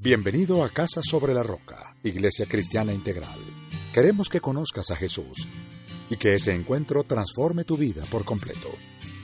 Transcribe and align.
Bienvenido 0.00 0.62
a 0.62 0.68
Casa 0.68 1.00
sobre 1.02 1.34
la 1.34 1.42
Roca, 1.42 1.96
Iglesia 2.04 2.46
Cristiana 2.46 2.92
Integral. 2.92 3.40
Queremos 3.92 4.28
que 4.28 4.40
conozcas 4.40 4.92
a 4.92 4.96
Jesús 4.96 5.48
y 6.08 6.16
que 6.16 6.34
ese 6.34 6.52
encuentro 6.52 7.02
transforme 7.02 7.64
tu 7.64 7.76
vida 7.76 8.04
por 8.08 8.24
completo. 8.24 8.68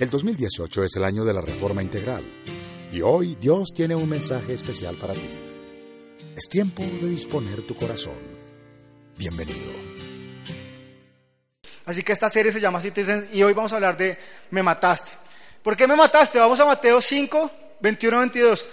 El 0.00 0.10
2018 0.10 0.82
es 0.82 0.96
el 0.96 1.04
año 1.04 1.24
de 1.24 1.32
la 1.32 1.42
Reforma 1.42 1.80
Integral 1.80 2.24
y 2.90 3.02
hoy 3.02 3.36
Dios 3.40 3.68
tiene 3.72 3.94
un 3.94 4.08
mensaje 4.08 4.52
especial 4.52 4.96
para 4.96 5.14
ti. 5.14 5.30
Es 6.36 6.48
tiempo 6.48 6.82
de 6.82 7.08
disponer 7.08 7.64
tu 7.64 7.76
corazón. 7.76 8.18
Bienvenido. 9.16 9.70
Así 11.84 12.02
que 12.02 12.10
esta 12.10 12.28
serie 12.28 12.50
se 12.50 12.60
llama 12.60 12.80
Citizen 12.80 13.28
y 13.32 13.44
hoy 13.44 13.52
vamos 13.52 13.72
a 13.72 13.76
hablar 13.76 13.96
de 13.96 14.18
Me 14.50 14.64
mataste. 14.64 15.12
¿Por 15.62 15.76
qué 15.76 15.86
me 15.86 15.94
mataste? 15.94 16.40
Vamos 16.40 16.58
a 16.58 16.64
Mateo 16.64 17.00
5, 17.00 17.50
21, 17.80 18.18
22. 18.18 18.66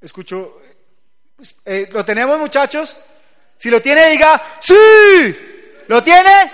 Escucho, 0.00 0.60
eh, 1.64 1.88
¿lo 1.92 2.04
tenemos 2.04 2.38
muchachos? 2.38 2.96
Si 3.56 3.68
lo 3.68 3.82
tiene, 3.82 4.10
diga, 4.10 4.40
sí. 4.60 4.74
¿Lo 5.88 6.02
tiene? 6.02 6.52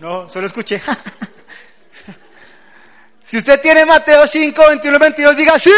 No, 0.00 0.28
solo 0.28 0.46
escuché. 0.46 0.80
si 3.22 3.38
usted 3.38 3.60
tiene 3.60 3.84
Mateo 3.84 4.26
5, 4.26 4.68
21, 4.68 4.98
22, 4.98 5.36
diga, 5.36 5.58
sí. 5.58 5.70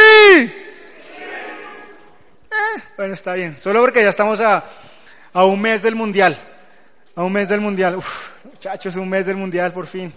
Eh, 2.50 2.82
bueno, 2.96 3.14
está 3.14 3.34
bien, 3.34 3.56
solo 3.56 3.80
porque 3.80 4.02
ya 4.02 4.10
estamos 4.10 4.40
a, 4.40 4.64
a 5.32 5.44
un 5.44 5.60
mes 5.60 5.82
del 5.82 5.96
mundial. 5.96 6.38
A 7.16 7.24
un 7.24 7.32
mes 7.32 7.48
del 7.48 7.60
mundial. 7.60 7.96
Uf, 7.96 8.30
muchachos, 8.44 8.94
un 8.94 9.08
mes 9.08 9.26
del 9.26 9.36
mundial, 9.36 9.72
por 9.72 9.88
fin. 9.88 10.12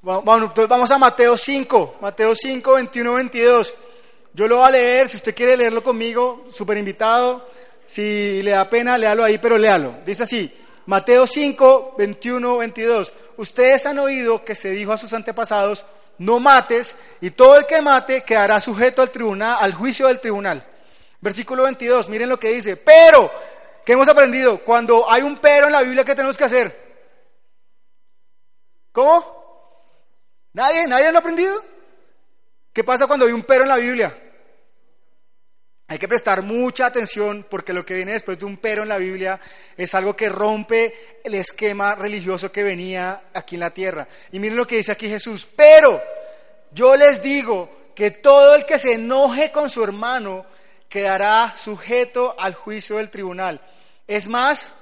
Entonces 0.00 0.68
vamos 0.68 0.90
a 0.90 0.98
Mateo 0.98 1.36
5, 1.36 1.98
Mateo 2.00 2.34
5, 2.34 2.74
21, 2.74 3.14
22. 3.14 3.74
Yo 4.38 4.46
lo 4.46 4.58
voy 4.58 4.68
a 4.68 4.70
leer, 4.70 5.08
si 5.08 5.16
usted 5.16 5.34
quiere 5.34 5.56
leerlo 5.56 5.82
conmigo, 5.82 6.46
súper 6.52 6.78
invitado. 6.78 7.44
Si 7.84 8.40
le 8.40 8.52
da 8.52 8.70
pena, 8.70 8.96
léalo 8.96 9.24
ahí, 9.24 9.36
pero 9.36 9.58
léalo. 9.58 9.96
Dice 10.06 10.22
así, 10.22 10.56
Mateo 10.86 11.26
5, 11.26 11.96
21, 11.98 12.58
22. 12.58 13.12
Ustedes 13.36 13.84
han 13.86 13.98
oído 13.98 14.44
que 14.44 14.54
se 14.54 14.70
dijo 14.70 14.92
a 14.92 14.96
sus 14.96 15.12
antepasados, 15.12 15.84
no 16.18 16.38
mates, 16.38 16.94
y 17.20 17.30
todo 17.30 17.56
el 17.56 17.66
que 17.66 17.82
mate 17.82 18.22
quedará 18.22 18.60
sujeto 18.60 19.02
al 19.02 19.10
tribunal, 19.10 19.56
al 19.58 19.74
juicio 19.74 20.06
del 20.06 20.20
tribunal. 20.20 20.64
Versículo 21.20 21.64
22, 21.64 22.08
miren 22.08 22.28
lo 22.28 22.38
que 22.38 22.52
dice. 22.52 22.76
Pero, 22.76 23.32
¿qué 23.84 23.94
hemos 23.94 24.06
aprendido? 24.06 24.58
Cuando 24.58 25.10
hay 25.10 25.22
un 25.22 25.38
pero 25.38 25.66
en 25.66 25.72
la 25.72 25.82
Biblia, 25.82 26.04
¿qué 26.04 26.14
tenemos 26.14 26.38
que 26.38 26.44
hacer? 26.44 27.02
¿Cómo? 28.92 29.82
¿Nadie? 30.52 30.86
¿Nadie 30.86 31.10
lo 31.10 31.18
ha 31.18 31.22
aprendido? 31.22 31.60
¿Qué 32.72 32.84
pasa 32.84 33.08
cuando 33.08 33.26
hay 33.26 33.32
un 33.32 33.42
pero 33.42 33.64
en 33.64 33.68
la 33.70 33.76
Biblia? 33.78 34.16
Hay 35.90 35.98
que 35.98 36.06
prestar 36.06 36.42
mucha 36.42 36.84
atención 36.84 37.46
porque 37.48 37.72
lo 37.72 37.86
que 37.86 37.94
viene 37.94 38.12
después 38.12 38.38
de 38.38 38.44
un 38.44 38.58
pero 38.58 38.82
en 38.82 38.90
la 38.90 38.98
Biblia 38.98 39.40
es 39.74 39.94
algo 39.94 40.14
que 40.14 40.28
rompe 40.28 41.20
el 41.24 41.34
esquema 41.34 41.94
religioso 41.94 42.52
que 42.52 42.62
venía 42.62 43.22
aquí 43.32 43.56
en 43.56 43.60
la 43.60 43.70
tierra. 43.72 44.06
Y 44.30 44.38
miren 44.38 44.58
lo 44.58 44.66
que 44.66 44.76
dice 44.76 44.92
aquí 44.92 45.08
Jesús. 45.08 45.48
Pero 45.56 45.98
yo 46.72 46.94
les 46.94 47.22
digo 47.22 47.70
que 47.94 48.10
todo 48.10 48.54
el 48.54 48.66
que 48.66 48.78
se 48.78 48.92
enoje 48.92 49.50
con 49.50 49.70
su 49.70 49.82
hermano 49.82 50.44
quedará 50.90 51.54
sujeto 51.56 52.34
al 52.38 52.52
juicio 52.52 52.96
del 52.98 53.08
tribunal. 53.08 53.58
Es 54.06 54.28
más, 54.28 54.74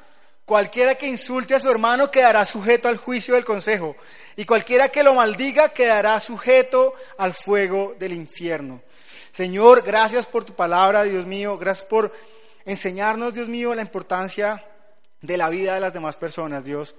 cualquiera 0.44 0.96
que 0.96 1.06
insulte 1.06 1.54
a 1.54 1.60
su 1.60 1.70
hermano 1.70 2.10
quedará 2.10 2.44
sujeto 2.44 2.88
al 2.88 2.96
juicio 2.96 3.34
del 3.34 3.44
consejo. 3.44 3.94
Y 4.34 4.44
cualquiera 4.44 4.88
que 4.88 5.04
lo 5.04 5.14
maldiga 5.14 5.68
quedará 5.68 6.18
sujeto 6.18 6.94
al 7.16 7.32
fuego 7.32 7.94
del 7.96 8.12
infierno. 8.12 8.82
Señor, 9.36 9.82
gracias 9.82 10.24
por 10.24 10.44
tu 10.44 10.54
palabra, 10.54 11.02
Dios 11.02 11.26
mío. 11.26 11.58
Gracias 11.58 11.84
por 11.84 12.10
enseñarnos, 12.64 13.34
Dios 13.34 13.50
mío, 13.50 13.74
la 13.74 13.82
importancia 13.82 14.64
de 15.20 15.36
la 15.36 15.50
vida 15.50 15.74
de 15.74 15.80
las 15.82 15.92
demás 15.92 16.16
personas, 16.16 16.64
Dios. 16.64 16.94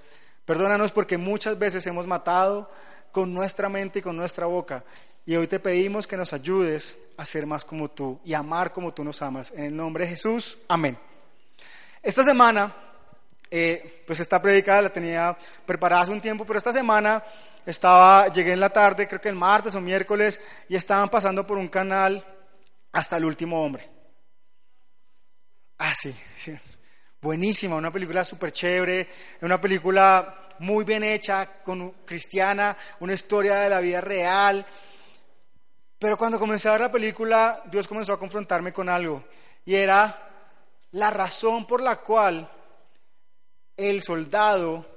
Perdónanos 0.46 0.92
porque 0.92 1.18
muchas 1.18 1.58
veces 1.58 1.88
hemos 1.88 2.06
matado 2.06 2.70
con 3.12 3.34
nuestra 3.34 3.70
mente 3.70 3.98
y 3.98 4.02
con 4.04 4.16
nuestra 4.16 4.46
boca. 4.46 4.84
Y 5.26 5.36
hoy 5.36 5.48
te 5.48 5.60
pedimos 5.60 6.06
que 6.06 6.16
nos 6.16 6.32
ayudes 6.32 6.96
a 7.18 7.26
ser 7.26 7.48
más 7.48 7.66
como 7.66 7.90
tú 7.90 8.20
y 8.24 8.36
amar 8.36 8.72
como 8.72 8.94
tú 8.94 9.04
nos 9.04 9.20
amas. 9.24 9.52
En 9.56 9.64
el 9.64 9.76
nombre 9.76 10.04
de 10.04 10.12
Jesús, 10.12 10.60
amén. 10.68 10.96
Esta 12.04 12.24
semana, 12.24 12.72
eh, 13.50 14.04
pues 14.06 14.20
esta 14.20 14.40
predicada 14.40 14.84
la 14.84 14.90
tenía 14.90 15.36
preparada 15.66 16.04
hace 16.04 16.12
un 16.12 16.22
tiempo, 16.22 16.46
pero 16.46 16.60
esta 16.60 16.72
semana 16.72 17.24
estaba, 17.72 18.30
llegué 18.30 18.54
en 18.54 18.62
la 18.62 18.70
tarde, 18.70 19.08
creo 19.08 19.20
que 19.20 19.28
el 19.28 19.36
martes 19.36 19.76
o 19.76 19.82
miércoles, 19.82 20.42
y 20.70 20.76
estaban 20.76 21.10
pasando 21.10 21.46
por 21.46 21.58
un 21.58 21.68
canal 21.68 22.26
hasta 22.94 23.18
el 23.18 23.26
último 23.26 23.64
hombre. 23.64 23.90
Ah, 25.78 25.94
sí. 25.94 26.16
Buenísima, 27.22 27.76
una 27.76 27.92
película 27.92 28.24
súper 28.24 28.54
chévere, 28.54 29.10
una 29.42 29.60
película 29.60 30.48
muy 30.60 30.86
bien 30.86 31.04
hecha, 31.04 31.62
con 31.62 31.92
cristiana, 32.06 32.76
una 33.02 33.14
historia 33.14 33.58
de 33.58 33.70
la 33.70 33.82
vida 33.82 34.00
real. 34.00 34.66
Pero 36.00 36.18
cuando 36.18 36.40
comencé 36.40 36.70
a 36.70 36.74
ver 36.74 36.82
la 36.82 36.92
película, 36.92 37.64
Dios 37.66 37.88
comenzó 37.88 38.14
a 38.14 38.20
confrontarme 38.20 38.72
con 38.72 38.88
algo, 38.88 39.26
y 39.66 39.76
era 39.76 40.24
la 40.92 41.10
razón 41.10 41.68
por 41.68 41.82
la 41.82 41.98
cual 41.98 42.50
el 43.76 44.02
soldado 44.02 44.97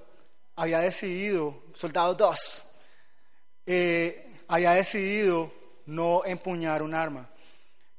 había 0.56 0.80
decidido, 0.80 1.62
soldado 1.74 2.14
2, 2.14 2.62
eh, 3.66 4.42
había 4.48 4.72
decidido 4.72 5.52
no 5.86 6.24
empuñar 6.24 6.82
un 6.82 6.94
arma. 6.94 7.28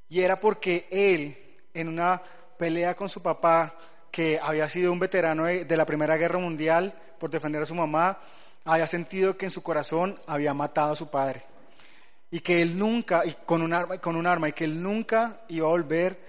Y 0.10 0.22
era 0.22 0.40
porque 0.40 0.88
él, 0.92 1.38
en 1.74 1.88
una 1.88 2.22
pelea 2.58 2.96
con 2.96 3.10
su 3.10 3.22
papá, 3.22 3.76
que 4.12 4.40
había 4.42 4.68
sido 4.68 4.92
un 4.92 5.00
veterano 5.00 5.46
de, 5.46 5.78
la 5.78 5.86
Primera 5.86 6.18
Guerra 6.18 6.38
Mundial 6.38 6.94
por 7.18 7.32
defender 7.32 7.62
a 7.62 7.66
su 7.66 7.76
mamá, 7.76 8.20
había 8.66 8.86
sentido 8.86 9.38
que 9.38 9.46
en 9.46 9.52
su 9.52 9.64
corazón 9.64 10.20
había 10.28 10.54
matado 10.54 10.94
a 10.94 10.96
su 10.96 11.10
padre. 11.10 11.44
Y 12.30 12.42
que 12.42 12.62
él 12.62 12.78
nunca, 12.78 13.26
y 13.26 13.34
con 13.46 13.62
un 13.62 13.74
arma, 13.74 13.98
con 14.00 14.16
un 14.16 14.28
arma 14.28 14.50
y 14.50 14.54
que 14.54 14.66
él 14.66 14.82
nunca 14.82 15.42
iba 15.48 15.68
a 15.68 15.70
volver 15.70 16.20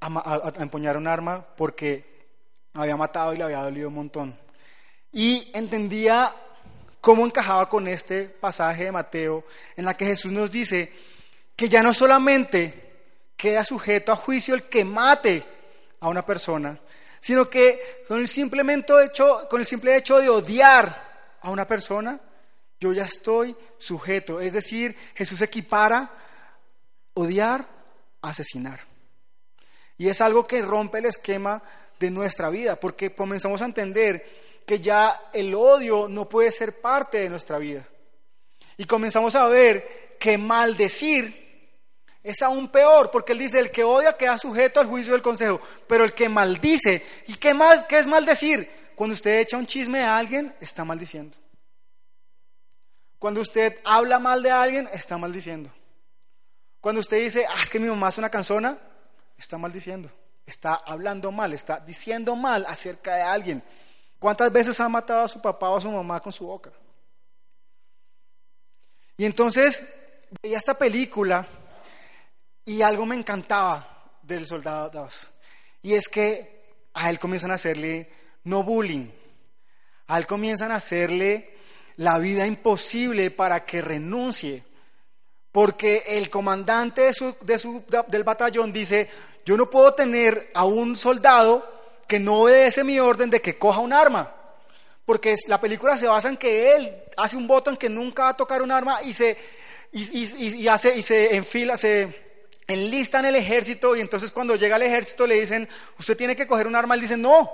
a, 0.00 0.52
a 0.58 0.62
empuñar 0.62 0.96
un 0.96 1.06
arma 1.06 1.44
porque 1.56 2.28
había 2.74 2.96
matado 2.96 3.34
y 3.34 3.38
le 3.38 3.44
había 3.44 3.62
dolido 3.62 3.88
un 3.88 3.94
montón. 3.94 4.38
Y 5.12 5.50
entendía 5.54 6.32
cómo 7.00 7.24
encajaba 7.24 7.68
con 7.68 7.88
este 7.88 8.24
pasaje 8.24 8.84
de 8.84 8.92
Mateo 8.92 9.44
en 9.76 9.84
la 9.84 9.96
que 9.96 10.06
Jesús 10.06 10.30
nos 10.30 10.50
dice 10.50 10.92
que 11.56 11.68
ya 11.68 11.82
no 11.82 11.92
solamente 11.92 12.90
queda 13.36 13.64
sujeto 13.64 14.12
a 14.12 14.16
juicio 14.16 14.54
el 14.54 14.64
que 14.64 14.84
mate 14.84 15.42
a 16.00 16.08
una 16.08 16.24
persona, 16.24 16.78
sino 17.20 17.48
que 17.48 18.04
con 18.06 18.18
el, 18.18 18.28
simplemente 18.28 18.92
hecho, 19.04 19.46
con 19.48 19.60
el 19.60 19.66
simple 19.66 19.96
hecho 19.96 20.18
de 20.18 20.28
odiar 20.28 21.38
a 21.40 21.50
una 21.50 21.66
persona, 21.66 22.20
yo 22.78 22.92
ya 22.92 23.04
estoy 23.04 23.54
sujeto. 23.78 24.40
Es 24.40 24.52
decir, 24.52 24.96
Jesús 25.14 25.42
equipara 25.42 26.10
odiar 27.14 27.66
a 28.22 28.28
asesinar. 28.28 28.80
Y 29.98 30.08
es 30.08 30.20
algo 30.22 30.46
que 30.46 30.62
rompe 30.62 30.98
el 30.98 31.06
esquema 31.06 31.62
de 31.98 32.10
nuestra 32.10 32.48
vida, 32.48 32.80
porque 32.80 33.14
comenzamos 33.14 33.60
a 33.60 33.66
entender 33.66 34.49
que 34.70 34.78
ya 34.78 35.30
el 35.32 35.52
odio 35.52 36.06
no 36.08 36.28
puede 36.28 36.52
ser 36.52 36.80
parte 36.80 37.18
de 37.18 37.28
nuestra 37.28 37.58
vida. 37.58 37.88
Y 38.76 38.84
comenzamos 38.84 39.34
a 39.34 39.48
ver 39.48 40.16
que 40.20 40.38
maldecir 40.38 41.74
es 42.22 42.40
aún 42.40 42.68
peor, 42.68 43.10
porque 43.10 43.32
él 43.32 43.40
dice, 43.40 43.58
el 43.58 43.72
que 43.72 43.82
odia 43.82 44.16
queda 44.16 44.38
sujeto 44.38 44.78
al 44.78 44.86
juicio 44.86 45.12
del 45.12 45.22
consejo, 45.22 45.60
pero 45.88 46.04
el 46.04 46.14
que 46.14 46.28
maldice, 46.28 47.04
¿y 47.26 47.34
qué, 47.34 47.52
más, 47.52 47.82
qué 47.86 47.98
es 47.98 48.06
maldecir? 48.06 48.70
Cuando 48.94 49.14
usted 49.14 49.40
echa 49.40 49.56
un 49.56 49.66
chisme 49.66 50.02
a 50.02 50.16
alguien, 50.16 50.54
está 50.60 50.84
maldiciendo. 50.84 51.36
Cuando 53.18 53.40
usted 53.40 53.80
habla 53.82 54.20
mal 54.20 54.40
de 54.40 54.52
alguien, 54.52 54.88
está 54.92 55.18
maldiciendo. 55.18 55.72
Cuando 56.80 57.00
usted 57.00 57.18
dice, 57.18 57.44
ah, 57.44 57.60
es 57.60 57.68
que 57.68 57.80
mi 57.80 57.88
mamá 57.88 58.10
es 58.10 58.18
una 58.18 58.30
canzona, 58.30 58.78
está 59.36 59.58
maldiciendo. 59.58 60.12
Está 60.46 60.74
hablando 60.74 61.32
mal, 61.32 61.52
está 61.54 61.80
diciendo 61.80 62.36
mal 62.36 62.64
acerca 62.68 63.16
de 63.16 63.22
alguien. 63.22 63.64
¿Cuántas 64.20 64.52
veces 64.52 64.78
ha 64.78 64.88
matado 64.88 65.24
a 65.24 65.28
su 65.28 65.40
papá 65.40 65.70
o 65.70 65.78
a 65.78 65.80
su 65.80 65.90
mamá 65.90 66.20
con 66.20 66.30
su 66.30 66.46
boca? 66.46 66.70
Y 69.16 69.24
entonces 69.24 69.82
veía 70.42 70.58
esta 70.58 70.74
película 70.74 71.48
y 72.66 72.82
algo 72.82 73.06
me 73.06 73.16
encantaba 73.16 74.18
del 74.22 74.46
Soldado 74.46 74.90
2. 74.90 75.30
Y 75.82 75.94
es 75.94 76.06
que 76.06 76.88
a 76.92 77.08
él 77.08 77.18
comienzan 77.18 77.50
a 77.50 77.54
hacerle 77.54 78.12
no 78.44 78.62
bullying. 78.62 79.10
A 80.08 80.18
él 80.18 80.26
comienzan 80.26 80.70
a 80.70 80.76
hacerle 80.76 81.56
la 81.96 82.18
vida 82.18 82.46
imposible 82.46 83.30
para 83.30 83.64
que 83.64 83.80
renuncie. 83.80 84.62
Porque 85.50 86.04
el 86.06 86.28
comandante 86.28 87.02
de 87.02 87.14
su, 87.14 87.36
de 87.40 87.58
su, 87.58 87.84
del 88.08 88.24
batallón 88.24 88.70
dice, 88.70 89.08
yo 89.46 89.56
no 89.56 89.70
puedo 89.70 89.94
tener 89.94 90.50
a 90.52 90.66
un 90.66 90.94
soldado 90.94 91.79
que 92.10 92.18
no 92.18 92.40
obedece 92.40 92.82
mi 92.82 92.98
orden 92.98 93.30
de 93.30 93.40
que 93.40 93.56
coja 93.56 93.78
un 93.78 93.92
arma. 93.92 94.34
Porque 95.04 95.36
la 95.46 95.60
película 95.60 95.96
se 95.96 96.08
basa 96.08 96.28
en 96.28 96.36
que 96.36 96.74
él 96.74 97.04
hace 97.16 97.36
un 97.36 97.46
voto 97.46 97.70
en 97.70 97.76
que 97.76 97.88
nunca 97.88 98.24
va 98.24 98.28
a 98.30 98.36
tocar 98.36 98.62
un 98.62 98.72
arma 98.72 99.00
y 99.04 99.12
se, 99.12 99.38
y, 99.92 100.66
hace, 100.66 100.96
y 100.96 101.02
se 101.02 101.36
enfila, 101.36 101.76
se 101.76 102.40
enlistan 102.66 103.26
el 103.26 103.36
ejército 103.36 103.94
y 103.94 104.00
entonces 104.00 104.32
cuando 104.32 104.56
llega 104.56 104.74
el 104.74 104.82
ejército 104.82 105.24
le 105.24 105.38
dicen, 105.38 105.68
usted 106.00 106.16
tiene 106.16 106.34
que 106.34 106.48
coger 106.48 106.66
un 106.66 106.74
arma, 106.74 106.96
él 106.96 107.00
dice, 107.00 107.16
no. 107.16 107.48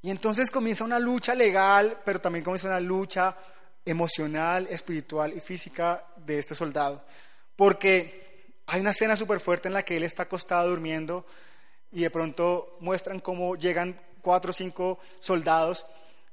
Y 0.00 0.10
entonces 0.12 0.48
comienza 0.48 0.84
una 0.84 1.00
lucha 1.00 1.34
legal, 1.34 1.98
pero 2.04 2.20
también 2.20 2.44
comienza 2.44 2.68
una 2.68 2.78
lucha 2.78 3.36
emocional, 3.84 4.68
espiritual 4.70 5.36
y 5.36 5.40
física 5.40 6.04
de 6.18 6.38
este 6.38 6.54
soldado. 6.54 7.04
Porque 7.56 8.54
hay 8.66 8.80
una 8.80 8.92
escena 8.92 9.16
súper 9.16 9.40
fuerte 9.40 9.66
en 9.66 9.74
la 9.74 9.82
que 9.82 9.96
él 9.96 10.04
está 10.04 10.22
acostado 10.22 10.70
durmiendo 10.70 11.26
y 11.96 12.02
de 12.02 12.10
pronto 12.10 12.76
muestran 12.80 13.20
cómo 13.20 13.56
llegan 13.56 13.98
cuatro 14.20 14.50
o 14.50 14.52
cinco 14.52 14.98
soldados, 15.18 15.86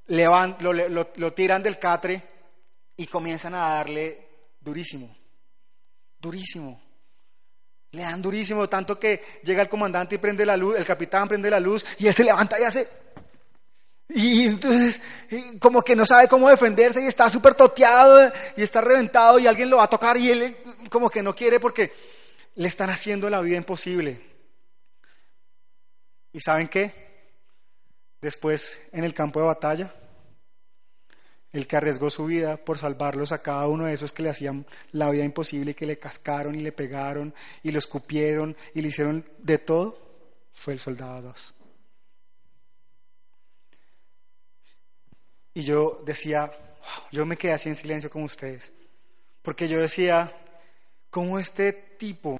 le 0.08 0.26
lo, 0.26 0.72
lo 1.16 1.32
tiran 1.32 1.62
del 1.62 1.78
catre 1.78 2.22
y 2.98 3.06
comienzan 3.06 3.54
a 3.54 3.76
darle 3.76 4.28
durísimo, 4.60 5.16
durísimo. 6.20 6.82
Le 7.92 8.02
dan 8.02 8.20
durísimo, 8.20 8.68
tanto 8.68 9.00
que 9.00 9.22
llega 9.42 9.62
el 9.62 9.70
comandante 9.70 10.16
y 10.16 10.18
prende 10.18 10.44
la 10.44 10.58
luz, 10.58 10.76
el 10.76 10.84
capitán 10.84 11.28
prende 11.28 11.48
la 11.48 11.60
luz 11.60 11.86
y 11.98 12.08
él 12.08 12.14
se 12.14 12.24
levanta 12.24 12.60
y 12.60 12.64
hace... 12.64 12.86
Y 14.10 14.44
entonces 14.44 15.00
como 15.60 15.80
que 15.80 15.96
no 15.96 16.04
sabe 16.04 16.28
cómo 16.28 16.50
defenderse 16.50 17.02
y 17.02 17.06
está 17.06 17.30
súper 17.30 17.54
toteado 17.54 18.30
y 18.54 18.62
está 18.62 18.82
reventado 18.82 19.38
y 19.38 19.46
alguien 19.46 19.70
lo 19.70 19.78
va 19.78 19.84
a 19.84 19.88
tocar 19.88 20.18
y 20.18 20.30
él 20.30 20.56
como 20.90 21.08
que 21.08 21.22
no 21.22 21.34
quiere 21.34 21.58
porque 21.58 21.90
le 22.56 22.68
están 22.68 22.90
haciendo 22.90 23.30
la 23.30 23.40
vida 23.40 23.56
imposible. 23.56 24.33
¿Y 26.34 26.40
saben 26.40 26.66
qué? 26.66 26.92
Después 28.20 28.80
en 28.92 29.04
el 29.04 29.14
campo 29.14 29.40
de 29.40 29.46
batalla 29.46 29.94
el 31.52 31.68
que 31.68 31.76
arriesgó 31.76 32.10
su 32.10 32.26
vida 32.26 32.56
por 32.56 32.76
salvarlos 32.76 33.30
a 33.30 33.38
cada 33.38 33.68
uno 33.68 33.84
de 33.84 33.92
esos 33.92 34.10
que 34.10 34.24
le 34.24 34.30
hacían 34.30 34.66
la 34.90 35.08
vida 35.10 35.22
imposible 35.22 35.70
y 35.70 35.74
que 35.74 35.86
le 35.86 36.00
cascaron 36.00 36.56
y 36.56 36.58
le 36.58 36.72
pegaron 36.72 37.32
y 37.62 37.70
lo 37.70 37.78
escupieron 37.78 38.56
y 38.74 38.82
le 38.82 38.88
hicieron 38.88 39.24
de 39.38 39.58
todo, 39.58 39.96
fue 40.52 40.72
el 40.72 40.80
soldado 40.80 41.22
2. 41.22 41.54
Y 45.54 45.62
yo 45.62 46.02
decía, 46.04 46.52
yo 47.12 47.24
me 47.24 47.36
quedé 47.36 47.52
así 47.52 47.68
en 47.68 47.76
silencio 47.76 48.10
con 48.10 48.24
ustedes, 48.24 48.72
porque 49.40 49.68
yo 49.68 49.80
decía, 49.80 50.36
¿cómo 51.10 51.38
este 51.38 51.72
tipo 51.72 52.38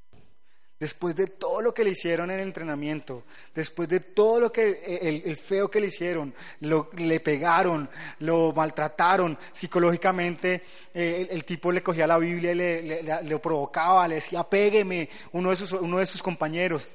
después 0.84 1.16
de 1.16 1.28
todo 1.28 1.62
lo 1.62 1.72
que 1.72 1.82
le 1.82 1.92
hicieron 1.92 2.31
en 2.31 2.40
el 2.40 2.46
entrenamiento, 2.46 3.25
después 3.54 3.88
de 3.88 4.00
todo 4.00 4.38
lo 4.38 4.52
que 4.52 4.82
eh, 4.84 5.22
el, 5.25 5.34
feo 5.34 5.70
que 5.70 5.81
le 5.81 5.86
hicieron, 5.86 6.34
lo, 6.60 6.90
le 6.98 7.20
pegaron, 7.20 7.88
lo 8.19 8.52
maltrataron 8.52 9.38
psicológicamente, 9.50 10.62
eh, 10.92 11.26
el, 11.31 11.42
tipo 11.46 11.72
le 11.72 11.82
cogía 11.82 12.06
la 12.06 12.19
Biblia 12.19 12.52
y 12.52 13.02
le, 13.25 13.38
provocaba, 13.38 14.06
le 14.06 14.16
decía, 14.16 14.44
pégueme, 14.44 15.08
uno 15.32 15.48
de, 15.48 15.56
sus, 15.56 15.72
uno 15.72 15.96
de 15.96 16.04
sus 16.04 16.22
compañeros. 16.22 16.87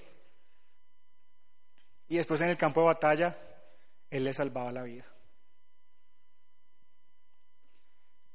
Y 2.10 2.18
después 2.18 2.40
en 2.42 2.50
el 2.50 2.58
campo 2.58 2.82
de 2.82 2.86
batalla, 2.86 3.40
él 4.12 4.24
le 4.24 4.34
salvaba 4.34 4.72
la 4.72 4.84
vida. 4.84 5.08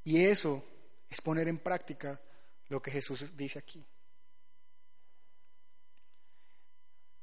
Y 0.03 0.25
eso 0.25 0.65
es 1.09 1.21
poner 1.21 1.47
en 1.47 1.59
práctica 1.59 2.21
lo 2.71 2.83
que 2.83 2.91
Jesús 2.91 3.37
dice 3.37 3.61
aquí. 3.61 3.87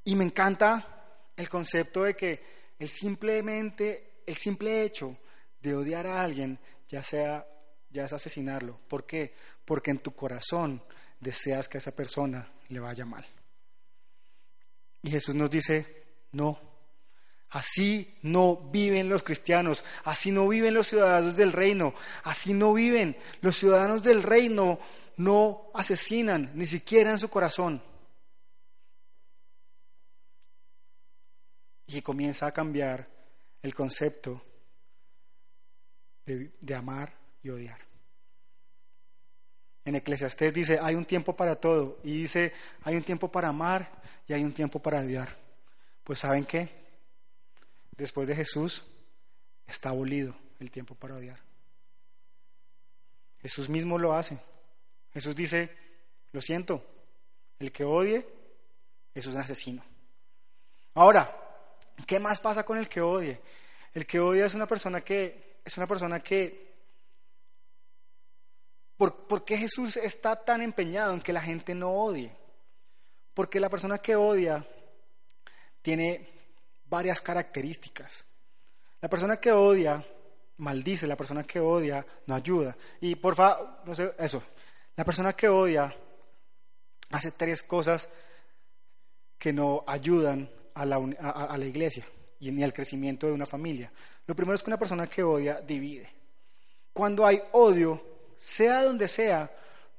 Y 0.04 0.16
me 0.16 0.24
encanta 0.24 1.32
el 1.36 1.50
concepto 1.50 2.04
de 2.04 2.16
que 2.16 2.44
el 2.80 2.90
simplemente, 2.90 4.24
el 4.26 4.36
simple 4.36 4.84
hecho 4.84 5.18
de 5.62 5.76
odiar 5.76 6.08
a 6.08 6.22
alguien 6.22 6.60
ya 6.88 7.02
sea, 7.02 7.48
ya 7.90 8.06
es 8.06 8.14
asesinarlo. 8.14 8.80
¿Por 8.88 9.06
qué? 9.06 9.34
Porque 9.64 9.92
en 9.92 10.00
tu 10.00 10.14
corazón 10.14 10.84
deseas 11.20 11.70
que 11.70 11.78
a 11.78 11.80
esa 11.80 11.96
persona 11.96 12.52
le 12.68 12.80
vaya 12.80 13.06
mal. 13.06 13.26
Y 15.02 15.10
Jesús 15.10 15.34
nos 15.36 15.50
dice, 15.50 16.04
no, 16.34 16.60
así 17.50 18.18
no 18.24 18.58
viven 18.58 19.10
los 19.10 19.24
cristianos, 19.24 19.86
así 20.04 20.32
no 20.32 20.48
viven 20.48 20.74
los 20.74 20.88
ciudadanos 20.88 21.38
del 21.38 21.54
reino, 21.54 21.94
así 22.24 22.54
no 22.54 22.74
viven. 22.74 23.16
Los 23.42 23.58
ciudadanos 23.58 24.04
del 24.04 24.22
reino 24.22 24.80
no 25.18 25.72
asesinan, 25.74 26.52
ni 26.56 26.66
siquiera 26.66 27.12
en 27.12 27.20
su 27.20 27.30
corazón. 27.30 27.82
Y 31.98 32.02
comienza 32.02 32.48
a 32.48 32.52
cambiar 32.52 33.08
el 33.62 33.74
concepto 33.74 34.44
de, 36.26 36.76
amar 36.76 37.14
y 37.44 37.50
odiar. 37.50 37.80
En 39.84 39.96
Eclesiastés 39.96 40.54
dice, 40.54 40.80
hay 40.82 40.96
un 40.96 41.06
tiempo 41.06 41.36
para 41.36 41.56
todo, 41.56 42.00
y 42.04 42.22
dice, 42.22 42.54
hay 42.84 42.96
un 42.96 43.04
tiempo 43.04 43.32
para 43.32 43.50
amar 43.50 44.02
y 44.28 44.34
hay 44.34 44.44
un 44.44 44.54
tiempo 44.54 44.82
para 44.82 45.00
odiar. 45.00 45.38
Pues 46.04 46.20
¿saben 46.20 46.46
qué? 46.46 46.70
Después 47.98 48.28
de 48.28 48.36
Jesús 48.36 48.86
está 49.68 49.90
abolido 49.90 50.36
el 50.60 50.72
tiempo 50.72 50.96
para 50.96 51.16
odiar. 51.16 51.40
Jesús 53.42 53.70
mismo 53.70 53.98
lo 53.98 54.14
hace. 54.14 54.40
Jesús 55.14 55.36
dice, 55.36 55.76
lo 56.32 56.42
siento, 56.42 56.86
el 57.60 57.72
que 57.72 57.84
odie, 57.84 58.28
es 59.14 59.26
un 59.26 59.38
asesino. 59.38 59.84
Ahora, 60.94 61.41
¿Qué 62.06 62.20
más 62.20 62.40
pasa 62.40 62.64
con 62.64 62.78
el 62.78 62.88
que 62.88 63.02
odie? 63.02 63.42
El 63.94 64.06
que 64.06 64.20
odia 64.20 64.46
es 64.46 64.54
una 64.54 64.68
persona 64.68 65.02
que 65.02 65.60
es 65.64 65.78
una 65.78 65.88
persona 65.88 66.22
que 66.22 66.72
¿por, 69.10 69.44
qué 69.44 69.58
Jesús 69.58 69.98
está 69.98 70.36
tan 70.36 70.62
empeñado 70.62 71.14
en 71.14 71.22
que 71.22 71.34
la 71.34 71.42
gente 71.42 71.74
no 71.74 71.92
odie? 71.92 72.36
Porque 73.34 73.60
la 73.60 73.70
persona 73.70 73.98
que 73.98 74.16
odia 74.16 74.66
tiene 75.82 76.30
varias 76.86 77.22
características. 77.22 78.26
La 79.00 79.10
persona 79.10 79.40
que 79.40 79.52
odia 79.52 80.06
maldice, 80.58 81.08
la 81.08 81.16
persona 81.16 81.44
que 81.44 81.60
odia 81.60 82.06
no 82.28 82.36
ayuda. 82.36 82.78
Y 83.00 83.16
por 83.16 83.36
favor, 83.36 83.80
no 83.86 83.96
sé, 83.96 84.14
eso. 84.20 84.44
La 84.96 85.04
persona 85.04 85.34
que 85.34 85.50
odia 85.50 85.96
hace 87.10 87.32
tres 87.32 87.64
cosas 87.64 88.10
que 89.40 89.52
no 89.52 89.84
ayudan 89.88 90.50
a 90.74 90.86
la, 90.86 91.66
iglesia 91.66 92.06
y 92.40 92.52
ni 92.52 92.64
al 92.64 92.74
crecimiento 92.74 93.28
de 93.28 93.34
una 93.34 93.46
familia. 93.46 93.92
Lo 94.26 94.36
primero 94.36 94.56
es 94.56 94.64
que 94.64 94.70
una 94.70 94.80
persona 94.80 95.08
que 95.08 95.24
odia 95.24 95.62
divide. 95.62 96.10
Cuando 96.94 97.26
hay 97.26 97.42
odio, 97.54 98.04
sea 98.36 98.84
donde 98.84 99.08
sea, 99.08 99.52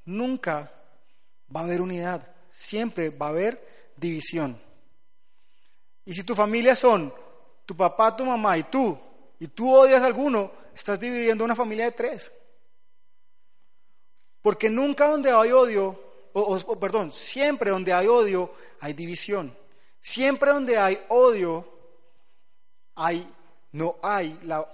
nunca 0.05 0.73
va 1.55 1.61
a 1.61 1.65
haber 1.65 1.81
unidad, 1.81 2.27
siempre 2.51 3.11
va 3.11 3.27
a 3.27 3.31
haber 3.31 3.93
división. 3.97 4.61
Y 6.05 6.13
si 6.13 6.25
tu 6.25 6.35
familia 6.35 6.75
son 6.75 7.13
tu 7.65 7.77
papá, 7.77 8.17
tu 8.17 8.25
mamá 8.25 8.59
y 8.59 8.65
tú, 8.65 8.99
y 9.39 9.49
tú 9.49 9.73
odias 9.73 10.03
a 10.03 10.07
alguno, 10.07 10.53
estás 10.75 10.99
dividiendo 10.99 11.45
una 11.45 11.55
familia 11.55 11.87
de 11.87 11.93
tres. 11.93 12.33
Porque 14.41 14.69
nunca 14.69 15.09
donde 15.09 15.31
hay 15.31 15.53
odio, 15.53 16.29
o 16.33 16.81
perdón, 16.81 17.13
siempre 17.13 17.71
donde 17.71 17.93
hay 17.93 18.09
odio, 18.09 18.53
hay 18.81 18.93
división. 18.93 19.62
Siempre 20.03 20.51
donde 20.51 20.77
hay 20.77 21.01
odio, 21.11 21.65
hay, 22.97 23.33
no 23.71 23.97
hay 24.03 24.37
la, 24.43 24.67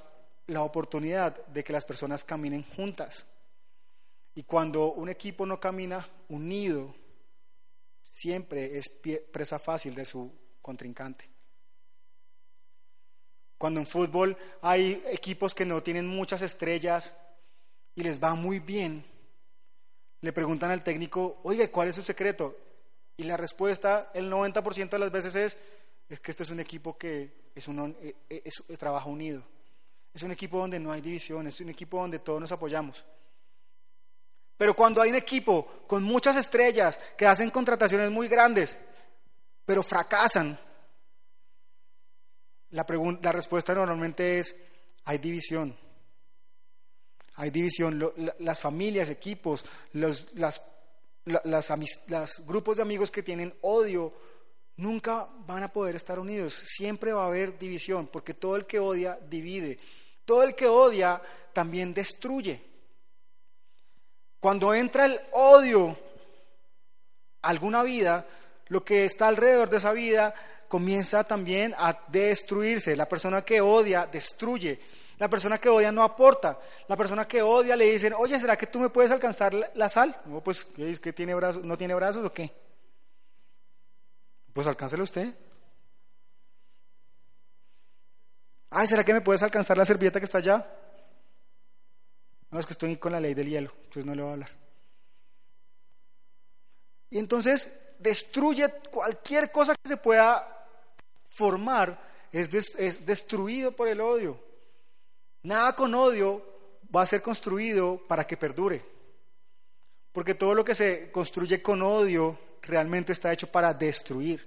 oportunidad 0.62 1.46
de 1.48 1.62
que 1.62 1.74
las 1.74 1.84
personas 1.84 2.24
caminen 2.24 2.64
juntas. 2.74 3.26
Y 4.34 4.44
cuando 4.44 4.92
un 4.92 5.10
equipo 5.10 5.44
no 5.44 5.60
camina 5.60 6.08
unido, 6.30 6.94
siempre 8.02 8.78
es 8.78 8.88
presa 8.88 9.58
fácil 9.58 9.94
de 9.94 10.06
su 10.06 10.32
contrincante. 10.62 11.28
Cuando 13.58 13.80
en 13.80 13.86
fútbol 13.86 14.34
hay 14.62 15.02
equipos 15.08 15.54
que 15.54 15.66
no 15.66 15.82
tienen 15.82 16.06
muchas 16.06 16.40
estrellas 16.40 17.12
y 17.94 18.02
les 18.02 18.22
va 18.22 18.34
muy 18.34 18.60
bien, 18.60 19.04
le 20.22 20.32
preguntan 20.32 20.70
al 20.70 20.82
técnico, 20.82 21.40
oye, 21.42 21.70
¿cuál 21.70 21.88
es 21.88 21.96
su 21.96 22.02
secreto? 22.02 22.56
Y 23.18 23.24
la 23.24 23.36
respuesta, 23.36 24.10
el 24.14 24.30
90% 24.30 24.90
de 24.90 24.98
las 24.98 25.10
veces 25.10 25.34
es, 25.34 25.58
es 26.08 26.20
que 26.20 26.30
este 26.30 26.44
es 26.44 26.50
un 26.50 26.60
equipo 26.60 26.96
que 26.96 27.50
es 27.52 27.66
un, 27.66 27.96
eh, 28.00 28.14
eh, 28.30 28.42
es, 28.44 28.62
trabajo 28.78 29.10
unido. 29.10 29.42
Es 30.14 30.22
un 30.22 30.30
equipo 30.30 30.60
donde 30.60 30.78
no 30.78 30.92
hay 30.92 31.00
división, 31.00 31.48
es 31.48 31.60
un 31.60 31.68
equipo 31.68 32.00
donde 32.00 32.20
todos 32.20 32.40
nos 32.40 32.52
apoyamos. 32.52 33.04
Pero 34.56 34.74
cuando 34.74 35.02
hay 35.02 35.10
un 35.10 35.16
equipo 35.16 35.84
con 35.88 36.04
muchas 36.04 36.36
estrellas 36.36 36.98
que 37.16 37.26
hacen 37.26 37.50
contrataciones 37.50 38.08
muy 38.08 38.28
grandes, 38.28 38.78
pero 39.64 39.82
fracasan, 39.82 40.56
la, 42.70 42.86
la 43.20 43.32
respuesta 43.32 43.74
normalmente 43.74 44.38
es, 44.38 44.54
hay 45.04 45.18
división. 45.18 45.76
Hay 47.34 47.50
división. 47.50 48.12
las 48.38 48.60
familias, 48.60 49.10
equipos, 49.10 49.64
los, 49.92 50.32
las 50.34 50.60
los 51.28 52.46
grupos 52.46 52.76
de 52.76 52.82
amigos 52.82 53.10
que 53.10 53.22
tienen 53.22 53.54
odio 53.62 54.12
nunca 54.76 55.28
van 55.46 55.62
a 55.62 55.72
poder 55.72 55.96
estar 55.96 56.18
unidos. 56.18 56.54
Siempre 56.54 57.12
va 57.12 57.24
a 57.24 57.28
haber 57.28 57.58
división, 57.58 58.06
porque 58.06 58.34
todo 58.34 58.56
el 58.56 58.66
que 58.66 58.78
odia 58.78 59.18
divide. 59.28 59.78
Todo 60.24 60.42
el 60.42 60.54
que 60.54 60.66
odia 60.66 61.20
también 61.52 61.94
destruye. 61.94 62.62
Cuando 64.40 64.72
entra 64.72 65.06
el 65.06 65.20
odio 65.32 65.98
alguna 67.42 67.82
vida, 67.82 68.26
lo 68.68 68.84
que 68.84 69.04
está 69.04 69.28
alrededor 69.28 69.68
de 69.68 69.78
esa 69.78 69.92
vida 69.92 70.34
comienza 70.68 71.24
también 71.24 71.74
a 71.76 71.98
destruirse. 72.08 72.94
La 72.94 73.08
persona 73.08 73.42
que 73.42 73.60
odia 73.60 74.06
destruye. 74.06 74.78
La 75.18 75.28
persona 75.28 75.58
que 75.58 75.68
odia 75.68 75.90
no 75.90 76.02
aporta. 76.02 76.58
La 76.86 76.96
persona 76.96 77.26
que 77.26 77.42
odia 77.42 77.74
le 77.74 77.86
dicen, 77.86 78.14
oye, 78.16 78.38
¿será 78.38 78.56
que 78.56 78.68
tú 78.68 78.78
me 78.78 78.88
puedes 78.88 79.10
alcanzar 79.10 79.52
la 79.74 79.88
sal? 79.88 80.20
No, 80.26 80.40
pues, 80.42 80.64
¿que 80.64 81.12
tiene 81.12 81.34
brazos, 81.34 81.64
¿no 81.64 81.76
tiene 81.76 81.94
brazos 81.94 82.24
o 82.24 82.32
qué? 82.32 82.52
Pues 84.52 84.66
alcáncelo 84.66 85.02
usted. 85.02 85.34
Ay, 88.70 88.86
¿será 88.86 89.02
que 89.02 89.12
me 89.12 89.20
puedes 89.20 89.42
alcanzar 89.42 89.76
la 89.76 89.84
servilleta 89.84 90.20
que 90.20 90.24
está 90.24 90.38
allá? 90.38 90.66
No, 92.50 92.60
es 92.60 92.66
que 92.66 92.72
estoy 92.72 92.96
con 92.96 93.12
la 93.12 93.20
ley 93.20 93.34
del 93.34 93.48
hielo, 93.48 93.72
entonces 93.76 94.04
no 94.04 94.14
le 94.14 94.22
voy 94.22 94.30
a 94.30 94.32
hablar. 94.34 94.50
Y 97.10 97.18
entonces 97.18 97.80
destruye 97.98 98.70
cualquier 98.90 99.50
cosa 99.50 99.74
que 99.74 99.88
se 99.88 99.96
pueda 99.96 100.66
formar, 101.28 101.98
es, 102.30 102.52
es 102.76 103.04
destruido 103.04 103.72
por 103.72 103.88
el 103.88 104.00
odio. 104.00 104.47
Nada 105.42 105.74
con 105.74 105.94
odio 105.94 106.42
va 106.94 107.02
a 107.02 107.06
ser 107.06 107.22
construido 107.22 108.00
para 108.06 108.26
que 108.26 108.36
perdure. 108.36 108.84
Porque 110.12 110.34
todo 110.34 110.54
lo 110.54 110.64
que 110.64 110.74
se 110.74 111.10
construye 111.10 111.62
con 111.62 111.82
odio 111.82 112.38
realmente 112.62 113.12
está 113.12 113.32
hecho 113.32 113.46
para 113.46 113.74
destruir. 113.74 114.46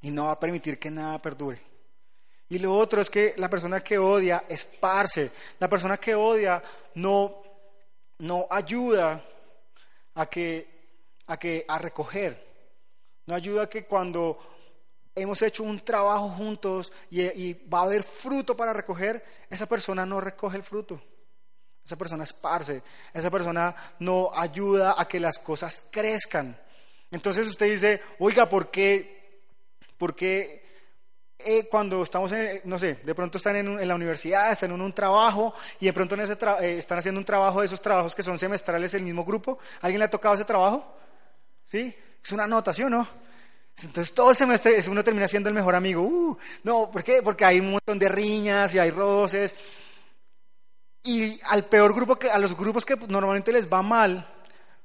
Y 0.00 0.10
no 0.10 0.26
va 0.26 0.32
a 0.32 0.40
permitir 0.40 0.78
que 0.78 0.90
nada 0.90 1.20
perdure. 1.20 1.60
Y 2.50 2.58
lo 2.58 2.74
otro 2.74 3.00
es 3.00 3.10
que 3.10 3.34
la 3.36 3.50
persona 3.50 3.82
que 3.82 3.98
odia 3.98 4.44
esparce. 4.48 5.30
La 5.58 5.68
persona 5.68 5.98
que 5.98 6.14
odia 6.14 6.62
no, 6.94 7.42
no 8.18 8.46
ayuda 8.50 9.24
a 10.14 10.26
que, 10.26 11.20
a 11.26 11.36
que 11.36 11.64
a 11.68 11.78
recoger. 11.78 12.46
No 13.26 13.34
ayuda 13.34 13.64
a 13.64 13.68
que 13.68 13.84
cuando 13.84 14.38
hemos 15.22 15.42
hecho 15.42 15.62
un 15.62 15.80
trabajo 15.80 16.28
juntos 16.28 16.92
y, 17.10 17.52
va 17.68 17.80
a 17.80 17.84
haber 17.84 18.02
fruto 18.02 18.56
para 18.56 18.72
recoger, 18.72 19.22
esa 19.50 19.66
persona 19.66 20.04
no 20.06 20.20
recoge 20.20 20.56
el 20.56 20.62
fruto. 20.62 21.00
Esa 21.84 21.96
persona 21.96 22.24
esparce, 22.24 22.82
esa 23.14 23.30
persona 23.30 23.74
no 24.00 24.30
ayuda 24.34 24.94
a 24.98 25.08
que 25.08 25.18
las 25.18 25.38
cosas 25.38 25.84
crezcan. 25.90 26.58
Entonces 27.10 27.46
usted 27.46 27.66
dice, 27.66 28.02
oiga, 28.18 28.48
¿por 28.48 28.70
qué, 28.70 29.42
por 29.96 30.14
qué 30.14 30.68
eh, 31.38 31.68
cuando 31.70 32.02
estamos, 32.02 32.32
en, 32.32 32.60
no 32.64 32.78
sé, 32.78 32.96
de 32.96 33.14
pronto 33.14 33.38
están 33.38 33.56
en, 33.56 33.88
la 33.88 33.94
universidad, 33.94 34.50
están 34.50 34.72
en 34.72 34.80
un 34.80 34.92
trabajo 34.92 35.54
y 35.78 35.86
de 35.86 35.92
pronto 35.92 36.16
en 36.16 36.22
ese 36.22 36.36
eh, 36.60 36.78
están 36.78 36.98
haciendo 36.98 37.20
un 37.20 37.24
trabajo 37.24 37.60
de 37.60 37.66
esos 37.66 37.80
trabajos 37.80 38.14
que 38.14 38.24
son 38.24 38.38
semestrales 38.38 38.92
el 38.94 39.02
mismo 39.02 39.24
grupo? 39.24 39.58
¿Alguien 39.80 40.00
le 40.00 40.06
ha 40.06 40.10
tocado 40.10 40.34
ese 40.34 40.44
trabajo? 40.44 40.94
¿Sí? 41.62 41.94
Es 42.22 42.32
una 42.32 42.44
anotación, 42.44 42.90
¿no? 42.90 43.27
Entonces 43.82 44.12
todo 44.12 44.30
el 44.30 44.36
semestre 44.36 44.78
uno 44.88 45.04
termina 45.04 45.28
siendo 45.28 45.48
el 45.48 45.54
mejor 45.54 45.74
amigo. 45.74 46.02
Uh, 46.02 46.36
no, 46.64 46.90
¿por 46.90 47.04
qué? 47.04 47.22
Porque 47.22 47.44
hay 47.44 47.60
un 47.60 47.72
montón 47.72 47.98
de 47.98 48.08
riñas 48.08 48.74
y 48.74 48.78
hay 48.78 48.90
roces. 48.90 49.54
Y 51.04 51.40
al 51.44 51.64
peor 51.64 51.94
grupo 51.94 52.16
que, 52.16 52.30
a 52.30 52.38
los 52.38 52.56
grupos 52.56 52.84
que 52.84 52.96
normalmente 53.08 53.52
les 53.52 53.72
va 53.72 53.82
mal, 53.82 54.28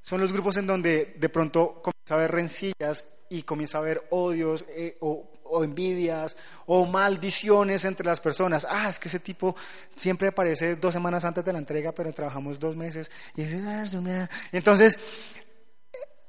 son 0.01 0.21
los 0.21 0.31
grupos 0.31 0.57
en 0.57 0.67
donde 0.67 1.15
de 1.17 1.29
pronto 1.29 1.81
comienza 1.81 2.13
a 2.13 2.17
haber 2.17 2.31
rencillas 2.31 3.05
y 3.29 3.43
comienza 3.43 3.79
a 3.79 3.81
haber 3.81 4.07
odios 4.11 4.65
eh, 4.69 4.97
o, 5.01 5.29
envidias 5.63 6.35
o 6.67 6.85
maldiciones 6.85 7.85
entre 7.85 8.05
las 8.05 8.19
personas. 8.19 8.67
Ah, 8.69 8.89
es 8.89 8.99
que 8.99 9.07
ese 9.07 9.19
tipo 9.19 9.55
siempre 9.95 10.27
aparece 10.27 10.75
dos 10.75 10.93
semanas 10.93 11.25
antes 11.25 11.43
de 11.43 11.53
la 11.53 11.59
entrega, 11.59 11.91
pero 11.93 12.13
trabajamos 12.13 12.59
dos 12.59 12.75
meses. 12.75 13.09
Y, 13.35 13.43
ah, 13.43 14.29
entonces, 14.51 14.99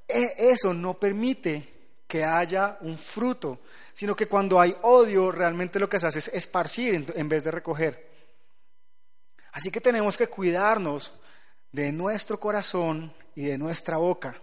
e, 0.08 0.22
e, 0.22 0.50
eso 0.50 0.72
no 0.72 0.94
permite 0.94 1.73
que 2.06 2.24
haya 2.24 2.78
un 2.80 2.98
fruto, 2.98 3.60
sino 3.92 4.14
que 4.14 4.28
cuando 4.28 4.60
hay 4.60 4.76
odio 4.82 5.32
realmente 5.32 5.78
lo 5.78 5.88
que 5.88 5.98
se 5.98 6.06
hace 6.06 6.18
es 6.18 6.28
esparcir 6.28 7.12
en 7.16 7.28
vez 7.28 7.44
de 7.44 7.50
recoger. 7.50 8.12
Así 9.52 9.70
que 9.70 9.80
tenemos 9.80 10.16
que 10.16 10.26
cuidarnos 10.26 11.12
de 11.72 11.92
nuestro 11.92 12.38
corazón 12.38 13.12
y 13.34 13.44
de 13.44 13.58
nuestra 13.58 13.96
boca, 13.96 14.40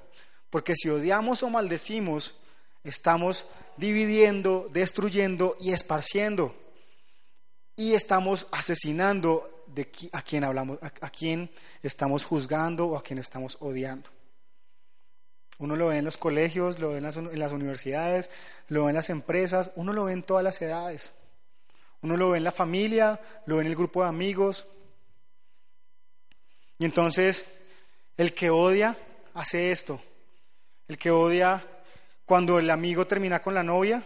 porque 0.50 0.75
si 0.75 0.89
odiamos 0.89 1.44
o 1.44 1.50
maldecimos, 1.50 2.36
estamos 2.84 3.48
dividiendo, 3.77 4.68
destruyendo 4.72 5.58
y 5.60 5.72
esparciendo. 5.72 6.56
Y 7.75 7.94
estamos 7.94 8.48
asesinando 8.51 9.65
de 9.68 9.89
a 10.12 10.22
quien 10.22 10.44
hablamos, 10.44 10.77
a, 10.82 11.10
quien 11.10 11.50
estamos 11.82 12.25
juzgando 12.25 12.88
o 12.88 12.98
a 12.98 13.03
quien 13.03 13.20
estamos 13.20 13.58
odiando. 13.62 14.10
Uno 15.62 15.75
lo 15.75 15.89
ve 15.89 16.00
en 16.00 16.06
los 16.06 16.18
colegios, 16.18 16.80
lo 16.80 16.89
ve 16.89 16.98
en 16.98 17.03
las, 17.03 17.18
universidades, 17.51 18.32
lo 18.68 18.86
ve 18.86 18.89
en 18.89 18.96
las 18.96 19.12
empresas, 19.12 19.70
uno 19.75 19.94
lo 19.94 20.06
ve 20.06 20.13
en 20.13 20.24
todas 20.24 20.44
las 20.44 20.60
edades. 20.60 21.13
Uno 22.01 22.18
lo 22.18 22.32
ve 22.32 22.39
en 22.39 22.44
la 22.44 22.51
familia, 22.51 23.22
lo 23.46 23.58
ve 23.58 23.62
en 23.62 23.68
el 23.68 23.75
grupo 23.75 24.01
de 24.01 24.10
amigos. 24.10 24.68
Y 26.80 26.86
entonces, 26.86 27.46
el 28.18 28.34
que 28.34 28.50
odia 28.50 28.98
hace 29.36 29.72
esto. 29.72 30.01
El 30.88 30.98
que 30.98 31.12
odia, 31.12 31.63
cuando 32.25 32.58
el 32.58 32.68
amigo 32.72 33.06
termina 33.06 33.39
con 33.39 33.53
la 33.53 33.62
novia, 33.62 34.03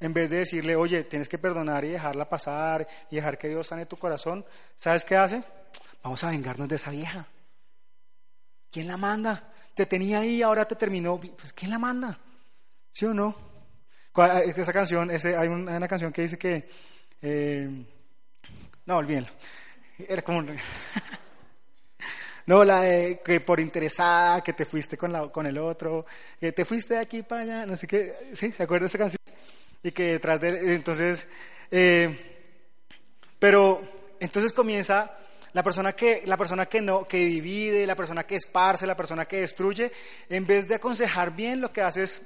en 0.00 0.14
vez 0.14 0.30
de 0.30 0.38
decirle, 0.38 0.74
oye, 0.74 1.04
tienes 1.04 1.28
que 1.28 1.36
perdonar 1.36 1.84
y 1.84 1.88
dejarla 1.88 2.30
pasar 2.30 2.88
y 3.10 3.16
dejar 3.16 3.36
que 3.36 3.50
Dios 3.50 3.66
sane 3.66 3.84
tu 3.84 3.98
corazón, 3.98 4.42
¿sabes 4.74 5.04
qué 5.04 5.16
hace? 5.16 5.44
Vamos 6.02 6.24
a 6.24 6.30
vengarnos 6.30 6.66
de 6.66 6.76
esa 6.76 6.92
vieja. 6.92 7.26
¿Quién 8.70 8.88
la 8.88 8.96
manda? 8.96 9.52
Te 9.78 9.86
tenía 9.86 10.18
ahí, 10.18 10.42
ahora 10.42 10.64
te 10.64 10.74
terminó. 10.74 11.20
Pues, 11.20 11.52
¿Quién 11.52 11.70
la 11.70 11.78
manda? 11.78 12.18
¿Sí 12.90 13.04
o 13.04 13.14
no? 13.14 13.36
Esa 14.12 14.72
canción, 14.72 15.08
ese, 15.12 15.36
hay, 15.36 15.46
una, 15.46 15.86
canción 15.86 16.12
que 16.12 16.22
dice 16.22 16.36
que. 16.36 16.68
Eh, 17.22 17.86
no, 18.86 18.96
olvídenlo. 18.96 19.28
Era 20.08 20.22
como. 20.22 20.42
no, 22.46 22.64
la 22.64 22.80
de 22.80 23.20
que 23.24 23.40
por 23.40 23.60
interesada, 23.60 24.42
que 24.42 24.52
te 24.52 24.64
fuiste 24.64 24.98
con, 24.98 25.12
la, 25.12 25.28
con 25.28 25.46
el 25.46 25.56
otro, 25.58 26.06
que 26.40 26.50
te 26.50 26.64
fuiste 26.64 26.94
de 26.94 27.00
aquí 27.00 27.22
para 27.22 27.42
allá, 27.42 27.64
no 27.64 27.76
sé 27.76 27.86
qué. 27.86 28.32
¿Sí? 28.34 28.50
¿Se 28.50 28.64
acuerda 28.64 28.82
de 28.82 28.88
esa 28.88 28.98
canción? 28.98 29.22
Y 29.84 29.92
que 29.92 30.14
detrás 30.14 30.40
de. 30.40 30.74
Entonces. 30.74 31.28
Eh, 31.70 32.34
pero 33.38 33.80
entonces 34.18 34.52
comienza 34.52 35.17
la 35.58 35.64
persona 35.64 35.92
que, 35.92 36.22
la 36.24 36.36
persona 36.36 36.66
que 36.66 36.80
no, 36.80 37.04
que 37.04 37.16
divide, 37.16 37.84
la 37.84 37.96
persona 37.96 38.22
que 38.24 38.36
esparce, 38.36 38.86
la 38.86 38.96
persona 38.96 39.24
que 39.24 39.40
destruye, 39.40 39.90
en 40.28 40.46
vez 40.46 40.68
de 40.68 40.76
aconsejar 40.76 41.34
bien, 41.34 41.60
lo 41.60 41.72
que 41.72 41.82
hace 41.82 42.04
es 42.04 42.22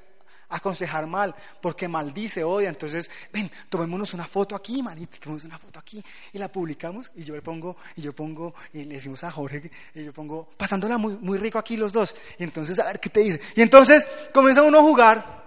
aconsejar 0.50 1.06
mal, 1.06 1.34
porque 1.62 1.88
maldice, 1.88 2.44
odia. 2.44 2.68
Entonces, 2.68 3.10
ven, 3.32 3.50
tomémonos 3.70 4.12
una 4.12 4.26
foto 4.26 4.54
aquí, 4.54 4.82
manito, 4.82 5.16
tomémonos 5.18 5.44
una 5.46 5.58
foto 5.58 5.78
aquí 5.78 6.04
y 6.34 6.38
la 6.38 6.52
publicamos 6.52 7.10
y 7.14 7.24
yo 7.24 7.34
le 7.34 7.40
pongo, 7.40 7.78
y 7.96 8.02
yo 8.02 8.12
pongo, 8.12 8.54
y 8.74 8.84
le 8.84 8.96
decimos 8.96 9.24
a 9.24 9.30
Jorge, 9.30 9.70
y 9.94 10.04
yo 10.04 10.12
pongo, 10.12 10.50
pasándola 10.54 10.98
muy, 10.98 11.14
muy 11.14 11.38
rico 11.38 11.58
aquí 11.58 11.78
los 11.78 11.90
dos. 11.90 12.14
Y 12.38 12.44
entonces, 12.44 12.78
a 12.80 12.84
ver 12.84 13.00
qué 13.00 13.08
te 13.08 13.20
dice. 13.20 13.40
Y 13.56 13.62
entonces 13.62 14.06
comienza 14.34 14.62
uno 14.62 14.80
a 14.80 14.82
jugar, 14.82 15.42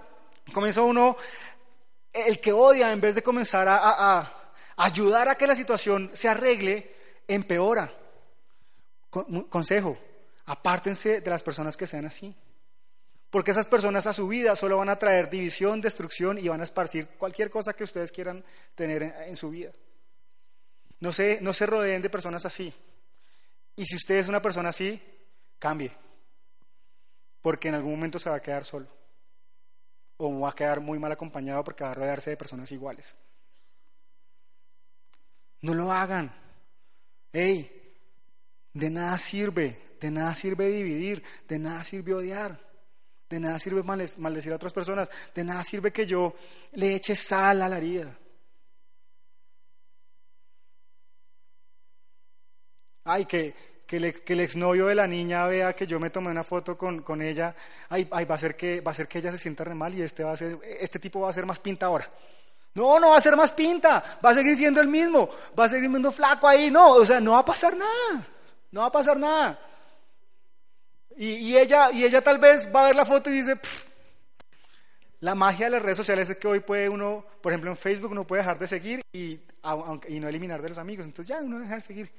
comienza 0.51 0.81
uno, 0.81 1.17
el 2.11 2.39
que 2.39 2.51
odia, 2.51 2.91
en 2.91 2.99
vez 2.99 3.13
de 3.13 3.21
comenzar 3.21 3.67
a, 3.67 3.77
a 3.77 4.33
ayudar 4.75 5.29
a 5.29 5.35
que 5.35 5.45
la 5.45 5.55
situación 5.55 6.09
se 6.15 6.27
arregle, 6.27 6.94
empeora. 7.27 7.91
Consejo, 9.49 9.97
apártense 10.45 11.21
de 11.21 11.29
las 11.29 11.43
personas 11.43 11.77
que 11.77 11.87
sean 11.87 12.05
así. 12.05 12.35
Porque 13.29 13.51
esas 13.51 13.65
personas 13.65 14.07
a 14.07 14.13
su 14.13 14.27
vida 14.27 14.55
solo 14.55 14.77
van 14.77 14.89
a 14.89 14.97
traer 14.97 15.29
división, 15.29 15.81
destrucción 15.81 16.37
y 16.37 16.47
van 16.47 16.61
a 16.61 16.63
esparcir 16.63 17.07
cualquier 17.17 17.49
cosa 17.49 17.73
que 17.73 17.83
ustedes 17.83 18.11
quieran 18.11 18.43
tener 18.75 19.03
en, 19.03 19.35
su 19.35 19.49
vida. 19.49 19.71
No 20.99 21.11
se, 21.11 21.41
no 21.41 21.51
se 21.51 21.65
rodeen 21.65 22.01
de 22.01 22.09
personas 22.09 22.45
así. 22.45 22.73
Y 23.75 23.85
si 23.85 23.97
usted 23.97 24.15
es 24.15 24.27
una 24.27 24.41
persona 24.41 24.69
así, 24.69 25.01
cambie. 25.59 25.91
Porque 27.41 27.67
en 27.67 27.75
algún 27.75 27.91
momento 27.91 28.19
se 28.19 28.29
va 28.29 28.37
a 28.37 28.41
quedar 28.41 28.63
solo. 28.63 28.87
O 30.17 30.39
va 30.39 30.51
a 30.51 30.55
quedar 30.55 30.79
muy 30.79 30.97
mal 30.97 31.11
acompañado 31.11 31.63
porque 31.63 31.83
va 31.83 31.91
a 31.91 31.95
rodearse 31.95 32.29
de 32.29 32.37
personas 32.37 32.71
iguales. 32.71 33.17
No 35.59 35.73
lo 35.73 35.91
hagan. 35.91 36.33
Hey, 37.37 37.69
de 38.71 38.89
nada 38.89 39.19
sirve, 39.19 39.97
de 39.99 40.09
nada 40.09 40.33
sirve 40.35 40.69
dividir, 40.69 41.21
de 41.49 41.59
nada 41.59 41.83
sirve 41.83 42.13
odiar, 42.13 42.57
de 43.29 43.41
nada 43.41 43.59
sirve 43.59 43.83
maldecir 43.83 44.53
a 44.53 44.55
otras 44.55 44.71
personas, 44.71 45.09
de 45.33 45.43
nada 45.43 45.61
sirve 45.65 45.91
que 45.91 46.05
yo 46.05 46.33
le 46.71 46.95
eche 46.95 47.13
sal 47.13 47.61
a 47.61 47.67
la 47.67 47.77
herida. 47.77 48.17
Ay, 53.03 53.25
que, 53.25 53.53
que, 53.85 53.97
el 53.97 54.39
exnovio 54.39 54.85
de 54.85 54.95
la 54.95 55.05
niña 55.05 55.45
vea 55.45 55.75
que 55.75 55.87
yo 55.87 55.99
me 55.99 56.11
tomé 56.11 56.31
una 56.31 56.45
foto 56.45 56.77
con, 56.77 57.01
con 57.01 57.21
ella, 57.21 57.53
ay, 57.89 58.07
ay, 58.11 58.23
va, 58.23 58.35
a 58.35 58.37
ser 58.37 58.55
que, 58.55 58.79
va 58.79 58.91
a 58.91 58.93
ser 58.93 59.09
que 59.09 59.19
ella 59.19 59.33
se 59.33 59.39
sienta 59.39 59.65
re 59.65 59.75
mal 59.75 59.93
y 59.93 60.01
este, 60.03 60.23
va 60.23 60.31
a 60.31 60.37
ser, 60.37 60.57
este 60.79 60.99
tipo 60.99 61.19
va 61.19 61.31
a 61.31 61.33
ser 61.33 61.45
más 61.45 61.59
pinta 61.59 61.87
ahora. 61.87 62.09
No, 62.75 62.99
no 62.99 63.09
va 63.09 63.17
a 63.17 63.21
ser 63.21 63.35
más 63.35 63.51
pinta, 63.53 64.19
va 64.23 64.29
a 64.29 64.33
seguir 64.33 64.55
siendo 64.55 64.81
el 64.81 64.87
mismo, 64.87 65.29
va 65.57 65.65
a 65.65 65.69
seguir 65.69 65.89
siendo 65.89 66.11
flaco 66.11 66.47
ahí, 66.47 66.69
no, 66.69 66.91
o 66.91 67.05
sea, 67.05 67.21
no 67.21 67.31
va 67.31 67.39
a 67.39 67.45
pasar 67.45 67.75
nada, 67.75 68.27
no 68.71 68.81
va 68.81 68.87
a 68.87 68.91
pasar 68.91 69.17
nada. 69.17 69.59
Y, 71.17 71.55
ella, 71.55 71.91
y 71.91 72.03
ella 72.03 72.21
tal 72.21 72.37
vez 72.37 72.67
va 72.75 72.83
a 72.83 72.87
ver 72.87 72.95
la 72.97 73.05
foto 73.05 73.29
y 73.29 73.33
dice, 73.33 73.57
la 75.21 75.33
magia 75.33 75.67
de 75.67 75.71
las 75.71 75.81
redes 75.81 75.97
sociales 75.97 76.29
es 76.29 76.35
que 76.35 76.47
hoy 76.47 76.59
puede 76.59 76.89
uno, 76.89 77.25
por 77.41 77.53
ejemplo 77.53 77.71
en 77.71 77.77
Facebook, 77.77 78.11
uno 78.11 78.27
puede 78.27 78.41
dejar 78.41 78.59
de 78.59 78.67
seguir 78.67 79.01
y, 79.13 79.39
y 80.09 80.19
no 80.19 80.27
eliminar 80.27 80.61
de 80.61 80.69
los 80.69 80.77
amigos. 80.77 81.05
Entonces 81.05 81.33
ya 81.33 81.41
uno 81.41 81.59
deja 81.59 81.75
de 81.75 81.81
seguir. 81.81 82.11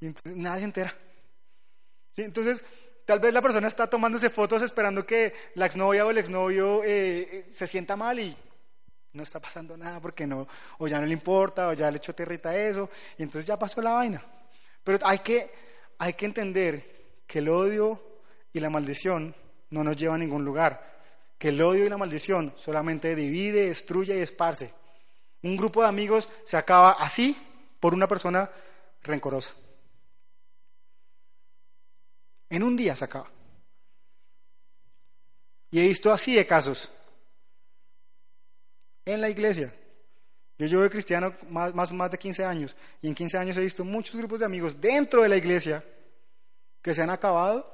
Y 0.00 0.06
entonces 0.06 0.34
se 0.34 0.64
entera. 0.64 0.96
Entonces, 2.16 2.64
tal 3.04 3.20
vez 3.20 3.34
la 3.34 3.42
persona 3.42 3.68
está 3.68 3.88
tomándose 3.88 4.30
fotos 4.30 4.62
esperando 4.62 5.06
que 5.06 5.34
la 5.54 5.66
exnovia 5.66 6.06
o 6.06 6.10
el 6.10 6.18
exnovio 6.18 6.82
eh, 6.82 7.20
eh, 7.20 7.46
se 7.50 7.66
sienta 7.66 7.96
mal 7.96 8.18
y 8.18 8.34
no 9.12 9.22
está 9.22 9.40
pasando 9.40 9.76
nada 9.76 10.00
porque 10.00 10.26
no, 10.26 10.46
o 10.78 10.88
ya 10.88 10.98
no 11.00 11.06
le 11.06 11.12
importa, 11.12 11.68
o 11.68 11.72
ya 11.72 11.90
le 11.90 11.98
echó 11.98 12.14
territa 12.14 12.56
eso, 12.56 12.88
y 13.18 13.22
entonces 13.22 13.46
ya 13.46 13.58
pasó 13.58 13.82
la 13.82 13.92
vaina. 13.92 14.24
Pero 14.82 14.98
hay 15.06 15.18
que, 15.18 15.52
hay 15.98 16.14
que 16.14 16.26
entender 16.26 17.22
que 17.26 17.40
el 17.40 17.48
odio 17.48 18.02
y 18.52 18.60
la 18.60 18.70
maldición 18.70 19.34
no 19.70 19.84
nos 19.84 19.96
lleva 19.96 20.14
a 20.14 20.18
ningún 20.18 20.44
lugar, 20.44 20.92
que 21.38 21.48
el 21.48 21.60
odio 21.60 21.86
y 21.86 21.88
la 21.88 21.98
maldición 21.98 22.52
solamente 22.56 23.14
divide, 23.14 23.68
destruye 23.68 24.16
y 24.16 24.22
esparce. 24.22 24.72
Un 25.42 25.56
grupo 25.56 25.82
de 25.82 25.88
amigos 25.88 26.28
se 26.44 26.56
acaba 26.56 26.92
así 26.92 27.36
por 27.80 27.94
una 27.94 28.06
persona 28.06 28.50
rencorosa. 29.02 29.52
En 32.48 32.62
un 32.62 32.76
día 32.76 32.94
se 32.94 33.04
acaba. 33.04 33.30
Y 35.70 35.80
he 35.80 35.88
visto 35.88 36.12
así 36.12 36.34
de 36.34 36.46
casos 36.46 36.90
en 39.04 39.20
la 39.20 39.28
iglesia. 39.28 39.74
Yo 40.58 40.66
llevo 40.66 40.88
cristiano 40.90 41.34
más, 41.48 41.74
más, 41.74 41.92
más 41.92 42.10
de 42.10 42.18
15 42.18 42.44
años 42.44 42.76
y 43.00 43.08
en 43.08 43.14
15 43.14 43.38
años 43.38 43.56
he 43.56 43.62
visto 43.62 43.84
muchos 43.84 44.16
grupos 44.16 44.40
de 44.40 44.46
amigos 44.46 44.80
dentro 44.80 45.22
de 45.22 45.28
la 45.28 45.36
iglesia 45.36 45.84
que 46.80 46.94
se 46.94 47.02
han 47.02 47.10
acabado 47.10 47.68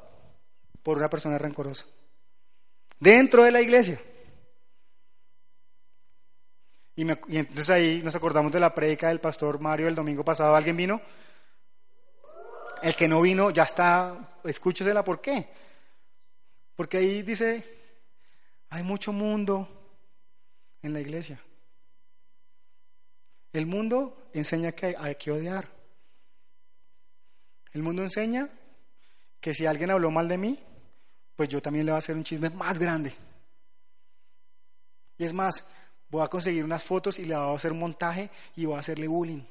por 0.83 0.97
una 0.97 1.11
persona 1.11 1.39
rencorosa. 1.39 1.87
Dentro 3.01 3.45
de 3.45 3.53
la 3.53 3.61
iglesia. 3.61 4.01
Y, 6.97 7.07
y, 7.07 7.39
entonces 7.39 7.71
ahí 7.71 8.01
nos 8.03 8.15
acordamos 8.15 8.53
de 8.53 8.61
la 8.61 8.75
prédica 8.75 9.09
del 9.09 9.21
pastor 9.21 9.61
Mario 9.61 9.89
el 9.89 9.95
domingo 9.95 10.25
pasado. 10.25 10.57
¿Alguien 10.57 10.77
vino? 10.77 11.01
El 12.83 12.95
que 12.95 13.09
no 13.09 13.21
vino 13.21 13.51
ya 13.51 13.65
está, 13.65 14.41
escúchesela, 14.45 15.05
¿por 15.05 15.21
qué? 15.21 15.49
Porque 16.75 16.99
ahí 16.99 17.23
dice, 17.23 17.79
hay 18.71 18.83
mucho 18.83 19.13
mundo, 19.13 19.78
en 20.83 20.93
la 20.93 21.01
iglesia. 21.01 21.41
El 23.53 23.67
mundo 23.67 24.31
enseña 24.33 24.73
que 24.73 24.95
hay 24.99 25.15
que 25.17 25.31
odiar. 25.31 25.69
El 27.73 27.83
mundo 27.83 28.03
enseña 28.03 28.49
que 29.41 29.55
si 29.55 29.67
alguien 29.67 29.91
habló 29.91 30.11
mal 30.11 30.29
de 30.29 30.39
mí, 30.39 30.59
pues 31.35 31.49
yo 31.49 31.63
también 31.63 31.87
le 31.87 31.93
voy 31.93 31.97
a 31.97 31.99
hacer 31.99 32.17
un 32.17 32.25
chisme 32.25 32.51
más 32.51 32.79
grande. 32.79 33.15
Y 35.17 35.25
es 35.25 35.33
más, 35.33 35.65
voy 36.09 36.23
a 36.23 36.29
conseguir 36.29 36.65
unas 36.65 36.85
fotos 36.85 37.19
y 37.19 37.25
le 37.25 37.37
voy 37.37 37.53
a 37.53 37.55
hacer 37.55 37.75
montaje 37.75 38.31
y 38.57 38.65
voy 38.65 38.77
a 38.77 38.81
hacerle 38.81 39.09
bullying. 39.09 39.43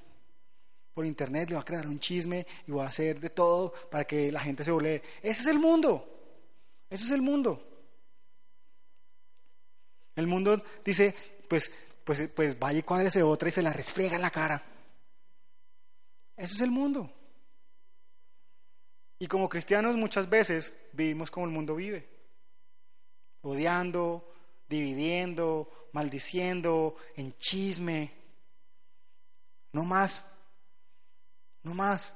Por 0.93 1.05
internet 1.05 1.49
le 1.49 1.55
voy 1.55 1.61
a 1.61 1.65
crear 1.65 1.87
un 1.87 1.99
chisme 1.99 2.45
y 2.65 2.71
voy 2.71 2.81
a 2.81 2.87
hacer 2.87 3.19
de 3.19 3.29
todo 3.29 3.71
para 3.91 4.05
que 4.05 4.31
la 4.31 4.39
gente 4.39 4.63
se 4.63 4.71
volee. 4.71 5.01
Ese 5.21 5.41
es 5.41 5.47
el 5.47 5.59
mundo. 5.59 6.05
Ese 6.89 7.05
es 7.05 7.11
el 7.11 7.21
mundo. 7.21 7.76
El 10.17 10.27
mundo 10.27 10.63
dice, 10.83 11.15
pues, 11.47 11.71
pues, 12.03 12.27
pues 12.35 12.57
vaya 12.57 12.79
y 12.79 12.83
cuádrese 12.83 13.21
otra 13.21 13.49
y 13.49 13.51
se 13.51 13.61
la 13.61 13.71
resfriega 13.71 14.15
en 14.15 14.23
la 14.23 14.31
cara. 14.31 14.63
Eso 16.35 16.55
es 16.55 16.61
el 16.61 16.71
mundo. 16.71 17.13
Y 19.19 19.27
como 19.27 19.47
cristianos 19.47 19.95
muchas 19.95 20.27
veces 20.27 20.75
vivimos 20.91 21.29
como 21.29 21.45
el 21.45 21.51
mundo 21.51 21.75
vive, 21.75 22.09
odiando, 23.41 24.33
dividiendo, 24.67 25.89
maldiciendo, 25.93 26.95
en 27.15 27.37
chisme. 27.37 28.11
No 29.71 29.85
más, 29.85 30.25
no 31.61 31.75
más. 31.75 32.11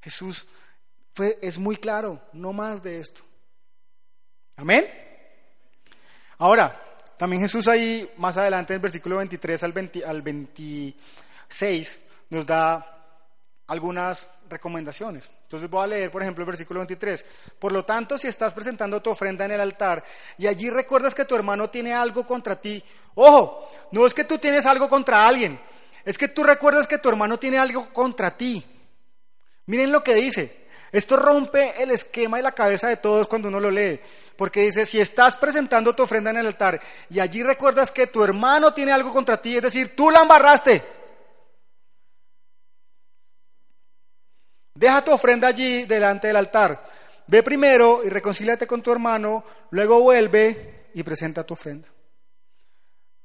Jesús 0.00 0.46
fue, 1.12 1.40
es 1.42 1.58
muy 1.58 1.76
claro, 1.76 2.22
no 2.32 2.52
más 2.52 2.84
de 2.84 3.00
esto. 3.00 3.22
Amén. 4.54 4.86
Ahora, 6.38 6.91
también 7.22 7.42
Jesús 7.42 7.68
ahí, 7.68 8.10
más 8.16 8.36
adelante, 8.36 8.72
en 8.72 8.78
el 8.78 8.82
versículo 8.82 9.18
23 9.18 9.62
al, 9.62 10.22
26, 10.22 12.00
nos 12.30 12.44
da 12.44 12.84
algunas 13.68 14.28
recomendaciones. 14.50 15.30
Entonces 15.44 15.70
voy 15.70 15.84
a 15.84 15.86
leer, 15.86 16.10
por 16.10 16.20
ejemplo, 16.20 16.42
el 16.42 16.46
versículo 16.48 16.80
23. 16.80 17.24
Por 17.60 17.70
lo 17.70 17.84
tanto, 17.84 18.18
si 18.18 18.26
estás 18.26 18.52
presentando 18.52 19.00
tu 19.00 19.10
ofrenda 19.10 19.44
en 19.44 19.52
el 19.52 19.60
altar 19.60 20.02
y 20.36 20.48
allí 20.48 20.68
recuerdas 20.68 21.14
que 21.14 21.24
tu 21.24 21.36
hermano 21.36 21.70
tiene 21.70 21.92
algo 21.92 22.26
contra 22.26 22.60
ti, 22.60 22.82
ojo, 23.14 23.70
no 23.92 24.04
es 24.04 24.14
que 24.14 24.24
tú 24.24 24.38
tienes 24.38 24.66
algo 24.66 24.88
contra 24.88 25.24
alguien, 25.24 25.60
es 26.04 26.18
que 26.18 26.26
tú 26.26 26.42
recuerdas 26.42 26.88
que 26.88 26.98
tu 26.98 27.08
hermano 27.08 27.38
tiene 27.38 27.56
algo 27.56 27.92
contra 27.92 28.36
ti. 28.36 28.66
Miren 29.66 29.92
lo 29.92 30.02
que 30.02 30.16
dice. 30.16 30.62
Esto 30.90 31.16
rompe 31.16 31.80
el 31.80 31.92
esquema 31.92 32.40
y 32.40 32.42
la 32.42 32.52
cabeza 32.52 32.88
de 32.88 32.96
todos 32.96 33.28
cuando 33.28 33.46
uno 33.46 33.60
lo 33.60 33.70
lee, 33.70 34.00
porque 34.42 34.62
dice, 34.62 34.84
si 34.84 35.00
estás 35.00 35.36
presentando 35.36 35.94
tu 35.94 36.02
ofrenda 36.02 36.30
en 36.30 36.38
el 36.38 36.48
altar 36.48 36.80
y 37.08 37.20
allí 37.20 37.44
recuerdas 37.44 37.92
que 37.92 38.08
tu 38.08 38.24
hermano 38.24 38.74
tiene 38.74 38.90
algo 38.90 39.12
contra 39.12 39.40
ti, 39.40 39.54
es 39.54 39.62
decir, 39.62 39.94
tú 39.94 40.10
la 40.10 40.22
embarraste, 40.22 40.82
deja 44.74 45.04
tu 45.04 45.12
ofrenda 45.12 45.46
allí 45.46 45.84
delante 45.84 46.26
del 46.26 46.34
altar, 46.34 46.84
ve 47.28 47.44
primero 47.44 48.02
y 48.04 48.08
reconcíliate 48.08 48.66
con 48.66 48.82
tu 48.82 48.90
hermano, 48.90 49.44
luego 49.70 50.00
vuelve 50.00 50.88
y 50.92 51.04
presenta 51.04 51.46
tu 51.46 51.54
ofrenda. 51.54 51.88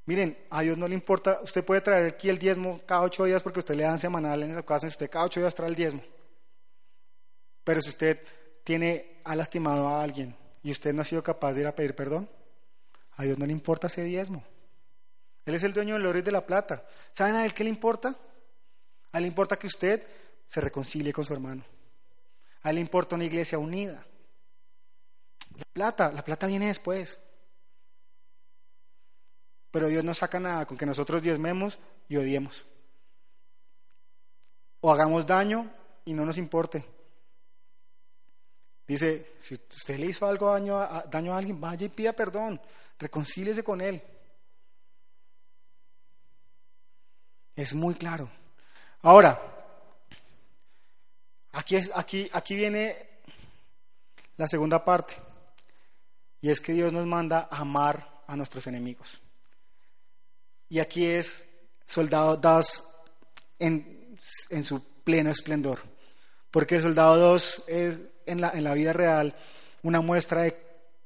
Miren, 0.05 0.37
a 0.51 0.61
Dios 0.61 0.77
no 0.77 0.87
le 0.87 0.93
importa, 0.93 1.39
usted 1.41 1.65
puede 1.65 1.81
traer 1.81 2.13
aquí 2.13 2.29
el 2.29 2.37
diezmo 2.37 2.81
cada 2.85 3.01
ocho 3.01 3.23
días 3.23 3.41
porque 3.41 3.57
usted 3.57 3.73
le 3.73 3.85
dan 3.85 3.97
semanal 3.97 4.43
en 4.43 4.51
esa 4.51 4.63
y 4.83 4.85
usted 4.85 5.09
cada 5.09 5.25
ocho 5.25 5.39
días 5.39 5.55
trae 5.55 5.69
el 5.69 5.75
diezmo. 5.75 6.03
Pero 7.63 7.81
si 7.81 7.89
usted 7.89 8.21
tiene, 8.63 9.21
ha 9.23 9.35
lastimado 9.35 9.87
a 9.87 10.03
alguien 10.03 10.45
y 10.67 10.71
usted 10.71 10.93
no 10.93 11.01
ha 11.01 11.05
sido 11.05 11.23
capaz 11.23 11.53
de 11.53 11.61
ir 11.61 11.67
a 11.67 11.73
pedir 11.73 11.95
perdón, 11.95 12.29
a 13.15 13.23
Dios 13.23 13.37
no 13.37 13.45
le 13.45 13.53
importa 13.53 13.87
ese 13.87 14.03
diezmo. 14.03 14.43
Él 15.45 15.55
es 15.55 15.63
el 15.63 15.71
dueño 15.71 15.93
del 15.93 16.05
oro 16.05 16.19
y 16.19 16.23
de 16.23 16.31
la 16.33 16.45
plata. 16.45 16.85
¿Saben 17.13 17.35
a 17.35 17.45
él 17.45 17.53
qué 17.53 17.63
le 17.63 17.69
importa? 17.69 18.17
A 19.13 19.17
él 19.17 19.21
le 19.21 19.29
importa 19.29 19.57
que 19.57 19.67
usted 19.67 20.05
se 20.45 20.59
reconcilie 20.59 21.13
con 21.13 21.23
su 21.23 21.31
hermano. 21.31 21.63
A 22.63 22.71
él 22.71 22.75
le 22.75 22.81
importa 22.81 23.15
una 23.15 23.23
iglesia 23.23 23.57
unida. 23.57 24.05
La 25.55 25.63
plata, 25.71 26.11
la 26.11 26.21
plata 26.21 26.47
viene 26.47 26.67
después. 26.67 27.17
Pero 29.71 29.87
Dios 29.87 30.03
no 30.03 30.13
saca 30.13 30.37
nada 30.37 30.65
con 30.65 30.77
que 30.77 30.85
nosotros 30.85 31.21
diezmemos 31.21 31.79
y 32.09 32.17
odiemos. 32.17 32.65
O 34.81 34.91
hagamos 34.91 35.25
daño 35.25 35.73
y 36.03 36.13
no 36.13 36.25
nos 36.25 36.37
importe. 36.37 36.83
Dice, 38.87 39.35
si 39.41 39.55
usted 39.55 39.99
le 39.99 40.05
hizo 40.05 40.25
algo 40.25 40.51
daño 40.51 40.77
a, 40.77 41.03
daño 41.09 41.33
a 41.33 41.37
alguien, 41.37 41.59
vaya 41.59 41.85
y 41.85 41.89
pida 41.89 42.13
perdón, 42.13 42.61
reconcíliese 42.97 43.61
con 43.63 43.81
él. 43.81 44.01
Es 47.53 47.73
muy 47.73 47.95
claro. 47.95 48.29
Ahora, 49.01 49.41
aquí, 51.51 51.75
es, 51.75 51.91
aquí, 51.93 52.29
aquí 52.31 52.55
viene 52.55 53.09
la 54.37 54.47
segunda 54.47 54.85
parte, 54.85 55.15
y 56.39 56.49
es 56.49 56.61
que 56.61 56.71
Dios 56.71 56.93
nos 56.93 57.05
manda 57.05 57.49
a 57.51 57.57
amar 57.57 58.23
a 58.25 58.37
nuestros 58.37 58.67
enemigos. 58.67 59.21
Y 60.69 60.79
aquí 60.79 61.05
es 61.05 61.49
soldado 61.85 62.37
2 62.37 62.83
en, 63.59 64.17
en 64.49 64.63
su 64.63 64.81
pleno 65.03 65.31
esplendor, 65.31 65.81
porque 66.51 66.79
soldado 66.79 67.17
2 67.17 67.63
es 67.67 67.99
en 68.27 68.41
la, 68.41 68.51
en 68.51 68.63
la 68.63 68.73
vida 68.73 68.93
real 68.93 69.35
una 69.83 70.01
muestra 70.01 70.43
de 70.43 70.57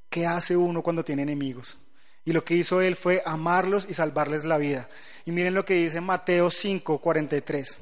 qué 0.10 0.28
hace 0.28 0.58
uno 0.58 0.84
cuando 0.84 1.04
tiene 1.04 1.24
enemigos. 1.24 1.78
Y 2.24 2.34
lo 2.34 2.44
que 2.44 2.56
hizo 2.56 2.82
él 2.82 2.96
fue 2.96 3.24
amarlos 3.26 3.88
y 3.90 3.94
salvarles 3.94 4.44
la 4.44 4.58
vida. 4.58 4.90
Y 5.26 5.32
miren 5.32 5.54
lo 5.54 5.66
que 5.66 5.76
dice 5.76 6.02
Mateo 6.02 6.52
5, 6.52 7.00
43. 7.00 7.78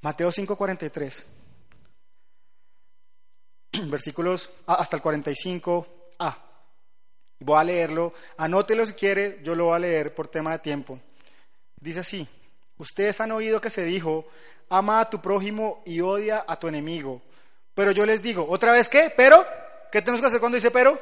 Mateo 0.00 0.32
5, 0.32 0.56
43. 0.56 1.26
Versículos 3.84 4.50
hasta 4.66 4.96
el 4.96 5.02
45. 5.02 5.86
Ah, 6.18 6.38
voy 7.38 7.58
a 7.58 7.64
leerlo. 7.64 8.14
Anótelo 8.36 8.84
si 8.84 8.94
quiere, 8.94 9.40
yo 9.44 9.54
lo 9.54 9.66
voy 9.66 9.76
a 9.76 9.80
leer 9.80 10.14
por 10.14 10.28
tema 10.28 10.52
de 10.52 10.58
tiempo. 10.58 10.98
Dice 11.80 12.00
así: 12.00 12.26
Ustedes 12.78 13.20
han 13.20 13.30
oído 13.30 13.60
que 13.60 13.70
se 13.70 13.84
dijo: 13.84 14.26
Ama 14.68 15.00
a 15.00 15.10
tu 15.10 15.20
prójimo 15.20 15.82
y 15.86 16.00
odia 16.00 16.44
a 16.46 16.58
tu 16.58 16.66
enemigo. 16.66 17.22
Pero 17.78 17.92
yo 17.92 18.04
les 18.04 18.20
digo, 18.20 18.44
¿otra 18.50 18.72
vez 18.72 18.88
qué? 18.88 19.12
¿Pero? 19.16 19.46
¿Qué 19.92 20.02
tenemos 20.02 20.20
que 20.20 20.26
hacer 20.26 20.40
cuando 20.40 20.56
dice 20.56 20.72
pero? 20.72 21.00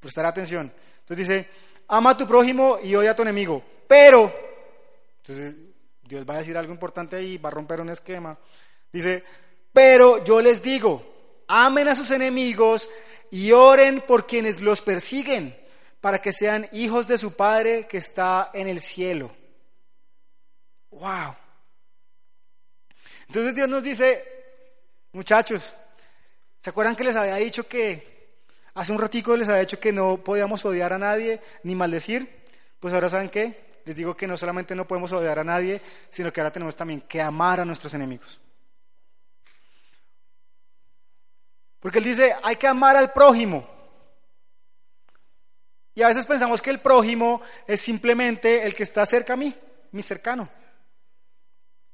Prestar 0.00 0.24
atención. 0.24 0.72
Entonces 1.00 1.28
dice, 1.28 1.48
ama 1.88 2.12
a 2.12 2.16
tu 2.16 2.26
prójimo 2.26 2.78
y 2.82 2.94
odia 2.94 3.10
a 3.10 3.14
tu 3.14 3.20
enemigo. 3.20 3.62
Pero, 3.86 4.32
entonces 5.18 5.54
Dios 6.00 6.24
va 6.26 6.36
a 6.36 6.38
decir 6.38 6.56
algo 6.56 6.72
importante 6.72 7.16
ahí, 7.16 7.36
va 7.36 7.50
a 7.50 7.52
romper 7.52 7.82
un 7.82 7.90
esquema. 7.90 8.38
Dice, 8.90 9.22
pero 9.70 10.24
yo 10.24 10.40
les 10.40 10.62
digo, 10.62 11.44
amen 11.46 11.88
a 11.88 11.94
sus 11.94 12.10
enemigos 12.10 12.88
y 13.30 13.52
oren 13.52 14.00
por 14.00 14.26
quienes 14.26 14.62
los 14.62 14.80
persiguen, 14.80 15.54
para 16.00 16.22
que 16.22 16.32
sean 16.32 16.70
hijos 16.72 17.06
de 17.06 17.18
su 17.18 17.34
Padre 17.34 17.86
que 17.86 17.98
está 17.98 18.50
en 18.54 18.66
el 18.66 18.80
cielo. 18.80 19.30
¡Wow! 20.88 21.36
Entonces 23.26 23.54
Dios 23.54 23.68
nos 23.68 23.82
dice, 23.82 24.39
muchachos, 25.12 25.74
¿se 26.60 26.70
acuerdan 26.70 26.96
que 26.96 27.04
les 27.04 27.16
había 27.16 27.36
dicho 27.36 27.66
que 27.66 28.38
hace 28.74 28.92
un 28.92 28.98
ratico 28.98 29.36
les 29.36 29.48
había 29.48 29.60
dicho 29.60 29.80
que 29.80 29.92
no 29.92 30.18
podíamos 30.18 30.64
odiar 30.64 30.92
a 30.92 30.98
nadie 30.98 31.40
ni 31.62 31.74
maldecir? 31.74 32.44
Pues 32.78 32.94
ahora 32.94 33.08
saben 33.08 33.28
qué? 33.28 33.80
Les 33.84 33.96
digo 33.96 34.16
que 34.16 34.26
no 34.26 34.36
solamente 34.36 34.74
no 34.74 34.86
podemos 34.86 35.12
odiar 35.12 35.38
a 35.38 35.44
nadie, 35.44 35.80
sino 36.08 36.32
que 36.32 36.40
ahora 36.40 36.52
tenemos 36.52 36.76
también 36.76 37.02
que 37.02 37.20
amar 37.20 37.60
a 37.60 37.64
nuestros 37.64 37.92
enemigos. 37.94 38.40
Porque 41.80 41.98
él 41.98 42.04
dice, 42.04 42.34
hay 42.42 42.56
que 42.56 42.66
amar 42.66 42.96
al 42.96 43.12
prójimo. 43.12 43.66
Y 45.94 46.02
a 46.02 46.08
veces 46.08 46.26
pensamos 46.26 46.62
que 46.62 46.70
el 46.70 46.80
prójimo 46.80 47.42
es 47.66 47.80
simplemente 47.80 48.64
el 48.64 48.74
que 48.74 48.82
está 48.82 49.04
cerca 49.06 49.32
a 49.32 49.36
mí, 49.36 49.54
mi 49.92 50.02
cercano. 50.02 50.48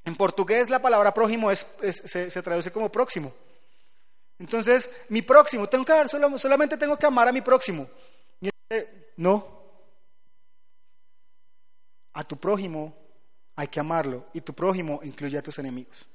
En 0.07 0.16
portugués 0.16 0.71
la 0.71 0.81
palabra 0.81 1.12
prójimo 1.12 1.51
es, 1.51 1.66
se, 1.90 2.42
traduce 2.42 2.73
como 2.73 2.90
próximo. 2.90 3.33
Entonces, 4.38 4.90
mi 5.11 5.21
próximo, 5.21 5.69
tengo 5.69 5.85
que 5.85 5.92
solamente 6.38 6.79
tengo 6.79 6.97
que 6.97 7.07
amar 7.07 7.29
a 7.29 7.33
mi 7.33 7.42
próximo. 7.42 7.87
No. 9.16 9.55
A 12.14 12.25
tu 12.25 12.38
prójimo 12.38 12.97
hay 13.55 13.69
que 13.69 13.81
amarlo 13.81 14.27
y 14.33 14.40
tu 14.40 14.55
prójimo 14.55 15.01
incluye 15.03 15.37
a 15.37 15.42
tus 15.42 15.59
enemigos 15.59 16.07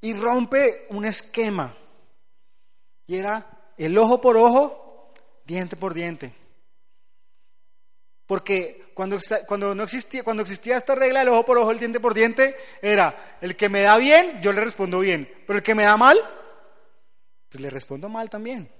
y 0.00 0.14
rompe 0.14 0.86
un 0.90 1.04
esquema. 1.04 1.74
Y 3.06 3.16
era 3.16 3.72
el 3.76 3.96
ojo 3.98 4.20
por 4.20 4.36
ojo, 4.36 5.12
diente 5.44 5.76
por 5.76 5.94
diente. 5.94 6.34
Porque 8.30 8.92
cuando, 8.94 9.18
cuando, 9.44 9.74
no 9.74 9.82
existía, 9.82 10.22
cuando 10.22 10.44
existía 10.44 10.76
esta 10.76 10.94
regla 10.94 11.18
del 11.18 11.30
ojo 11.30 11.44
por 11.44 11.58
ojo, 11.58 11.72
el 11.72 11.80
diente 11.80 11.98
por 11.98 12.14
diente, 12.14 12.54
era 12.80 13.36
el 13.40 13.56
que 13.56 13.68
me 13.68 13.80
da 13.80 13.98
bien, 13.98 14.40
yo 14.40 14.52
le 14.52 14.60
respondo 14.60 15.00
bien. 15.00 15.28
Pero 15.48 15.56
el 15.56 15.64
que 15.64 15.74
me 15.74 15.82
da 15.82 15.96
mal, 15.96 16.16
pues 17.48 17.60
le 17.60 17.68
respondo 17.70 18.08
mal 18.08 18.30
también. 18.30 18.70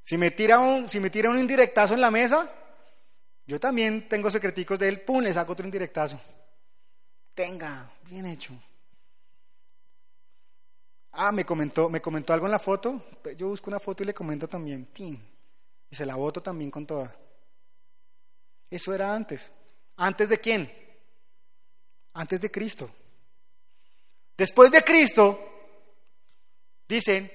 Si 0.00 0.16
me 0.16 0.30
tira 0.30 0.60
un, 0.60 0.88
si 0.88 1.00
me 1.00 1.10
tira 1.10 1.28
un 1.28 1.40
indirectazo 1.40 1.94
en 1.94 2.02
la 2.02 2.12
mesa, 2.12 2.48
yo 3.48 3.58
también 3.58 4.08
tengo 4.08 4.30
secreticos 4.30 4.78
de 4.78 4.90
él, 4.90 5.00
pum, 5.00 5.24
le 5.24 5.32
saco 5.32 5.54
otro 5.54 5.66
indirectazo. 5.66 6.20
Tenga, 7.34 7.90
bien 8.08 8.26
hecho. 8.26 8.54
Ah, 11.10 11.32
me 11.32 11.44
comentó, 11.44 11.88
me 11.88 12.00
comentó 12.00 12.32
algo 12.32 12.46
en 12.46 12.52
la 12.52 12.60
foto. 12.60 13.06
Yo 13.36 13.48
busco 13.48 13.70
una 13.70 13.80
foto 13.80 14.04
y 14.04 14.06
le 14.06 14.14
comento 14.14 14.46
también. 14.46 14.86
Tin. 14.92 15.39
Y 15.90 15.96
se 15.96 16.06
la 16.06 16.14
voto 16.14 16.42
también 16.42 16.70
con 16.70 16.86
toda. 16.86 17.14
Eso 18.70 18.94
era 18.94 19.14
antes. 19.14 19.52
¿Antes 19.96 20.28
de 20.28 20.38
quién? 20.38 20.72
Antes 22.14 22.40
de 22.40 22.50
Cristo. 22.50 22.90
Después 24.36 24.70
de 24.70 24.82
Cristo, 24.82 25.38
dicen, 26.88 27.30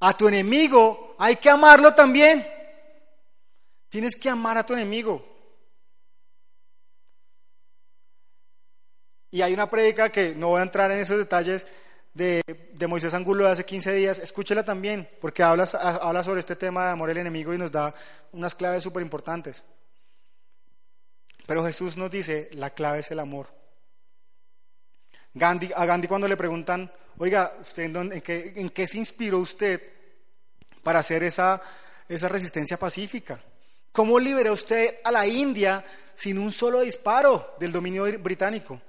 a 0.00 0.16
tu 0.16 0.26
enemigo 0.26 1.14
hay 1.18 1.36
que 1.36 1.50
amarlo 1.50 1.94
también. 1.94 2.44
Tienes 3.88 4.16
que 4.16 4.28
amar 4.28 4.58
a 4.58 4.66
tu 4.66 4.72
enemigo. 4.72 5.24
Y 9.30 9.42
hay 9.42 9.52
una 9.52 9.68
prédica 9.68 10.10
que 10.10 10.34
no 10.34 10.48
voy 10.48 10.60
a 10.60 10.64
entrar 10.64 10.90
en 10.90 11.00
esos 11.00 11.18
detalles 11.18 11.66
de, 12.14 12.42
Moisés 12.88 13.12
Angulo 13.12 13.44
de 13.44 13.50
hace 13.50 13.64
15 13.64 13.92
días, 13.92 14.18
escúchela 14.20 14.64
también, 14.64 15.08
porque 15.20 15.42
habla, 15.42 15.64
habla 16.00 16.22
sobre 16.22 16.40
este 16.40 16.56
tema 16.56 16.86
de 16.86 16.90
amor 16.92 17.10
al 17.10 17.18
enemigo 17.18 17.52
y 17.52 17.58
nos 17.58 17.72
da 17.72 17.92
unas 18.32 18.54
claves 18.54 18.82
súper 18.82 19.02
importantes. 19.02 19.64
Pero 21.46 21.64
Jesús 21.64 21.96
nos 21.96 22.10
dice, 22.10 22.48
la 22.54 22.70
clave 22.70 23.00
es 23.00 23.10
el 23.10 23.18
amor. 23.20 23.48
Gandhi, 25.34 25.72
a 25.74 25.84
Gandhi 25.84 26.06
cuando 26.06 26.28
le 26.28 26.36
preguntan, 26.36 26.90
oiga, 27.18 27.56
¿usted 27.60 27.84
en, 27.84 28.20
qué, 28.22 28.52
en 28.56 28.70
qué 28.70 28.86
se 28.86 28.98
inspiró 28.98 29.38
usted 29.38 29.82
para 30.82 31.00
hacer 31.00 31.24
esa, 31.24 31.60
esa 32.08 32.28
resistencia 32.28 32.78
pacífica? 32.78 33.40
¿Cómo 33.90 34.18
liberó 34.18 34.52
usted 34.52 35.00
a 35.02 35.10
la 35.10 35.26
India 35.26 35.84
sin 36.14 36.38
un 36.38 36.52
solo 36.52 36.80
disparo 36.80 37.56
del 37.58 37.72
dominio 37.72 38.04
británico? 38.20 38.80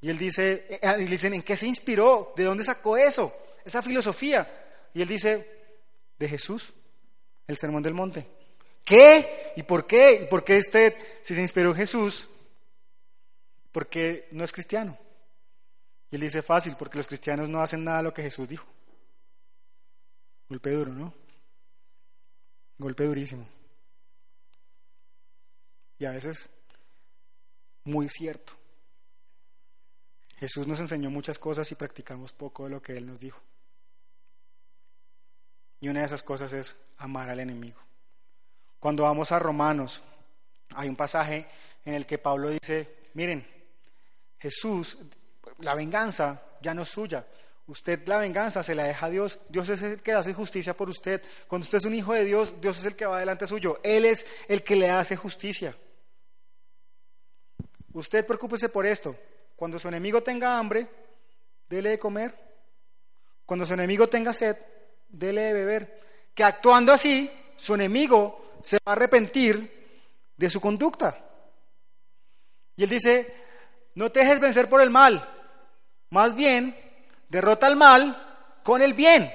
Y 0.00 0.10
él 0.10 0.18
dice, 0.18 0.66
eh, 0.68 0.80
y 0.98 1.04
le 1.04 1.10
dicen, 1.10 1.34
¿en 1.34 1.42
qué 1.42 1.56
se 1.56 1.66
inspiró? 1.66 2.32
¿De 2.36 2.44
dónde 2.44 2.64
sacó 2.64 2.96
eso? 2.96 3.32
Esa 3.64 3.82
filosofía. 3.82 4.90
Y 4.94 5.02
él 5.02 5.08
dice, 5.08 5.58
de 6.18 6.28
Jesús, 6.28 6.72
el 7.46 7.56
sermón 7.56 7.82
del 7.82 7.94
monte. 7.94 8.28
¿Qué? 8.84 9.52
¿Y 9.56 9.62
por 9.64 9.86
qué? 9.86 10.22
¿Y 10.22 10.26
por 10.26 10.44
qué 10.44 10.58
usted, 10.58 10.94
si 11.22 11.34
se 11.34 11.42
inspiró 11.42 11.70
en 11.70 11.76
Jesús, 11.76 12.28
por 13.72 13.88
qué 13.88 14.28
no 14.30 14.44
es 14.44 14.52
cristiano? 14.52 14.98
Y 16.10 16.16
él 16.16 16.22
dice, 16.22 16.42
fácil, 16.42 16.74
porque 16.78 16.96
los 16.96 17.06
cristianos 17.06 17.48
no 17.48 17.60
hacen 17.60 17.84
nada 17.84 17.98
de 17.98 18.04
lo 18.04 18.14
que 18.14 18.22
Jesús 18.22 18.48
dijo. 18.48 18.66
Golpe 20.48 20.70
duro, 20.70 20.92
¿no? 20.92 21.12
Golpe 22.78 23.04
durísimo. 23.04 23.46
Y 25.98 26.04
a 26.04 26.12
veces 26.12 26.48
muy 27.84 28.08
cierto. 28.08 28.54
Jesús 30.38 30.66
nos 30.66 30.80
enseñó 30.80 31.10
muchas 31.10 31.38
cosas 31.38 31.70
y 31.72 31.74
practicamos 31.74 32.32
poco 32.32 32.64
de 32.64 32.70
lo 32.70 32.82
que 32.82 32.96
Él 32.96 33.06
nos 33.06 33.18
dijo. 33.18 33.40
Y 35.80 35.88
una 35.88 36.00
de 36.00 36.06
esas 36.06 36.22
cosas 36.22 36.52
es 36.52 36.76
amar 36.98 37.28
al 37.28 37.40
enemigo. 37.40 37.78
Cuando 38.78 39.02
vamos 39.04 39.32
a 39.32 39.38
Romanos, 39.38 40.02
hay 40.74 40.88
un 40.88 40.96
pasaje 40.96 41.46
en 41.84 41.94
el 41.94 42.06
que 42.06 42.18
Pablo 42.18 42.50
dice, 42.50 43.08
miren, 43.14 43.46
Jesús, 44.38 44.98
la 45.58 45.74
venganza 45.74 46.42
ya 46.60 46.74
no 46.74 46.82
es 46.82 46.88
suya. 46.88 47.26
Usted 47.66 48.06
la 48.06 48.18
venganza 48.18 48.62
se 48.62 48.74
la 48.74 48.84
deja 48.84 49.06
a 49.06 49.10
Dios. 49.10 49.38
Dios 49.48 49.68
es 49.68 49.82
el 49.82 50.02
que 50.02 50.12
hace 50.12 50.32
justicia 50.32 50.74
por 50.74 50.88
usted. 50.88 51.22
Cuando 51.46 51.64
usted 51.64 51.78
es 51.78 51.84
un 51.84 51.94
hijo 51.94 52.14
de 52.14 52.24
Dios, 52.24 52.54
Dios 52.60 52.78
es 52.78 52.86
el 52.86 52.96
que 52.96 53.06
va 53.06 53.18
delante 53.18 53.46
suyo. 53.46 53.78
Él 53.82 54.04
es 54.04 54.24
el 54.48 54.62
que 54.62 54.76
le 54.76 54.88
hace 54.88 55.16
justicia. 55.16 55.76
Usted 57.92 58.24
preocúpese 58.24 58.68
por 58.68 58.86
esto. 58.86 59.16
Cuando 59.58 59.76
su 59.76 59.88
enemigo 59.88 60.22
tenga 60.22 60.56
hambre, 60.56 60.86
dele 61.68 61.90
de 61.90 61.98
comer. 61.98 62.32
Cuando 63.44 63.66
su 63.66 63.74
enemigo 63.74 64.08
tenga 64.08 64.32
sed, 64.32 64.56
dele 65.08 65.42
de 65.42 65.52
beber. 65.52 66.00
Que 66.32 66.44
actuando 66.44 66.92
así, 66.92 67.28
su 67.56 67.74
enemigo 67.74 68.52
se 68.62 68.76
va 68.76 68.92
a 68.92 68.94
arrepentir 68.94 69.98
de 70.36 70.48
su 70.48 70.60
conducta. 70.60 71.18
Y 72.76 72.84
él 72.84 72.88
dice, 72.88 73.34
no 73.96 74.12
te 74.12 74.20
dejes 74.20 74.38
vencer 74.38 74.68
por 74.68 74.80
el 74.80 74.90
mal, 74.90 75.28
más 76.10 76.36
bien 76.36 76.76
derrota 77.28 77.66
al 77.66 77.74
mal 77.74 78.60
con 78.62 78.80
el 78.80 78.94
bien. 78.94 79.28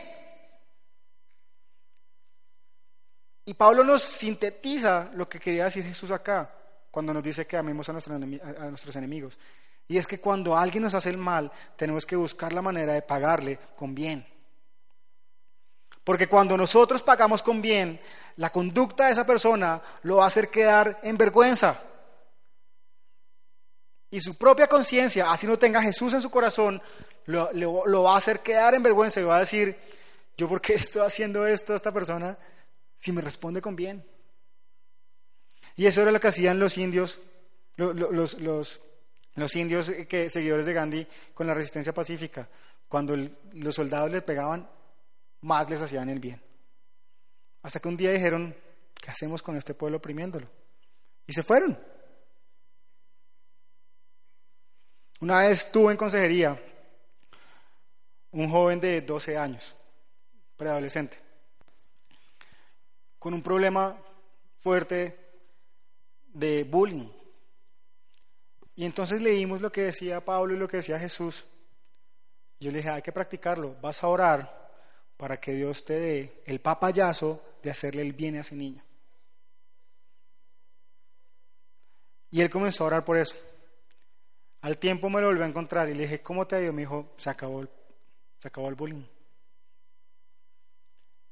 Y 3.43 3.55
Pablo 3.55 3.83
nos 3.83 4.01
sintetiza 4.03 5.11
lo 5.15 5.27
que 5.27 5.37
quería 5.37 5.65
decir 5.65 5.83
Jesús 5.83 6.11
acá, 6.11 6.49
cuando 6.89 7.13
nos 7.13 7.21
dice 7.21 7.45
que 7.45 7.57
amemos 7.57 7.89
a, 7.89 7.91
a 7.91 8.69
nuestros 8.69 8.95
enemigos. 8.95 9.37
Y 9.87 9.97
es 9.97 10.07
que 10.07 10.19
cuando 10.19 10.57
alguien 10.57 10.83
nos 10.83 10.95
hace 10.95 11.09
el 11.09 11.17
mal, 11.17 11.51
tenemos 11.75 12.05
que 12.05 12.15
buscar 12.15 12.53
la 12.53 12.61
manera 12.61 12.93
de 12.93 13.01
pagarle 13.01 13.59
con 13.75 13.93
bien. 13.93 14.25
Porque 16.03 16.27
cuando 16.27 16.57
nosotros 16.57 17.01
pagamos 17.01 17.41
con 17.41 17.61
bien, 17.61 17.99
la 18.37 18.51
conducta 18.51 19.05
de 19.05 19.13
esa 19.13 19.25
persona 19.25 19.81
lo 20.03 20.17
va 20.17 20.25
a 20.25 20.27
hacer 20.27 20.49
quedar 20.49 20.99
en 21.03 21.17
vergüenza. 21.17 21.79
Y 24.11 24.19
su 24.19 24.35
propia 24.35 24.67
conciencia, 24.67 25.31
así 25.31 25.47
no 25.47 25.57
tenga 25.57 25.81
Jesús 25.81 26.13
en 26.13 26.21
su 26.21 26.29
corazón, 26.29 26.81
lo, 27.25 27.51
lo, 27.53 28.03
va 28.03 28.15
a 28.15 28.17
hacer 28.17 28.41
quedar 28.41 28.75
en 28.75 28.83
vergüenza 28.83 29.19
y 29.19 29.23
va 29.23 29.37
a 29.37 29.41
decir, 29.41 29.77
yo 30.37 30.47
por 30.47 30.61
qué 30.61 30.73
estoy 30.75 31.05
haciendo 31.05 31.47
esto 31.47 31.73
a 31.73 31.77
esta 31.77 31.91
persona 31.91 32.37
si 32.95 33.11
me 33.11 33.21
responde 33.21 33.61
con 33.61 33.75
bien. 33.75 34.05
Y 35.75 35.87
eso 35.87 36.01
era 36.01 36.11
lo 36.11 36.19
que 36.19 36.27
hacían 36.27 36.59
los 36.59 36.77
indios, 36.77 37.17
los, 37.75 37.95
los 37.95 38.39
los 38.39 38.81
indios 39.55 39.91
que, 40.07 40.29
seguidores 40.29 40.65
de 40.65 40.73
Gandhi 40.73 41.07
con 41.33 41.47
la 41.47 41.53
resistencia 41.53 41.93
pacífica, 41.93 42.47
cuando 42.87 43.15
los 43.53 43.75
soldados 43.75 44.11
les 44.11 44.21
pegaban, 44.21 44.69
más 45.41 45.69
les 45.69 45.81
hacían 45.81 46.09
el 46.09 46.19
bien. 46.19 46.41
Hasta 47.63 47.79
que 47.79 47.87
un 47.87 47.97
día 47.97 48.11
dijeron, 48.11 48.55
¿qué 48.93 49.09
hacemos 49.09 49.41
con 49.41 49.55
este 49.55 49.73
pueblo 49.73 49.97
oprimiéndolo? 49.97 50.47
Y 51.25 51.33
se 51.33 51.43
fueron. 51.43 51.77
Una 55.21 55.39
vez 55.39 55.71
tuve 55.71 55.91
en 55.91 55.97
consejería 55.97 56.61
un 58.31 58.49
joven 58.49 58.79
de 58.79 59.01
12 59.01 59.37
años, 59.37 59.75
preadolescente, 60.57 61.17
con 63.17 63.33
un 63.33 63.41
problema 63.41 63.97
fuerte 64.57 65.17
de 66.33 66.63
bullying 66.65 67.22
y 68.75 68.85
entonces 68.85 69.21
leímos 69.21 69.61
lo 69.61 69.71
que 69.71 69.83
decía 69.83 70.23
Pablo 70.23 70.55
y 70.55 70.57
lo 70.57 70.67
que 70.67 70.77
decía 70.77 70.99
Jesús. 70.99 71.45
Yo 72.59 72.71
le 72.71 72.77
dije, 72.77 72.89
hay 72.89 73.01
que 73.01 73.11
practicarlo, 73.11 73.75
vas 73.81 74.03
a 74.03 74.07
orar 74.07 74.71
para 75.17 75.39
que 75.39 75.53
Dios 75.53 75.85
te 75.85 75.99
dé 75.99 76.41
el 76.45 76.59
papayazo 76.59 77.41
de 77.61 77.69
hacerle 77.69 78.01
el 78.01 78.13
bien 78.13 78.35
a 78.35 78.41
ese 78.41 78.55
niño. 78.55 78.83
Y 82.31 82.41
él 82.41 82.49
comenzó 82.49 82.83
a 82.83 82.87
orar 82.87 83.05
por 83.05 83.17
eso. 83.17 83.35
Al 84.61 84.77
tiempo 84.77 85.09
me 85.09 85.21
lo 85.21 85.27
volvió 85.27 85.43
a 85.43 85.47
encontrar 85.47 85.89
y 85.89 85.93
le 85.93 86.03
dije, 86.03 86.21
¿cómo 86.21 86.47
te 86.47 86.55
ha 86.55 86.61
ido? 86.61 86.73
Me 86.73 86.81
dijo, 86.81 87.13
se 87.17 87.29
acabó 87.29 87.61
el, 87.61 87.69
se 88.39 88.47
acabó 88.47 88.69
el 88.69 88.75
bullying. 88.75 89.03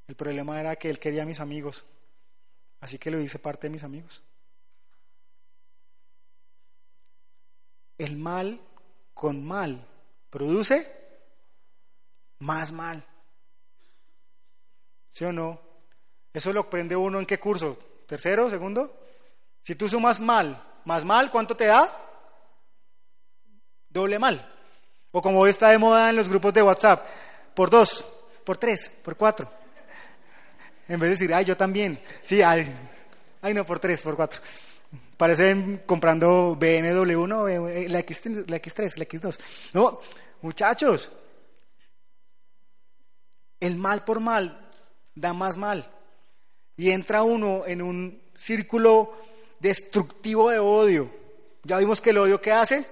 El 0.06 0.14
problema 0.14 0.60
era 0.60 0.76
que 0.76 0.90
él 0.90 0.98
quería 0.98 1.22
a 1.22 1.26
mis 1.26 1.40
amigos, 1.40 1.84
así 2.80 2.98
que 2.98 3.10
lo 3.10 3.20
hice 3.20 3.38
parte 3.38 3.66
de 3.66 3.70
mis 3.70 3.82
amigos. 3.82 4.22
El 8.02 8.16
mal 8.16 8.60
con 9.14 9.46
mal 9.46 9.86
produce 10.28 10.90
más 12.40 12.72
mal. 12.72 13.06
¿Sí 15.12 15.24
o 15.24 15.32
no? 15.32 15.60
Eso 16.32 16.52
lo 16.52 16.62
aprende 16.62 16.96
uno 16.96 17.20
en 17.20 17.26
qué 17.26 17.38
curso? 17.38 17.78
¿Tercero? 18.08 18.50
¿Segundo? 18.50 19.06
Si 19.60 19.76
tú 19.76 19.88
sumas 19.88 20.18
mal, 20.18 20.60
más 20.84 21.04
mal, 21.04 21.30
¿cuánto 21.30 21.56
te 21.56 21.66
da? 21.66 21.88
Doble 23.88 24.18
mal. 24.18 24.52
O 25.12 25.22
como 25.22 25.46
está 25.46 25.68
de 25.68 25.78
moda 25.78 26.10
en 26.10 26.16
los 26.16 26.28
grupos 26.28 26.52
de 26.54 26.62
WhatsApp, 26.62 27.06
por 27.54 27.70
dos, 27.70 28.04
por 28.44 28.58
tres, 28.58 28.90
por 29.04 29.16
cuatro. 29.16 29.48
En 30.88 30.98
vez 30.98 31.02
de 31.02 31.10
decir, 31.10 31.32
ay, 31.32 31.44
yo 31.44 31.56
también. 31.56 32.02
Sí, 32.24 32.42
ay, 32.42 32.68
ay 33.42 33.54
no, 33.54 33.64
por 33.64 33.78
tres, 33.78 34.02
por 34.02 34.16
cuatro. 34.16 34.40
Parecen 35.16 35.82
comprando 35.86 36.56
BMW, 36.56 37.26
no, 37.26 37.48
eh, 37.48 37.88
la, 37.88 38.00
X, 38.00 38.26
la 38.26 38.60
X3, 38.60 38.96
la 38.96 39.04
X2. 39.06 39.38
No, 39.72 40.00
muchachos, 40.40 41.12
el 43.60 43.76
mal 43.76 44.04
por 44.04 44.20
mal 44.20 44.70
da 45.14 45.32
más 45.32 45.56
mal. 45.56 45.88
Y 46.76 46.90
entra 46.90 47.22
uno 47.22 47.64
en 47.66 47.82
un 47.82 48.22
círculo 48.34 49.12
destructivo 49.60 50.50
de 50.50 50.58
odio. 50.58 51.10
Ya 51.62 51.78
vimos 51.78 52.00
que 52.00 52.10
el 52.10 52.18
odio 52.18 52.40
que 52.40 52.50
hace, 52.50 52.84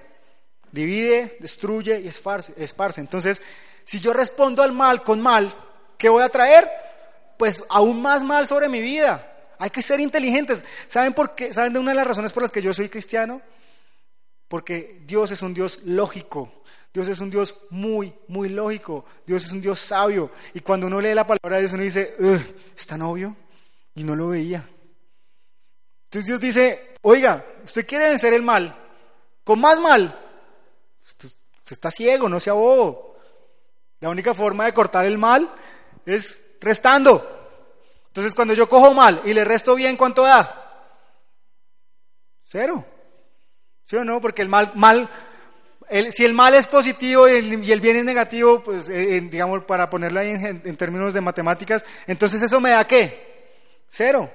divide, 0.71 1.37
destruye 1.39 1.99
y 1.99 2.07
esparce, 2.07 2.53
esparce. 2.57 3.01
Entonces, 3.01 3.41
si 3.83 3.99
yo 3.99 4.13
respondo 4.13 4.63
al 4.63 4.71
mal 4.71 5.03
con 5.03 5.19
mal, 5.19 5.53
¿qué 5.97 6.07
voy 6.07 6.23
a 6.23 6.29
traer? 6.29 6.69
Pues 7.37 7.63
aún 7.69 8.01
más 8.01 8.23
mal 8.23 8.47
sobre 8.47 8.69
mi 8.69 8.79
vida. 8.79 9.30
Hay 9.61 9.69
que 9.69 9.83
ser 9.83 9.99
inteligentes. 9.99 10.65
¿Saben 10.87 11.13
por 11.13 11.35
qué? 11.35 11.53
¿Saben 11.53 11.73
de 11.73 11.77
una 11.77 11.91
de 11.91 11.97
las 11.97 12.07
razones 12.07 12.33
por 12.33 12.41
las 12.41 12.51
que 12.51 12.63
yo 12.63 12.73
soy 12.73 12.89
cristiano? 12.89 13.43
Porque 14.47 15.03
Dios 15.05 15.29
es 15.29 15.43
un 15.43 15.53
Dios 15.53 15.81
lógico. 15.85 16.63
Dios 16.91 17.07
es 17.07 17.19
un 17.19 17.29
Dios 17.29 17.55
muy, 17.69 18.11
muy 18.27 18.49
lógico. 18.49 19.05
Dios 19.23 19.45
es 19.45 19.51
un 19.51 19.61
Dios 19.61 19.79
sabio. 19.79 20.31
Y 20.55 20.61
cuando 20.61 20.87
uno 20.87 20.99
lee 20.99 21.13
la 21.13 21.27
palabra 21.27 21.57
de 21.57 21.59
Dios, 21.59 21.73
uno 21.73 21.83
dice, 21.83 22.15
¿es 22.75 22.87
tan 22.87 23.03
obvio? 23.03 23.35
Y 23.93 24.03
no 24.03 24.15
lo 24.15 24.29
veía. 24.29 24.67
Entonces 26.05 26.25
Dios 26.25 26.39
dice, 26.39 26.95
oiga, 27.03 27.45
usted 27.63 27.85
quiere 27.85 28.07
vencer 28.07 28.33
el 28.33 28.41
mal, 28.41 28.75
con 29.43 29.61
más 29.61 29.79
mal. 29.79 30.19
Usted, 31.03 31.29
está 31.69 31.91
ciego, 31.91 32.27
no 32.27 32.39
sea 32.39 32.53
bobo. 32.53 33.15
La 33.99 34.09
única 34.09 34.33
forma 34.33 34.65
de 34.65 34.73
cortar 34.73 35.05
el 35.05 35.19
mal 35.19 35.53
es 36.03 36.55
restando. 36.59 37.40
Entonces 38.11 38.35
cuando 38.35 38.53
yo 38.53 38.67
cojo 38.67 38.93
mal 38.93 39.21
y 39.23 39.33
le 39.33 39.45
resto 39.45 39.73
bien, 39.73 39.95
¿cuánto 39.95 40.23
da? 40.23 40.83
Cero. 42.43 42.85
¿Sí 43.85 43.95
o 43.95 44.03
no? 44.03 44.19
Porque 44.19 44.41
el 44.41 44.49
mal, 44.49 44.73
mal 44.75 45.09
si 46.09 46.23
el 46.23 46.33
mal 46.33 46.53
es 46.55 46.67
positivo 46.67 47.27
y 47.27 47.33
el, 47.33 47.81
bien 47.81 47.97
es 47.97 48.05
negativo, 48.05 48.61
pues 48.63 48.89
eh, 48.89 49.17
eh, 49.17 49.21
digamos 49.21 49.63
para 49.65 49.89
ponerlo 49.89 50.21
ahí 50.21 50.29
en, 50.29 50.77
términos 50.77 51.13
de 51.13 51.19
matemáticas, 51.19 51.83
entonces 52.07 52.41
eso 52.41 52.61
me 52.61 52.69
da 52.69 52.85
qué? 52.87 53.85
Cero. 53.89 54.31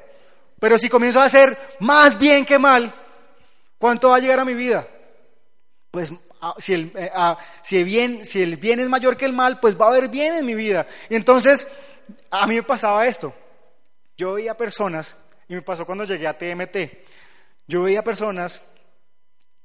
Pero 0.60 0.76
si 0.76 0.88
comienzo 0.88 1.20
a 1.20 1.24
hacer 1.24 1.56
más 1.80 2.18
bien 2.18 2.44
que 2.44 2.58
mal, 2.58 2.92
¿cuánto 3.78 4.10
va 4.10 4.16
a 4.16 4.20
llegar 4.20 4.40
a 4.40 4.44
mi 4.44 4.54
vida? 4.54 4.86
Pues 5.90 6.12
ah, 6.42 6.54
si 6.58 6.74
el, 6.74 6.92
eh, 6.94 7.10
ah, 7.14 7.38
si, 7.62 7.82
bien, 7.84 8.24
si 8.24 8.42
el 8.42 8.56
bien 8.56 8.80
es 8.80 8.88
mayor 8.88 9.16
que 9.16 9.24
el 9.24 9.32
mal, 9.32 9.58
pues 9.60 9.80
va 9.80 9.86
a 9.86 9.88
haber 9.90 10.08
bien 10.08 10.34
en 10.34 10.44
mi 10.44 10.54
vida. 10.54 10.86
Y 11.08 11.14
entonces, 11.14 11.68
a 12.30 12.46
mí 12.46 12.56
me 12.56 12.62
pasaba 12.62 13.06
esto. 13.06 13.32
Yo 14.16 14.34
veía 14.34 14.56
personas, 14.56 15.16
y 15.48 15.54
me 15.54 15.62
pasó 15.62 15.84
cuando 15.84 16.04
llegué 16.04 16.26
a 16.26 16.38
TMT, 16.38 16.76
yo 17.66 17.82
veía 17.82 18.02
personas, 18.02 18.62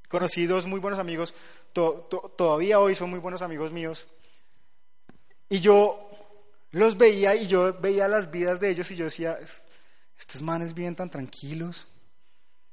conocí 0.08 0.46
dos 0.46 0.66
muy 0.66 0.80
buenos 0.80 1.00
amigos, 1.00 1.34
todavía 1.74 2.80
hoy 2.80 2.96
son 2.96 3.10
muy 3.10 3.20
buenos 3.20 3.42
amigos 3.42 3.72
míos. 3.72 4.08
Y 5.50 5.60
yo 5.60 6.10
los 6.72 6.98
veía 6.98 7.36
y 7.36 7.48
yo 7.48 7.74
veía 7.80 8.08
las 8.08 8.32
vidas 8.32 8.60
de 8.60 8.70
ellos 8.70 8.90
y 8.92 8.96
yo 8.96 9.06
decía, 9.06 9.38
estos 10.18 10.42
manes 10.42 10.74
viven 10.74 10.96
tan 10.96 11.10
tranquilos. 11.10 11.88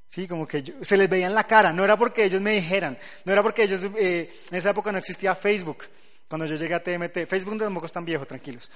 Sí, 0.07 0.27
como 0.27 0.47
que 0.47 0.63
se 0.81 0.97
les 0.97 1.07
veía 1.07 1.27
en 1.27 1.35
la 1.35 1.43
cara, 1.43 1.71
no 1.71 1.83
era 1.83 1.95
porque 1.95 2.23
ellos 2.23 2.41
me 2.41 2.51
dijeran, 2.51 2.97
no 3.25 3.31
era 3.31 3.43
porque 3.43 3.63
ellos, 3.63 3.81
eh, 3.95 4.33
en 4.49 4.57
esa 4.57 4.71
época 4.71 4.91
no 4.91 4.97
existía 4.97 5.35
Facebook, 5.35 5.85
cuando 6.27 6.47
yo 6.47 6.55
llegué 6.55 6.73
a 6.73 6.83
TMT, 6.83 7.27
Facebook 7.27 7.59
tampoco 7.59 7.85
es 7.85 7.91
tan 7.91 8.05
viejo, 8.05 8.25
tranquilos. 8.25 8.71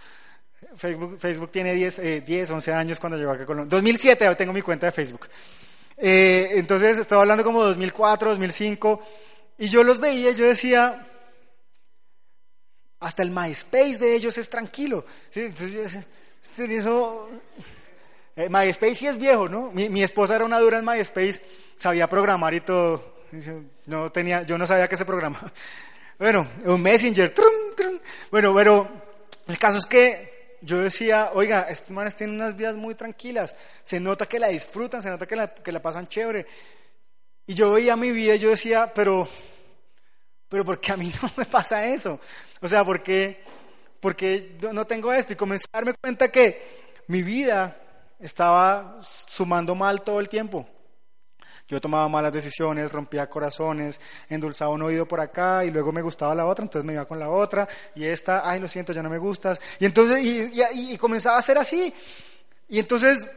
Facebook, 0.76 1.20
Facebook 1.20 1.52
tiene 1.52 1.74
10, 1.74 2.26
10, 2.26 2.52
11 2.52 2.74
años 2.74 3.00
cuando 3.00 3.18
llegó 3.18 3.32
acá 3.32 3.44
a 3.44 3.46
Colombia. 3.46 3.70
2007 3.70 4.36
tengo 4.36 4.54
mi 4.54 4.62
cuenta 4.62 4.88
de 4.88 4.92
Facebook. 4.92 5.28
Eh, 5.98 6.52
entonces 6.54 6.98
estaba 6.98 7.22
hablando 7.22 7.44
como 7.44 7.64
2004, 7.64 8.30
2005. 8.32 9.02
Y 9.60 9.68
yo 9.68 9.84
los 9.84 10.00
veía 10.00 10.32
y 10.32 10.36
yo 10.36 10.46
decía, 10.46 11.08
hasta 13.00 13.24
el 13.24 13.32
MySpace 13.32 13.98
de 14.00 14.16
ellos 14.16 14.38
es 14.38 14.50
tranquilo. 14.50 15.06
¿Sí? 15.30 15.42
Entonces 15.42 15.72
yo 15.74 16.66
eso, 16.66 17.30
eh, 18.36 18.50
MySpace 18.50 18.96
sí 18.96 19.08
es 19.08 19.18
viejo, 19.18 19.48
¿no? 19.48 19.72
Mi, 19.72 20.04
esposa 20.04 20.36
era 20.36 20.46
una 20.46 20.60
dura 20.60 20.80
en 20.80 20.86
MySpace, 20.86 21.42
sabía 21.78 22.10
programar 22.10 22.54
y 22.54 22.62
todo. 22.62 23.14
No 23.86 24.12
tenía, 24.12 24.44
yo 24.44 24.58
no 24.58 24.68
sabía 24.68 24.88
que 24.88 24.96
se 24.96 25.06
programa 25.06 25.40
Bueno, 26.20 26.48
un 26.66 26.82
Messenger. 26.82 27.34
Bueno, 28.30 28.54
pero 28.54 28.88
el 29.48 29.58
caso 29.58 29.78
es 29.78 29.86
que 29.86 30.33
yo 30.64 30.82
decía, 30.82 31.32
oiga, 31.34 31.68
estos 31.70 31.92
manes 31.92 32.16
tienen 32.16 32.38
unas 32.38 32.56
vidas 32.56 32.76
muy 32.76 32.96
tranquilas. 32.96 33.54
Se 33.84 34.00
nota 34.00 34.26
que 34.26 34.40
la 34.40 34.48
disfrutan, 34.48 35.04
se 35.04 35.10
nota 35.10 35.28
que 35.28 35.36
la, 35.36 35.54
que 35.54 35.72
la 35.72 35.82
pasan 35.82 36.08
chévere. 36.08 36.46
Y 37.46 37.54
yo 37.54 37.72
veía 37.74 37.98
mi 37.98 38.12
vida 38.12 38.36
y 38.36 38.40
yo 38.40 38.50
decía, 38.50 38.92
pero, 38.96 39.28
pero 40.48 40.64
¿por 40.64 40.80
qué 40.80 40.94
a 40.94 40.98
mí 40.98 41.12
no 41.22 41.30
me 41.36 41.46
pasa 41.46 41.86
eso? 41.86 42.20
O 42.62 42.68
sea, 42.68 42.86
¿por 42.86 43.04
qué, 43.04 43.44
porque 44.00 44.58
no 44.72 44.88
tengo 44.88 45.12
esto? 45.12 45.34
Y 45.34 45.36
comencé 45.36 45.66
a 45.74 45.78
darme 45.78 45.96
cuenta 46.02 46.32
que 46.32 46.94
mi 47.08 47.22
vida 47.22 47.78
estaba 48.20 48.98
sumando 49.02 49.76
mal 49.76 50.02
todo 50.02 50.22
el 50.22 50.30
tiempo. 50.30 50.68
Yo 51.68 51.80
tomaba 51.80 52.08
malas 52.10 52.34
decisiones, 52.34 52.92
rompía 52.92 53.30
corazones, 53.30 54.00
endulzaba 54.30 54.74
un 54.74 54.82
oído 54.82 55.08
por 55.08 55.22
acá 55.22 55.64
y 55.64 55.72
luego 55.72 55.92
me 55.92 56.02
gustaba 56.02 56.36
la 56.36 56.46
otra, 56.46 56.64
entonces 56.64 56.86
me 56.86 56.94
iba 56.94 57.06
con 57.06 57.20
la 57.20 57.30
otra 57.30 57.68
y 57.96 58.04
esta, 58.04 58.48
ay, 58.48 58.60
lo 58.60 58.68
siento, 58.68 58.92
ya 58.92 59.02
no 59.02 59.10
me 59.10 59.18
gustas. 59.18 59.62
Y 59.80 59.86
entonces, 59.86 60.24
y, 60.24 60.98
comenzaba 60.98 61.38
a 61.38 61.42
ser 61.42 61.58
así. 61.58 61.94
Y 62.68 62.80
entonces 62.80 63.28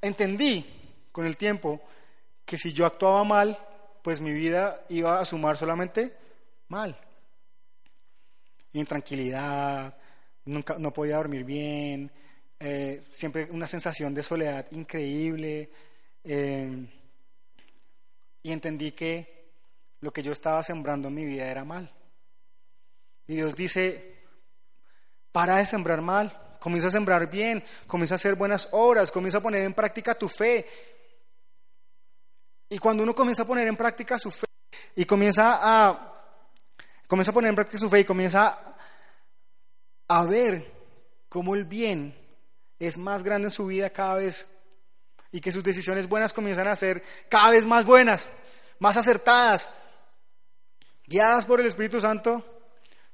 entendí 0.00 0.64
con 1.10 1.26
el 1.26 1.36
tiempo 1.36 1.80
que 2.44 2.56
si 2.56 2.72
yo 2.72 2.86
actuaba 2.86 3.24
mal, 3.24 3.58
pues 4.02 4.20
mi 4.20 4.32
vida 4.32 4.84
iba 4.88 5.18
a 5.18 5.24
sumar 5.24 5.56
solamente 5.56 6.16
mal. 6.68 6.96
Intranquilidad, 8.72 9.96
nunca, 10.44 10.76
no 10.78 10.92
podía 10.92 11.16
dormir 11.16 11.44
bien, 11.44 12.12
eh, 12.60 13.02
siempre 13.10 13.48
una 13.50 13.66
sensación 13.66 14.14
de 14.14 14.22
soledad 14.22 14.66
increíble. 14.70 15.70
Eh, 16.22 16.86
y 18.46 18.52
entendí 18.52 18.92
que 18.92 19.50
lo 20.02 20.12
que 20.12 20.22
yo 20.22 20.30
estaba 20.30 20.62
sembrando 20.62 21.08
en 21.08 21.14
mi 21.14 21.24
vida 21.24 21.50
era 21.50 21.64
mal. 21.64 21.92
Y 23.26 23.34
Dios 23.34 23.56
dice, 23.56 24.22
para 25.32 25.56
de 25.56 25.66
sembrar 25.66 26.00
mal, 26.00 26.56
comienza 26.60 26.86
a 26.86 26.92
sembrar 26.92 27.28
bien, 27.28 27.64
comienza 27.88 28.14
a 28.14 28.22
hacer 28.22 28.36
buenas 28.36 28.68
obras, 28.70 29.10
comienza 29.10 29.38
a 29.38 29.40
poner 29.40 29.64
en 29.64 29.74
práctica 29.74 30.14
tu 30.14 30.28
fe, 30.28 30.64
y 32.68 32.78
cuando 32.78 33.02
uno 33.02 33.16
comienza 33.16 33.42
a 33.42 33.46
poner 33.46 33.66
en 33.66 33.76
práctica 33.76 34.16
su 34.16 34.30
fe 34.30 34.46
y 34.94 35.04
comienza 35.04 35.58
a, 35.60 36.14
comienza 37.08 37.32
a 37.32 37.34
poner 37.34 37.48
en 37.48 37.56
práctica 37.56 37.78
su 37.78 37.90
fe 37.90 37.98
y 37.98 38.04
comienza 38.04 38.76
a 40.06 40.24
ver 40.24 40.72
cómo 41.28 41.56
el 41.56 41.64
bien 41.64 42.16
es 42.78 42.96
más 42.96 43.24
grande 43.24 43.48
en 43.48 43.52
su 43.52 43.66
vida 43.66 43.90
cada 43.90 44.14
vez 44.14 44.46
y 45.36 45.40
que 45.42 45.52
sus 45.52 45.62
decisiones 45.62 46.08
buenas 46.08 46.32
comienzan 46.32 46.66
a 46.66 46.74
ser 46.74 47.02
cada 47.28 47.50
vez 47.50 47.66
más 47.66 47.84
buenas, 47.84 48.26
más 48.78 48.96
acertadas, 48.96 49.68
guiadas 51.06 51.44
por 51.44 51.60
el 51.60 51.66
Espíritu 51.66 52.00
Santo, 52.00 52.42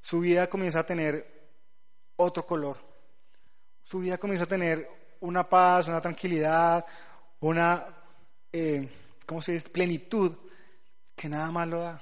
su 0.00 0.20
vida 0.20 0.48
comienza 0.48 0.78
a 0.78 0.87
tener 0.87 1.50
otro 2.14 2.46
color. 2.46 2.78
Su 3.82 3.98
vida 3.98 4.18
comienza 4.18 4.44
a 4.44 4.48
tener 4.48 4.88
una 5.18 5.48
paz, 5.48 5.88
una 5.88 6.00
tranquilidad, 6.00 6.87
una... 7.40 7.88
Eh, 8.52 8.88
¿cómo 9.26 9.42
se 9.42 9.52
dice? 9.52 9.70
Plenitud 9.70 10.37
que 11.16 11.28
nada 11.28 11.50
más 11.50 11.66
lo 11.66 11.80
da. 11.80 12.00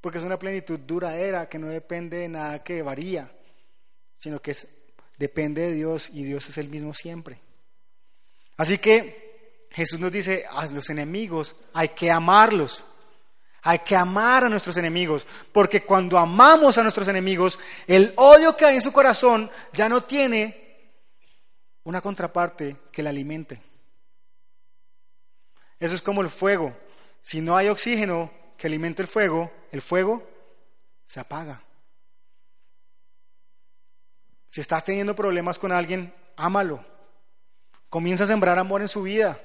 porque 0.00 0.18
es 0.18 0.24
una 0.24 0.38
plenitud 0.38 0.78
duradera 0.78 1.48
que 1.48 1.58
no 1.58 1.66
depende 1.66 2.18
de 2.18 2.28
nada 2.28 2.62
que 2.62 2.82
varía, 2.82 3.36
sino 4.16 4.40
que 4.40 4.54
depende 5.18 5.62
de 5.62 5.72
Dios 5.72 6.08
y 6.10 6.22
Dios 6.22 6.48
es 6.48 6.56
el 6.58 6.68
mismo 6.68 6.94
siempre. 6.94 7.40
Así 8.56 8.78
que 8.78 9.23
Jesús 9.74 9.98
nos 9.98 10.12
dice, 10.12 10.46
a 10.48 10.66
los 10.66 10.88
enemigos 10.88 11.56
hay 11.72 11.88
que 11.88 12.10
amarlos. 12.10 12.84
Hay 13.66 13.80
que 13.80 13.96
amar 13.96 14.44
a 14.44 14.48
nuestros 14.50 14.76
enemigos, 14.76 15.26
porque 15.50 15.84
cuando 15.84 16.18
amamos 16.18 16.76
a 16.76 16.82
nuestros 16.82 17.08
enemigos, 17.08 17.58
el 17.86 18.12
odio 18.16 18.54
que 18.54 18.66
hay 18.66 18.74
en 18.74 18.82
su 18.82 18.92
corazón 18.92 19.50
ya 19.72 19.88
no 19.88 20.04
tiene 20.04 20.92
una 21.84 22.02
contraparte 22.02 22.76
que 22.92 23.02
la 23.02 23.08
alimente. 23.08 23.62
Eso 25.80 25.94
es 25.94 26.02
como 26.02 26.20
el 26.20 26.28
fuego. 26.28 26.76
Si 27.22 27.40
no 27.40 27.56
hay 27.56 27.68
oxígeno 27.68 28.30
que 28.58 28.66
alimente 28.66 29.00
el 29.00 29.08
fuego, 29.08 29.50
el 29.72 29.80
fuego 29.80 30.28
se 31.06 31.20
apaga. 31.20 31.62
Si 34.46 34.60
estás 34.60 34.84
teniendo 34.84 35.16
problemas 35.16 35.58
con 35.58 35.72
alguien, 35.72 36.14
ámalo. 36.36 36.84
Comienza 37.88 38.24
a 38.24 38.28
sembrar 38.28 38.58
amor 38.58 38.82
en 38.82 38.88
su 38.88 39.02
vida. 39.02 39.40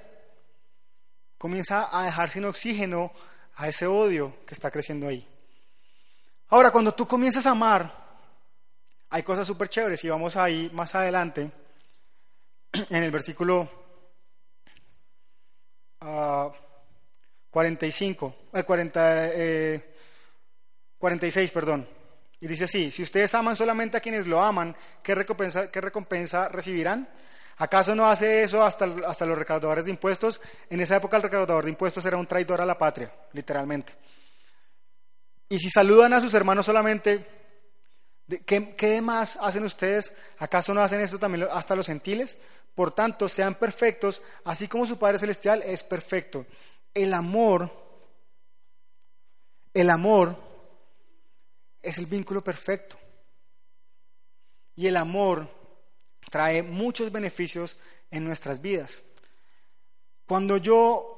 Comienza 1.40 1.88
a 1.92 2.04
dejar 2.04 2.30
sin 2.30 2.44
oxígeno 2.44 3.12
a 3.56 3.70
ese 3.70 3.88
odio 3.88 4.36
que 4.46 4.54
está 4.54 4.70
creciendo 4.70 5.08
ahí. 5.08 5.26
Ahora, 6.50 6.70
cuando 6.70 6.94
tú 6.94 7.08
comienzas 7.08 7.48
a 7.48 7.52
amar, 7.52 7.96
hay 9.10 9.24
cosas 9.24 9.48
súper 9.48 9.70
chéveres 9.70 10.04
y 10.04 10.10
vamos 10.10 10.36
ahí 10.36 10.70
más 10.74 10.94
adelante 10.96 11.50
en 12.74 13.04
el 13.04 13.10
versículo 13.10 13.72
45, 17.50 18.36
40, 18.66 19.32
46, 20.98 21.52
perdón. 21.54 21.88
Y 22.42 22.48
dice 22.48 22.66
así, 22.66 22.92
si 22.92 23.02
ustedes 23.04 23.34
aman 23.34 23.56
solamente 23.56 23.96
a 23.96 24.02
quienes 24.02 24.28
lo 24.28 24.42
aman, 24.42 24.76
¿qué 25.02 25.16
recompensa, 25.16 25.72
qué 25.72 25.80
recompensa 25.80 26.50
recibirán? 26.50 27.08
¿Acaso 27.60 27.94
no 27.94 28.10
hace 28.10 28.44
eso 28.44 28.64
hasta, 28.64 28.86
hasta 29.06 29.26
los 29.26 29.38
recaudadores 29.38 29.84
de 29.84 29.92
impuestos? 29.92 30.40
En 30.70 30.80
esa 30.80 30.96
época 30.96 31.18
el 31.18 31.24
recaudador 31.24 31.66
de 31.66 31.70
impuestos 31.70 32.06
era 32.06 32.16
un 32.16 32.26
traidor 32.26 32.62
a 32.62 32.66
la 32.66 32.78
patria, 32.78 33.14
literalmente. 33.34 33.94
Y 35.50 35.60
si 35.60 35.70
saludan 35.70 36.14
a 36.14 36.22
sus 36.22 36.34
hermanos 36.34 36.66
solamente, 36.66 37.28
¿qué, 38.46 38.76
qué 38.78 39.02
más 39.02 39.38
hacen 39.42 39.66
ustedes? 39.66 40.16
¿Acaso 40.38 40.74
no 40.74 40.82
hacen 40.82 41.02
esto 41.02 41.20
también 41.20 41.48
hasta 41.52 41.76
los 41.76 41.88
gentiles? 41.88 42.40
Por 42.74 42.94
tanto, 42.94 43.28
sean 43.28 43.56
perfectos, 43.56 44.22
así 44.46 44.70
como 44.70 44.86
su 44.86 44.98
Padre 44.98 45.20
Celestial 45.20 45.62
es 45.64 45.84
perfecto. 45.84 46.46
El 46.94 47.14
amor, 47.14 47.70
el 49.74 49.90
amor 49.90 50.38
es 51.82 51.98
el 51.98 52.06
vínculo 52.06 52.42
perfecto. 52.42 52.98
Y 54.78 54.88
el 54.88 54.96
amor 54.96 55.59
trae 56.30 56.64
muchos 56.64 57.12
beneficios 57.12 57.78
en 58.12 58.26
nuestras 58.26 58.62
vidas. 58.62 59.02
Cuando 60.26 60.58
yo, 60.58 61.18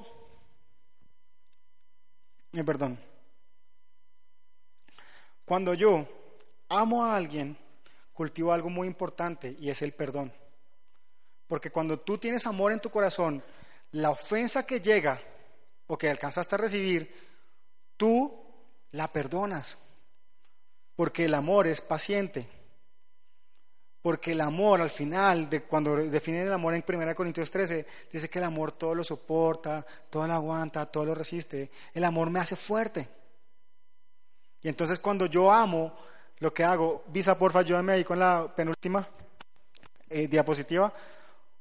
eh, 2.54 2.64
perdón, 2.64 3.00
cuando 5.46 5.74
yo 5.74 6.08
amo 6.70 7.06
a 7.06 7.16
alguien, 7.16 7.58
cultivo 8.14 8.54
algo 8.54 8.70
muy 8.70 8.88
importante 8.88 9.56
y 9.60 9.70
es 9.70 9.82
el 9.82 9.94
perdón. 9.94 10.32
Porque 11.48 11.72
cuando 11.72 12.00
tú 12.00 12.18
tienes 12.18 12.46
amor 12.46 12.72
en 12.72 12.80
tu 12.80 12.90
corazón, 12.90 13.44
la 13.92 14.12
ofensa 14.12 14.66
que 14.66 14.80
llega 14.80 15.22
o 15.88 15.98
que 15.98 16.10
alcanzaste 16.10 16.56
a 16.56 16.60
recibir, 16.60 17.14
tú 17.98 18.42
la 18.92 19.12
perdonas. 19.12 19.78
Porque 20.96 21.26
el 21.26 21.34
amor 21.34 21.68
es 21.68 21.82
paciente. 21.82 22.48
Porque 24.02 24.32
el 24.32 24.42
amor 24.42 24.82
al 24.82 24.90
final, 24.90 25.48
cuando 25.68 25.96
definen 25.96 26.48
el 26.48 26.54
amor 26.54 26.74
en 26.74 26.84
1 26.88 27.16
Corintios 27.16 27.52
13, 27.52 27.86
dice 28.12 28.30
que 28.30 28.40
el 28.40 28.46
amor 28.46 28.72
todo 28.72 28.96
lo 28.96 29.04
soporta, 29.04 29.86
todo 30.10 30.26
lo 30.26 30.34
aguanta, 30.34 30.88
todo 30.88 31.06
lo 31.06 31.14
resiste. 31.14 31.70
El 31.94 32.04
amor 32.04 32.32
me 32.32 32.40
hace 32.40 32.56
fuerte. 32.56 33.08
Y 34.64 34.70
entonces 34.70 34.98
cuando 34.98 35.28
yo 35.28 35.52
amo, 35.52 35.96
lo 36.40 36.52
que 36.52 36.64
hago, 36.64 37.04
Visa, 37.08 37.38
porfa, 37.38 37.60
ayúdame 37.60 37.94
ahí 37.94 38.04
con 38.04 38.18
la 38.18 38.52
penúltima 38.56 39.08
eh, 40.10 40.28
diapositiva. 40.28 40.92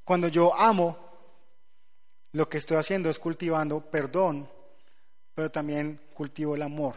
Cuando 0.03 0.29
yo 0.29 0.55
amo, 0.55 0.97
lo 2.33 2.49
que 2.49 2.59
estoy 2.59 2.79
haciendo 2.79 3.11
es 3.11 3.19
cultivando 3.19 3.81
perdón, 3.81 4.49
pero 5.35 5.51
también 5.51 6.01
cultivo 6.15 6.55
el 6.55 6.63
amor. 6.63 6.95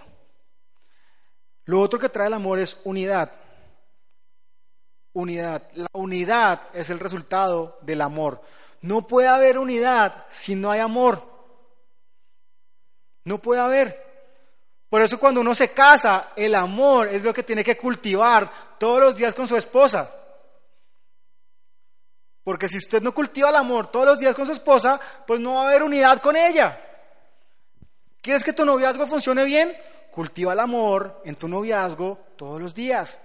Lo 1.65 1.81
otro 1.81 1.99
que 1.99 2.09
trae 2.09 2.27
el 2.27 2.33
amor 2.33 2.59
es 2.59 2.79
unidad 2.85 3.42
unidad. 5.13 5.63
La 5.75 5.87
unidad 5.93 6.61
es 6.73 6.89
el 6.89 6.99
resultado 6.99 7.77
del 7.81 8.01
amor. 8.01 8.41
No 8.81 9.07
puede 9.07 9.27
haber 9.27 9.57
unidad 9.57 10.25
si 10.29 10.55
no 10.55 10.71
hay 10.71 10.79
amor. 10.79 11.25
No 13.23 13.37
puede 13.39 13.61
haber. 13.61 14.03
Por 14.89 15.01
eso 15.01 15.19
cuando 15.19 15.41
uno 15.41 15.55
se 15.55 15.69
casa, 15.69 16.33
el 16.35 16.53
amor 16.53 17.07
es 17.07 17.23
lo 17.23 17.33
que 17.33 17.43
tiene 17.43 17.63
que 17.63 17.77
cultivar 17.77 18.77
todos 18.77 18.99
los 18.99 19.15
días 19.15 19.33
con 19.33 19.47
su 19.47 19.55
esposa. 19.55 20.09
Porque 22.43 22.67
si 22.67 22.77
usted 22.77 23.01
no 23.01 23.13
cultiva 23.13 23.49
el 23.49 23.55
amor 23.55 23.87
todos 23.87 24.05
los 24.05 24.19
días 24.19 24.35
con 24.35 24.45
su 24.45 24.51
esposa, 24.51 24.99
pues 25.25 25.39
no 25.39 25.55
va 25.55 25.63
a 25.63 25.67
haber 25.69 25.83
unidad 25.83 26.21
con 26.21 26.35
ella. 26.35 26.79
¿Quieres 28.21 28.43
que 28.43 28.53
tu 28.53 28.65
noviazgo 28.65 29.07
funcione 29.07 29.45
bien? 29.45 29.75
Cultiva 30.11 30.53
el 30.53 30.59
amor 30.59 31.21
en 31.25 31.35
tu 31.35 31.47
noviazgo 31.47 32.19
todos 32.35 32.61
los 32.61 32.73
días. 32.73 33.17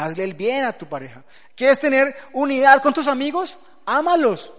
Hazle 0.00 0.24
el 0.24 0.34
bien 0.34 0.64
a 0.64 0.72
tu 0.72 0.86
pareja. 0.86 1.22
¿Quieres 1.54 1.78
tener 1.78 2.16
unidad 2.32 2.82
con 2.82 2.94
tus 2.94 3.06
amigos? 3.06 3.58
Ámalos. 3.84 4.52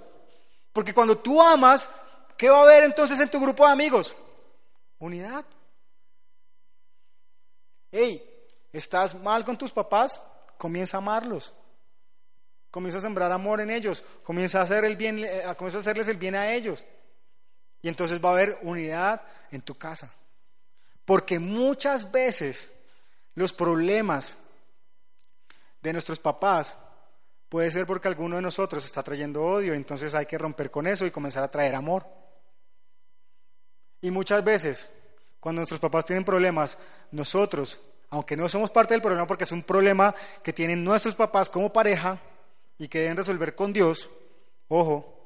Porque 0.71 0.93
cuando 0.93 1.17
tú 1.17 1.41
amas, 1.41 1.89
¿qué 2.37 2.49
va 2.49 2.59
a 2.59 2.63
haber 2.63 2.83
entonces 2.83 3.19
en 3.19 3.29
tu 3.29 3.39
grupo 3.39 3.65
de 3.65 3.73
amigos? 3.73 4.15
Unidad. 4.99 5.43
Hey, 7.91 8.23
¿estás 8.71 9.15
mal 9.15 9.43
con 9.43 9.57
tus 9.57 9.71
papás? 9.71 10.21
Comienza 10.59 10.97
a 10.97 10.99
amarlos. 10.99 11.51
Comienza 12.69 12.99
a 12.99 13.01
sembrar 13.01 13.31
amor 13.31 13.61
en 13.61 13.71
ellos. 13.71 14.03
Comienza 14.23 14.59
a, 14.59 14.63
hacer 14.63 14.85
el 14.85 14.95
bien, 14.95 15.25
eh, 15.25 15.43
comienza 15.57 15.79
a 15.79 15.81
hacerles 15.81 16.07
el 16.07 16.17
bien 16.17 16.35
a 16.35 16.53
ellos. 16.53 16.85
Y 17.81 17.87
entonces 17.87 18.23
va 18.23 18.29
a 18.29 18.33
haber 18.33 18.59
unidad 18.61 19.23
en 19.49 19.63
tu 19.63 19.75
casa. 19.75 20.13
Porque 21.03 21.39
muchas 21.39 22.11
veces 22.11 22.71
los 23.33 23.51
problemas 23.51 24.37
de 25.81 25.93
nuestros 25.93 26.19
papás 26.19 26.77
puede 27.49 27.69
ser 27.71 27.85
porque 27.85 28.07
alguno 28.07 28.37
de 28.37 28.41
nosotros 28.41 28.85
está 28.85 29.03
trayendo 29.03 29.43
odio, 29.43 29.73
entonces 29.73 30.15
hay 30.15 30.25
que 30.25 30.37
romper 30.37 30.71
con 30.71 30.87
eso 30.87 31.05
y 31.05 31.11
comenzar 31.11 31.43
a 31.43 31.51
traer 31.51 31.75
amor. 31.75 32.05
Y 33.99 34.09
muchas 34.09 34.43
veces, 34.43 34.89
cuando 35.39 35.59
nuestros 35.59 35.79
papás 35.79 36.05
tienen 36.05 36.23
problemas, 36.23 36.77
nosotros, 37.11 37.79
aunque 38.09 38.37
no 38.37 38.47
somos 38.47 38.71
parte 38.71 38.93
del 38.93 39.01
problema 39.01 39.27
porque 39.27 39.43
es 39.43 39.51
un 39.51 39.63
problema 39.63 40.15
que 40.43 40.53
tienen 40.53 40.83
nuestros 40.83 41.15
papás 41.15 41.49
como 41.49 41.73
pareja 41.73 42.19
y 42.77 42.87
que 42.87 42.99
deben 42.99 43.17
resolver 43.17 43.53
con 43.53 43.73
Dios, 43.73 44.09
ojo, 44.69 45.17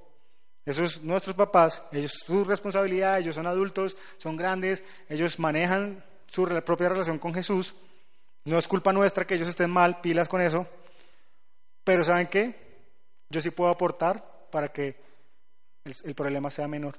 esos 0.65 1.04
nuestros 1.04 1.36
papás, 1.36 1.84
ellos 1.91 2.13
su 2.26 2.44
responsabilidad, 2.44 3.20
ellos 3.20 3.36
son 3.36 3.46
adultos, 3.46 3.96
son 4.18 4.36
grandes, 4.36 4.84
ellos 5.08 5.38
manejan 5.38 6.04
su 6.26 6.44
propia 6.65 6.89
relación 6.89 7.20
con 7.20 7.36
Jesús, 7.36 7.76
no 8.45 8.60
es 8.60 8.67
culpa 8.67 8.93
nuestra 8.93 9.25
que 9.25 9.36
ellos 9.36 9.47
estén 9.47 9.71
mal, 9.71 10.01
pilas 10.01 10.29
con 10.29 10.39
eso. 10.39 10.67
Pero 11.84 12.03
¿saben 12.03 12.27
qué? 12.27 12.53
Yo 13.29 13.41
sí 13.41 13.49
puedo 13.49 13.71
aportar 13.71 14.47
para 14.51 14.69
que 14.69 14.95
el, 15.84 16.15
problema 16.15 16.49
sea 16.49 16.67
menor. 16.67 16.95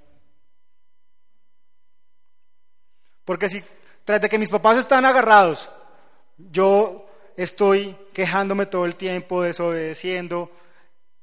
Porque 3.24 3.48
si 3.48 3.62
tras 4.04 4.20
de 4.20 4.28
que 4.28 4.38
mis 4.38 4.50
papás 4.50 4.76
están 4.76 5.04
agarrados, 5.04 5.70
yo 6.36 7.08
estoy 7.36 7.96
quejándome 8.12 8.66
todo 8.66 8.84
el 8.84 8.96
tiempo, 8.96 9.42
desobedeciendo, 9.42 10.50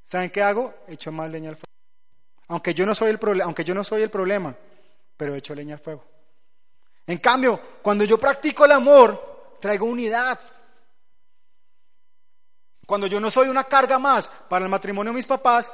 ¿saben 0.09 0.30
qué 0.30 0.41
hago? 0.41 0.74
Echo 0.88 1.11
más 1.11 1.30
leña 1.30 1.49
al 1.49 1.55
fuego. 1.55 1.67
Aunque 2.47 2.74
yo 2.74 2.86
no 2.86 2.95
soy 2.95 3.09
el 3.09 3.19
problema, 3.19 3.45
aunque 3.45 3.63
yo 3.63 3.74
no 3.74 3.84
soy 3.84 4.03
el 4.03 4.09
problema, 4.09 4.55
pero 5.17 5.36
echo 5.36 5.55
leña 5.55 5.76
al 5.76 5.82
fuego. 5.82 6.05
En 7.07 7.17
cambio, 7.17 7.59
cuando 7.82 8.03
yo 8.05 8.17
practico 8.17 8.65
el 8.65 8.71
amor, 8.71 9.32
traigo 9.64 9.86
unidad. 9.86 10.38
Cuando 12.86 13.07
yo 13.07 13.22
no 13.22 13.32
soy 13.32 13.47
una 13.47 13.64
carga 13.64 13.97
más 13.97 14.28
para 14.28 14.66
el 14.66 14.70
matrimonio 14.70 15.14
de 15.14 15.16
mis 15.16 15.26
papás, 15.26 15.72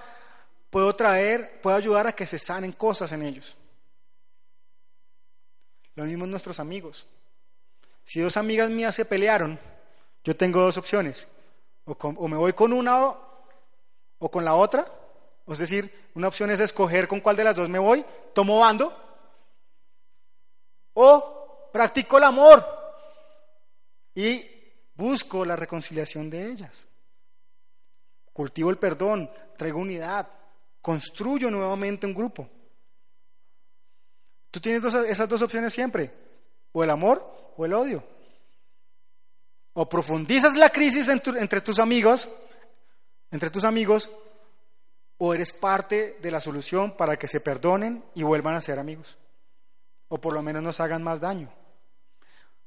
puedo 0.69 0.95
traer, 0.95 1.59
puedo 1.59 1.75
ayudar 1.75 2.05
a 2.05 2.13
que 2.13 2.27
se 2.27 2.37
sanen 2.37 2.71
cosas 2.73 3.11
en 3.13 3.23
ellos. 3.23 3.57
Lo 5.95 6.03
mismo 6.03 6.27
nuestros 6.27 6.59
amigos. 6.59 7.07
Si 8.03 8.19
dos 8.19 8.37
amigas 8.37 8.69
mías 8.69 8.93
se 8.93 9.05
pelearon, 9.05 9.59
yo 10.23 10.35
tengo 10.37 10.61
dos 10.61 10.77
opciones. 10.77 11.27
O, 11.85 12.27
me 12.27 12.37
voy 12.37 12.53
con 12.53 12.71
una 12.71 13.07
o 14.19 14.29
con 14.29 14.45
la 14.45 14.53
otra. 14.53 14.85
Es 15.47 15.57
decir, 15.57 16.11
una 16.13 16.27
opción 16.27 16.51
es 16.51 16.59
escoger 16.59 17.07
con 17.07 17.21
cuál 17.21 17.35
de 17.35 17.43
las 17.43 17.55
dos 17.55 17.67
me 17.69 17.79
voy, 17.79 18.05
tomo 18.35 18.59
bando. 18.59 18.95
O 20.93 21.71
practico 21.73 22.19
el 22.19 22.25
amor 22.25 22.78
y 24.19 24.45
busco 24.95 25.45
la 25.45 25.55
reconciliación 25.55 26.29
de 26.29 26.51
ellas. 26.51 26.85
Cultivo 28.33 28.69
el 28.69 28.77
perdón, 28.77 29.31
traigo 29.57 29.79
unidad, 29.79 30.27
construyo 30.81 31.49
nuevamente 31.49 32.05
un 32.05 32.13
grupo. 32.13 32.49
Tú 34.51 34.59
tienes 34.59 34.83
esas 34.93 35.29
dos 35.29 35.41
opciones 35.41 35.71
siempre, 35.71 36.11
o 36.73 36.83
el 36.83 36.89
amor 36.89 37.53
o 37.55 37.65
el 37.65 37.73
odio. 37.73 38.03
O 39.71 39.87
profundizas 39.87 40.55
la 40.55 40.69
crisis 40.69 41.07
entre 41.07 41.61
tus 41.61 41.79
amigos, 41.79 42.29
entre 43.31 43.49
tus 43.49 43.63
amigos, 43.63 44.09
o 45.17 45.33
eres 45.33 45.53
parte 45.53 46.17
de 46.21 46.31
la 46.31 46.41
solución 46.41 46.97
para 46.97 47.17
que 47.17 47.29
se 47.29 47.39
perdonen 47.39 48.03
y 48.15 48.23
vuelvan 48.23 48.55
a 48.55 48.61
ser 48.61 48.79
amigos. 48.79 49.17
O 50.09 50.19
por 50.19 50.33
lo 50.33 50.41
menos 50.41 50.61
nos 50.61 50.81
hagan 50.81 51.03
más 51.03 51.21
daño. 51.21 51.49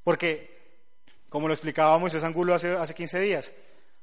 Porque, 0.03 0.62
como 1.33 1.49
lo 1.49 1.55
explicaba 1.55 1.99
Moisés 1.99 2.23
Angulo 2.25 2.53
hace, 2.53 2.77
hace 2.77 2.95
15 2.95 3.19
días, 3.21 3.53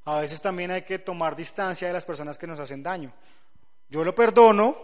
a 0.05 0.17
veces 0.17 0.41
también 0.41 0.71
hay 0.71 0.81
que 0.81 0.97
tomar 0.97 1.35
distancia 1.35 1.87
de 1.87 1.93
las 1.93 2.03
personas 2.03 2.39
que 2.39 2.47
nos 2.47 2.59
hacen 2.59 2.81
daño. 2.81 3.13
Yo 3.87 4.03
lo 4.03 4.15
perdono, 4.15 4.75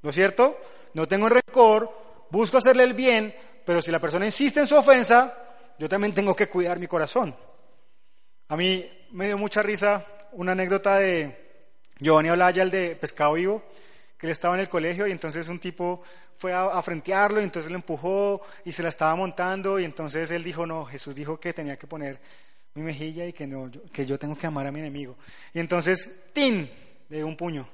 ¿no 0.00 0.08
es 0.08 0.16
cierto? 0.16 0.58
No 0.94 1.06
tengo 1.06 1.28
rencor, 1.28 1.90
busco 2.30 2.56
hacerle 2.56 2.84
el 2.84 2.94
bien, 2.94 3.36
pero 3.66 3.82
si 3.82 3.90
la 3.90 3.98
persona 3.98 4.24
insiste 4.24 4.60
en 4.60 4.66
su 4.66 4.74
ofensa, 4.74 5.36
yo 5.78 5.86
también 5.86 6.14
tengo 6.14 6.34
que 6.34 6.48
cuidar 6.48 6.78
mi 6.78 6.86
corazón. 6.86 7.36
A 8.48 8.56
mí 8.56 8.90
me 9.10 9.26
dio 9.26 9.36
mucha 9.36 9.62
risa 9.62 10.02
una 10.32 10.52
anécdota 10.52 10.96
de 10.96 11.60
Giovanni 11.98 12.30
Olaya, 12.30 12.62
el 12.62 12.70
de 12.70 12.96
Pescado 12.96 13.34
Vivo, 13.34 13.62
que 14.18 14.26
él 14.26 14.32
estaba 14.32 14.54
en 14.54 14.60
el 14.60 14.68
colegio 14.68 15.06
y 15.06 15.12
entonces 15.12 15.48
un 15.48 15.58
tipo 15.58 16.02
fue 16.34 16.52
a, 16.52 16.80
frentearlo 16.82 17.40
y 17.40 17.44
entonces 17.44 17.70
le 17.70 17.76
empujó 17.76 18.42
y 18.64 18.72
se 18.72 18.82
la 18.82 18.88
estaba 18.88 19.14
montando 19.14 19.78
y 19.78 19.84
entonces 19.84 20.30
él 20.30 20.42
dijo, 20.42 20.66
no, 20.66 20.84
Jesús 20.84 21.14
dijo 21.14 21.38
que 21.38 21.52
tenía 21.52 21.78
que 21.78 21.86
poner 21.86 22.20
mi 22.74 22.82
mejilla 22.82 23.26
y 23.26 23.32
que, 23.32 23.46
no, 23.46 23.70
que 23.92 24.06
yo 24.06 24.18
tengo 24.18 24.36
que 24.36 24.46
amar 24.46 24.66
a 24.66 24.72
mi 24.72 24.80
enemigo. 24.80 25.16
Y 25.52 25.60
entonces, 25.60 26.32
¡tin! 26.32 26.70
Le 27.08 27.16
dio 27.16 27.26
un 27.26 27.36
puño. 27.36 27.68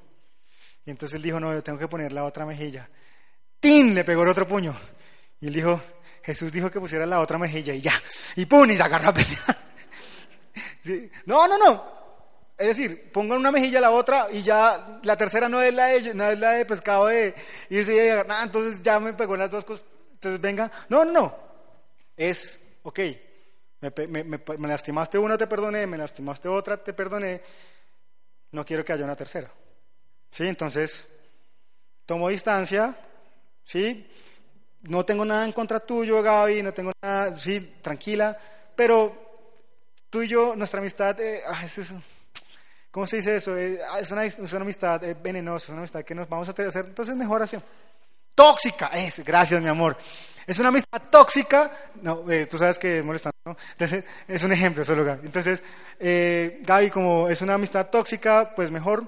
Y 0.85 0.91
entonces 0.91 1.15
él 1.15 1.21
dijo, 1.21 1.39
no, 1.39 1.53
yo 1.53 1.63
tengo 1.63 1.79
que 1.79 1.87
poner 1.87 2.11
la 2.11 2.23
otra 2.23 2.45
mejilla. 2.45 2.89
¡Tin! 3.59 3.93
Le 3.93 4.03
pegó 4.03 4.23
el 4.23 4.29
otro 4.29 4.47
puño. 4.47 4.75
Y 5.41 5.47
él 5.47 5.53
dijo, 5.53 5.81
Jesús 6.23 6.51
dijo 6.51 6.71
que 6.71 6.79
pusiera 6.79 7.05
la 7.05 7.19
otra 7.19 7.37
mejilla 7.37 7.73
y 7.73 7.81
ya. 7.81 8.01
Y 8.35 8.45
¡pum! 8.45 8.69
Y 8.69 8.77
se 8.77 8.83
agarra 8.83 9.09
a 9.09 9.13
No, 11.25 11.47
no, 11.47 11.57
no. 11.57 12.02
Es 12.57 12.67
decir, 12.67 13.11
pongan 13.11 13.39
una 13.39 13.51
mejilla 13.51 13.79
a 13.79 13.81
la 13.81 13.91
otra 13.91 14.27
y 14.31 14.43
ya 14.43 14.99
la 15.03 15.17
tercera 15.17 15.49
no 15.49 15.61
es 15.61 15.73
la 15.73 15.87
de, 15.87 16.13
no 16.13 16.23
es 16.25 16.39
la 16.39 16.51
de 16.51 16.65
pescado 16.65 17.07
de 17.07 17.33
irse 17.69 17.93
y 17.93 17.97
llegar. 17.97 18.27
Ah, 18.29 18.43
entonces 18.43 18.81
ya 18.81 18.99
me 18.99 19.13
pegó 19.13 19.35
las 19.35 19.49
dos 19.49 19.65
cosas. 19.65 19.85
Entonces 20.13 20.39
venga. 20.39 20.71
No, 20.89 21.03
no, 21.03 21.11
no. 21.11 21.37
Es, 22.15 22.59
ok, 22.83 22.99
me, 23.81 24.23
me 24.23 24.67
lastimaste 24.67 25.17
una, 25.17 25.37
te 25.37 25.47
perdoné, 25.47 25.87
me 25.87 25.97
lastimaste 25.97 26.47
otra, 26.47 26.77
te 26.77 26.93
perdoné. 26.93 27.41
No 28.51 28.63
quiero 28.63 28.85
que 28.85 28.93
haya 28.93 29.03
una 29.03 29.15
tercera. 29.15 29.51
¿Sí? 30.29 30.47
Entonces, 30.47 31.05
tomo 32.05 32.29
distancia, 32.29 32.95
¿sí? 33.63 34.09
No 34.81 35.05
tengo 35.05 35.25
nada 35.25 35.45
en 35.45 35.51
contra 35.51 35.79
tuyo, 35.79 36.21
Gaby, 36.21 36.63
no 36.63 36.73
tengo 36.73 36.91
nada, 37.01 37.35
sí, 37.35 37.75
tranquila, 37.81 38.37
pero 38.75 39.15
tú 40.09 40.23
y 40.23 40.27
yo, 40.27 40.55
nuestra 40.55 40.79
amistad, 40.79 41.19
eh, 41.21 41.41
ah, 41.47 41.63
es, 41.63 41.93
¿cómo 42.93 43.07
se 43.07 43.17
dice 43.17 43.37
eso? 43.37 43.57
Eh, 43.57 43.79
ah, 43.89 43.99
es, 43.99 44.11
una, 44.11 44.23
es, 44.23 44.37
una, 44.37 44.61
amistad 44.61 45.03
eh, 45.03 45.15
venenosa, 45.21 45.65
es 45.65 45.69
una 45.69 45.79
amistad 45.79 46.03
que 46.03 46.13
nos 46.13 46.29
vamos 46.29 46.47
a 46.47 46.51
hacer, 46.51 46.85
entonces 46.85 47.15
mejor 47.15 47.41
así. 47.41 47.57
Tóxica, 48.35 48.87
es, 48.93 49.19
gracias 49.25 49.61
mi 49.61 49.67
amor. 49.67 49.97
Es 50.45 50.59
una 50.59 50.69
amistad 50.69 51.01
tóxica, 51.09 51.71
no, 52.01 52.23
tú 52.49 52.57
sabes 52.57 52.77
que 52.77 52.99
es 52.99 53.05
molestando, 53.05 53.37
¿no? 53.45 53.57
Entonces, 53.71 54.03
es 54.27 54.43
un 54.43 54.51
ejemplo 54.51 54.83
solo, 54.83 55.03
Gaby. 55.05 55.25
Entonces, 55.25 55.63
Gaby, 55.99 56.89
como 56.89 57.29
es 57.29 57.41
una 57.41 57.53
amistad 57.53 57.89
tóxica, 57.89 58.53
pues 58.53 58.69
mejor 58.69 59.07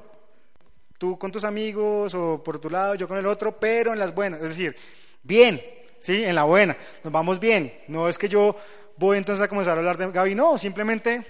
tú 0.97 1.19
con 1.19 1.31
tus 1.31 1.43
amigos 1.43 2.15
o 2.15 2.41
por 2.41 2.59
tu 2.59 2.69
lado, 2.69 2.95
yo 2.95 3.07
con 3.07 3.17
el 3.17 3.25
otro, 3.25 3.59
pero 3.59 3.93
en 3.93 3.99
las 3.99 4.15
buenas, 4.15 4.41
es 4.41 4.49
decir, 4.49 4.75
bien, 5.23 5.61
¿sí? 5.99 6.23
En 6.23 6.35
la 6.35 6.43
buena, 6.43 6.77
nos 7.03 7.11
vamos 7.11 7.39
bien. 7.39 7.73
No 7.89 8.07
es 8.07 8.17
que 8.17 8.29
yo 8.29 8.55
voy 8.97 9.17
entonces 9.17 9.43
a 9.43 9.49
comenzar 9.49 9.75
a 9.75 9.79
hablar 9.79 9.97
de 9.97 10.09
Gaby, 10.09 10.35
no, 10.35 10.57
simplemente 10.57 11.25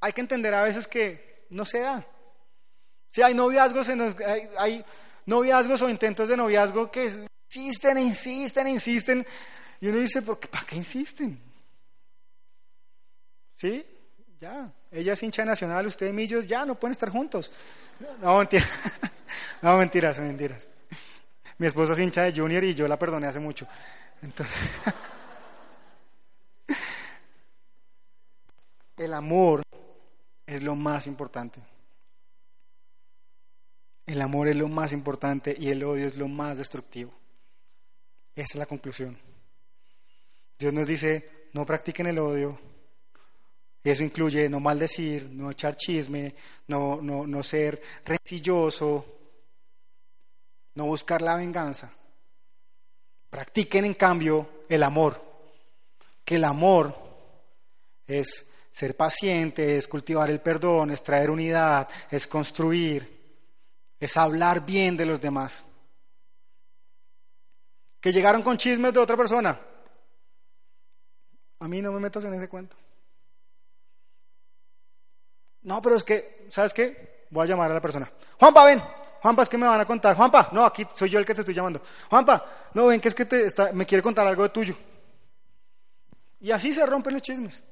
hay 0.00 0.12
que 0.12 0.20
entender 0.22 0.54
a 0.54 0.62
veces 0.62 0.88
que 0.88 1.29
no 1.50 1.64
se 1.64 1.80
da. 1.80 2.04
Sí, 3.10 3.22
hay 3.22 3.34
noviazgos, 3.34 3.88
hay, 3.88 4.48
hay 4.58 4.84
noviazgos 5.26 5.82
o 5.82 5.88
intentos 5.88 6.28
de 6.28 6.36
noviazgo 6.36 6.90
que 6.90 7.10
insisten, 7.48 7.98
insisten, 7.98 8.68
insisten, 8.68 9.26
y 9.80 9.88
uno 9.88 9.98
dice, 9.98 10.22
¿por 10.22 10.38
qué, 10.38 10.48
¿para 10.48 10.64
qué 10.64 10.76
insisten? 10.76 11.40
¿Sí? 13.54 13.84
Ya, 14.38 14.72
ella 14.90 15.12
es 15.12 15.22
hincha 15.22 15.44
nacional, 15.44 15.86
usted 15.86 16.08
y 16.08 16.12
Millos, 16.12 16.46
ya 16.46 16.64
no 16.64 16.76
pueden 16.76 16.92
estar 16.92 17.10
juntos. 17.10 17.50
No, 18.20 18.38
mentiras. 18.38 18.68
No, 19.62 19.76
mentiras, 19.76 20.18
mentiras. 20.18 20.66
Mi 21.58 21.66
esposa 21.66 21.92
es 21.92 21.98
hincha 21.98 22.22
de 22.22 22.32
Junior 22.32 22.64
y 22.64 22.74
yo 22.74 22.88
la 22.88 22.98
perdoné 22.98 23.26
hace 23.26 23.40
mucho. 23.40 23.66
Entonces, 24.22 24.58
el 28.96 29.12
amor 29.12 29.62
es 30.50 30.64
lo 30.64 30.74
más 30.74 31.06
importante. 31.06 31.60
El 34.04 34.20
amor 34.20 34.48
es 34.48 34.56
lo 34.56 34.66
más 34.66 34.92
importante 34.92 35.54
y 35.56 35.68
el 35.70 35.84
odio 35.84 36.08
es 36.08 36.16
lo 36.16 36.26
más 36.26 36.58
destructivo. 36.58 37.12
Esa 38.34 38.54
es 38.54 38.56
la 38.56 38.66
conclusión. 38.66 39.16
Dios 40.58 40.72
nos 40.72 40.88
dice, 40.88 41.48
no 41.52 41.64
practiquen 41.64 42.08
el 42.08 42.18
odio, 42.18 42.58
y 43.84 43.90
eso 43.90 44.02
incluye 44.02 44.48
no 44.48 44.58
maldecir, 44.58 45.30
no 45.30 45.52
echar 45.52 45.76
chisme, 45.76 46.34
no, 46.66 47.00
no, 47.00 47.28
no 47.28 47.42
ser 47.44 47.80
rencilloso, 48.04 49.06
no 50.74 50.84
buscar 50.84 51.22
la 51.22 51.36
venganza. 51.36 51.92
Practiquen 53.30 53.84
en 53.84 53.94
cambio 53.94 54.64
el 54.68 54.82
amor, 54.82 55.22
que 56.24 56.34
el 56.34 56.44
amor 56.44 56.98
es 58.04 58.49
ser 58.70 58.96
paciente, 58.96 59.76
es 59.76 59.88
cultivar 59.88 60.30
el 60.30 60.40
perdón, 60.40 60.90
es 60.90 61.02
traer 61.02 61.30
unidad, 61.30 61.88
es 62.10 62.26
construir, 62.26 63.20
es 63.98 64.16
hablar 64.16 64.64
bien 64.64 64.96
de 64.96 65.06
los 65.06 65.20
demás. 65.20 65.64
Que 68.00 68.12
llegaron 68.12 68.42
con 68.42 68.56
chismes 68.56 68.92
de 68.92 69.00
otra 69.00 69.16
persona. 69.16 69.60
A 71.58 71.68
mí 71.68 71.82
no 71.82 71.92
me 71.92 72.00
metas 72.00 72.24
en 72.24 72.32
ese 72.34 72.48
cuento. 72.48 72.76
No, 75.62 75.82
pero 75.82 75.96
es 75.96 76.04
que, 76.04 76.46
¿sabes 76.48 76.72
qué? 76.72 77.26
Voy 77.30 77.44
a 77.44 77.48
llamar 77.48 77.70
a 77.70 77.74
la 77.74 77.80
persona. 77.80 78.10
Juanpa, 78.38 78.64
ven. 78.64 78.82
Juanpa, 79.20 79.42
es 79.42 79.48
que 79.50 79.58
me 79.58 79.66
van 79.66 79.80
a 79.80 79.84
contar. 79.84 80.16
Juanpa, 80.16 80.48
no, 80.52 80.64
aquí 80.64 80.86
soy 80.94 81.10
yo 81.10 81.18
el 81.18 81.26
que 81.26 81.34
te 81.34 81.42
estoy 81.42 81.54
llamando. 81.54 81.82
Juanpa, 82.08 82.70
no, 82.72 82.86
ven 82.86 83.00
que 83.00 83.08
es 83.08 83.14
que 83.14 83.26
te 83.26 83.52
me 83.74 83.84
quiere 83.84 84.02
contar 84.02 84.26
algo 84.26 84.44
de 84.44 84.48
tuyo. 84.48 84.74
Y 86.40 86.50
así 86.50 86.72
se 86.72 86.86
rompen 86.86 87.12
los 87.12 87.22
chismes. 87.22 87.62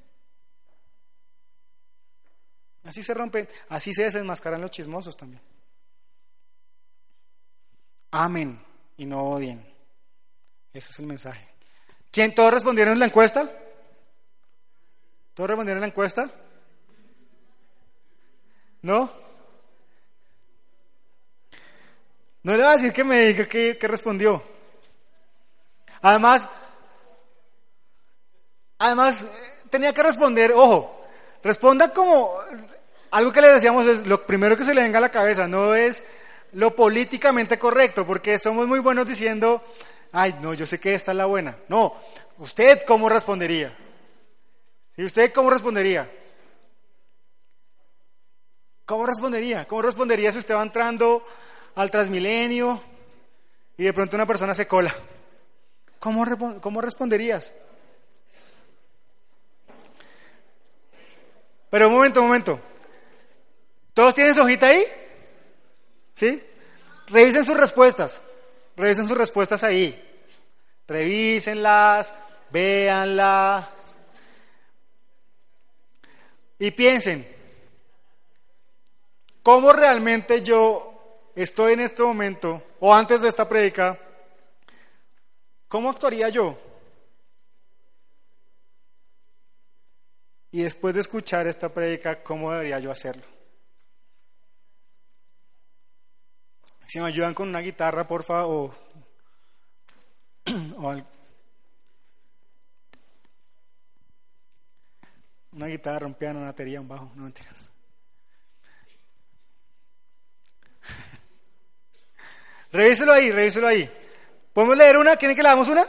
Así 2.88 3.02
se 3.02 3.12
rompen, 3.12 3.46
así 3.68 3.92
se 3.92 4.04
desenmascaran 4.04 4.62
los 4.62 4.70
chismosos 4.70 5.14
también. 5.14 5.42
Amen 8.12 8.58
y 8.96 9.04
no 9.04 9.24
odien. 9.24 9.62
Eso 10.72 10.88
es 10.88 10.98
el 10.98 11.04
mensaje. 11.04 11.46
¿Quién? 12.10 12.34
¿Todos 12.34 12.54
respondieron 12.54 12.94
en 12.94 13.00
la 13.00 13.04
encuesta? 13.04 13.46
¿Todos 15.34 15.50
respondieron 15.50 15.78
en 15.78 15.82
la 15.82 15.86
encuesta? 15.88 16.30
¿No? 18.80 19.12
No 22.42 22.52
le 22.52 22.58
voy 22.58 22.66
a 22.66 22.76
decir 22.76 22.94
que 22.94 23.04
me 23.04 23.26
diga 23.26 23.46
que, 23.46 23.76
respondió. 23.82 24.42
Además, 26.00 26.48
además 28.78 29.26
tenía 29.68 29.92
que 29.92 30.02
responder, 30.02 30.52
ojo, 30.52 30.98
responda 31.42 31.92
como 31.92 32.32
algo 33.10 33.32
que 33.32 33.40
le 33.40 33.48
decíamos 33.48 33.86
es 33.86 34.06
lo 34.06 34.26
primero 34.26 34.56
que 34.56 34.64
se 34.64 34.74
le 34.74 34.82
venga 34.82 34.98
a 34.98 35.02
la 35.02 35.10
cabeza, 35.10 35.48
no 35.48 35.74
es 35.74 36.04
lo 36.52 36.74
políticamente 36.74 37.58
correcto, 37.58 38.06
porque 38.06 38.38
somos 38.38 38.66
muy 38.66 38.78
buenos 38.80 39.06
diciendo, 39.06 39.62
ay, 40.12 40.34
no, 40.40 40.54
yo 40.54 40.66
sé 40.66 40.80
que 40.80 40.94
esta 40.94 41.12
es 41.12 41.18
la 41.18 41.26
buena. 41.26 41.56
No, 41.68 41.94
usted 42.38 42.82
cómo 42.86 43.08
respondería. 43.08 43.76
¿Y 44.96 45.04
usted 45.04 45.32
cómo 45.32 45.50
respondería? 45.50 46.10
¿Cómo 48.84 49.06
respondería? 49.06 49.66
¿Cómo 49.66 49.82
respondería 49.82 50.32
si 50.32 50.38
usted 50.38 50.54
va 50.54 50.62
entrando 50.62 51.24
al 51.74 51.90
Transmilenio 51.90 52.82
y 53.76 53.84
de 53.84 53.92
pronto 53.92 54.16
una 54.16 54.26
persona 54.26 54.54
se 54.54 54.66
cola? 54.66 54.94
¿Cómo, 55.98 56.24
cómo 56.60 56.80
responderías? 56.80 57.52
Pero 61.70 61.88
un 61.88 61.94
momento, 61.94 62.20
un 62.22 62.28
momento. 62.28 62.60
¿Todos 63.98 64.14
tienen 64.14 64.32
su 64.32 64.42
hojita 64.42 64.68
ahí? 64.68 64.84
¿Sí? 66.14 66.40
Revisen 67.08 67.44
sus 67.44 67.56
respuestas. 67.56 68.22
Revisen 68.76 69.08
sus 69.08 69.18
respuestas 69.18 69.64
ahí. 69.64 70.22
Revísenlas, 70.86 72.14
véanla. 72.48 73.68
Y 76.60 76.70
piensen, 76.70 77.26
¿cómo 79.42 79.72
realmente 79.72 80.42
yo 80.42 81.32
estoy 81.34 81.72
en 81.72 81.80
este 81.80 82.04
momento, 82.04 82.62
o 82.78 82.94
antes 82.94 83.20
de 83.22 83.28
esta 83.28 83.48
prédica, 83.48 83.98
cómo 85.66 85.90
actuaría 85.90 86.28
yo? 86.28 86.56
Y 90.52 90.62
después 90.62 90.94
de 90.94 91.00
escuchar 91.00 91.48
esta 91.48 91.68
prédica, 91.74 92.22
¿cómo 92.22 92.52
debería 92.52 92.78
yo 92.78 92.92
hacerlo? 92.92 93.37
Si 96.88 96.98
me 96.98 97.06
ayudan 97.06 97.34
con 97.34 97.50
una 97.50 97.60
guitarra, 97.60 98.08
por 98.08 98.22
favor, 98.24 98.72
o, 100.46 100.54
o 100.78 101.02
una 105.52 105.66
guitarra, 105.66 106.06
un 106.06 106.14
piano, 106.14 106.38
una 106.38 106.48
batería, 106.48 106.80
un 106.80 106.88
bajo, 106.88 107.12
no 107.14 107.24
mentiras. 107.24 107.70
revíselo 112.72 113.12
ahí, 113.12 113.32
revíselo 113.32 113.66
ahí. 113.66 113.90
¿Podemos 114.54 114.78
leer 114.78 114.96
una? 114.96 115.16
¿Quieren 115.16 115.36
que 115.36 115.42
leamos 115.42 115.68
una? 115.68 115.84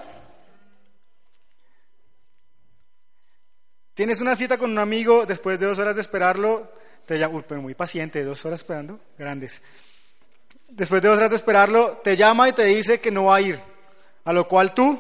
Tienes 3.93 4.20
una 4.20 4.36
cita 4.36 4.58
con 4.58 4.70
un 4.72 4.80
amigo, 4.80 5.26
después 5.26 5.58
de 5.60 5.66
dos 5.66 5.80
horas 5.80 5.95
de 5.95 6.02
esperarlo, 6.02 6.74
te 7.06 7.18
llama, 7.18 7.41
pero 7.47 7.62
muy 7.62 7.74
paciente, 7.74 8.22
dos 8.26 8.43
horas 8.43 8.60
esperando, 8.60 9.00
grandes. 9.18 9.62
Después 10.70 11.01
de 11.01 11.09
dos 11.09 11.17
horas 11.17 11.30
de 11.30 11.36
esperarlo, 11.36 11.99
te 12.03 12.15
llama 12.15 12.47
y 12.49 12.53
te 12.53 12.63
dice 12.65 13.01
que 13.01 13.11
no 13.11 13.26
va 13.26 13.36
a 13.36 13.41
ir, 13.41 13.59
a 14.26 14.34
lo 14.34 14.47
cual 14.47 14.74
tú 14.74 14.99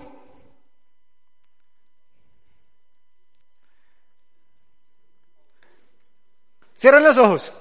Cierren 6.79 7.03
los 7.03 7.17
ojos. 7.17 7.51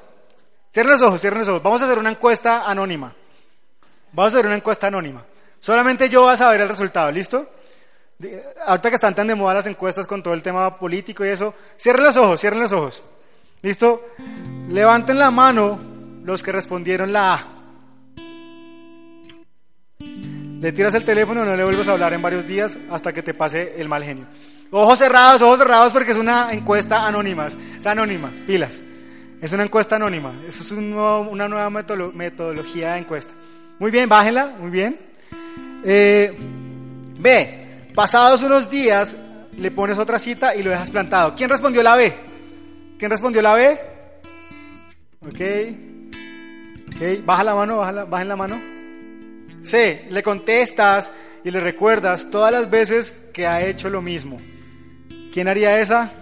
Cierren 0.71 0.93
los 0.93 1.03
ojos, 1.03 1.21
cierren 1.21 1.41
los 1.41 1.49
ojos. 1.49 1.63
Vamos 1.65 1.83
a 1.83 1.87
hacer 1.87 1.99
una 1.99 2.11
encuesta 2.11 2.71
anónima. 2.71 3.13
Vamos 4.13 4.33
a 4.33 4.37
hacer 4.37 4.47
una 4.47 4.55
encuesta 4.55 4.87
anónima. 4.87 5.25
Solamente 5.59 6.09
yo 6.09 6.23
voy 6.23 6.35
a 6.35 6.37
saber 6.37 6.61
el 6.61 6.69
resultado, 6.69 7.11
¿listo? 7.11 7.51
Ahorita 8.65 8.91
que 8.91 8.95
están 8.95 9.17
tan 9.17 9.27
de 9.27 9.35
moda 9.35 9.55
las 9.55 9.67
encuestas 9.67 10.07
con 10.07 10.23
todo 10.23 10.35
el 10.35 10.43
tema 10.43 10.79
político 10.79 11.25
y 11.27 11.31
eso, 11.31 11.53
cierren 11.77 12.05
los 12.05 12.17
ojos, 12.17 12.41
cierren 12.41 12.61
los 12.61 12.71
ojos. 12.71 13.03
¿Listo? 13.61 14.07
Levanten 14.69 15.19
la 15.19 15.33
mano 15.33 15.81
los 16.23 16.41
que 16.41 16.53
respondieron 16.53 17.13
la 17.13 17.35
A. 17.35 17.58
Le 20.61 20.73
tiras 20.73 20.95
el 20.95 21.05
teléfono 21.05 21.43
y 21.43 21.47
no 21.47 21.57
le 21.57 21.63
vuelves 21.63 21.87
a 21.87 21.93
hablar 21.93 22.13
en 22.15 22.23
varios 22.23 22.45
días 22.47 22.77
hasta 22.91 23.13
que 23.13 23.23
te 23.23 23.33
pase 23.33 23.75
el 23.77 23.89
mal 23.89 24.03
genio. 24.03 24.27
Ojos 24.71 24.99
cerrados, 24.99 25.41
ojos 25.41 25.59
cerrados 25.59 25.93
porque 25.93 26.11
es 26.11 26.19
una 26.19 26.53
encuesta 26.53 27.07
anónima. 27.07 27.49
Es 27.79 27.87
anónima, 27.87 28.31
pilas. 28.47 28.83
Es 29.41 29.53
una 29.53 29.63
encuesta 29.63 29.97
anónima. 29.97 30.33
Es 30.47 30.73
una 30.73 31.49
nueva 31.49 31.71
metodología 31.71 32.95
de 32.95 32.99
encuesta. 32.99 33.33
Muy 33.79 33.93
bien, 33.93 34.09
bájenla, 34.09 34.57
muy 34.59 34.71
bien. 34.71 34.99
Eh, 35.85 36.37
B, 37.19 37.91
pasados 37.95 38.43
unos 38.43 38.69
días 38.69 39.15
le 39.57 39.71
pones 39.71 39.97
otra 39.99 40.19
cita 40.19 40.57
y 40.57 40.65
lo 40.65 40.71
dejas 40.71 40.91
plantado. 40.91 41.35
¿Quién 41.37 41.51
respondió 41.51 41.85
la 41.85 41.95
B? 41.95 42.13
¿Quién 42.99 43.11
respondió 43.13 43.43
la 43.43 43.55
B? 43.55 43.79
Ok. 45.21 45.41
Ok, 46.97 47.25
baja 47.25 47.45
la 47.45 47.55
mano, 47.55 47.77
baja 47.79 47.93
la, 47.93 48.05
bajen 48.05 48.29
la 48.29 48.37
mano. 48.37 48.78
C, 49.63 50.07
le 50.11 50.23
contestas 50.23 51.13
y 51.45 51.51
le 51.51 51.61
recuerdas 51.61 52.31
todas 52.31 52.53
las 52.53 52.71
veces 52.71 53.15
que 53.33 53.47
ha 53.47 53.65
hecho 53.65 53.91
lo 53.91 54.03
mismo. 54.03 54.41
¿Quién 55.33 55.49
haría 55.49 55.81
esa? 55.81 56.13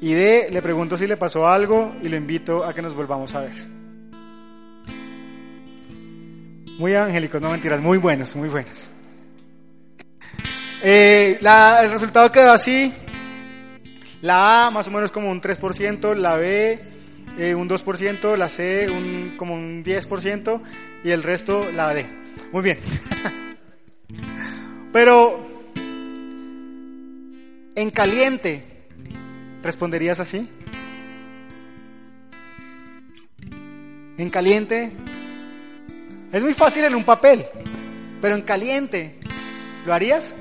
Y 0.00 0.12
D, 0.12 0.48
le 0.50 0.62
pregunto 0.62 0.96
si 0.96 1.06
le 1.06 1.16
pasó 1.16 1.46
algo 1.46 1.94
y 2.02 2.08
lo 2.08 2.16
invito 2.16 2.64
a 2.64 2.74
que 2.74 2.82
nos 2.82 2.94
volvamos 2.94 3.34
a 3.34 3.40
ver. 3.40 3.54
Muy 6.78 6.94
angélicos, 6.94 7.40
no 7.40 7.50
mentiras, 7.50 7.80
muy 7.80 7.98
buenos, 7.98 8.34
muy 8.34 8.48
buenos. 8.48 8.90
Eh, 10.82 11.38
el 11.40 11.90
resultado 11.90 12.32
quedó 12.32 12.50
así. 12.50 12.92
La 14.22 14.66
A 14.66 14.70
más 14.70 14.88
o 14.88 14.90
menos 14.90 15.12
como 15.12 15.30
un 15.30 15.40
3%, 15.40 16.16
la 16.16 16.36
B 16.36 16.91
eh, 17.38 17.54
un 17.54 17.68
2%, 17.68 18.36
la 18.36 18.48
C 18.48 18.88
un, 18.90 19.34
como 19.36 19.54
un 19.54 19.84
10% 19.84 20.60
y 21.04 21.10
el 21.10 21.22
resto 21.22 21.70
la 21.72 21.94
D. 21.94 22.06
Muy 22.52 22.62
bien. 22.62 22.78
Pero 24.92 25.52
en 27.74 27.90
caliente, 27.90 28.64
¿responderías 29.62 30.20
así? 30.20 30.48
En 34.18 34.28
caliente, 34.28 34.92
es 36.32 36.42
muy 36.42 36.52
fácil 36.52 36.84
en 36.84 36.94
un 36.94 37.02
papel, 37.02 37.46
pero 38.20 38.36
en 38.36 38.42
caliente, 38.42 39.18
¿lo 39.86 39.94
harías? 39.94 40.34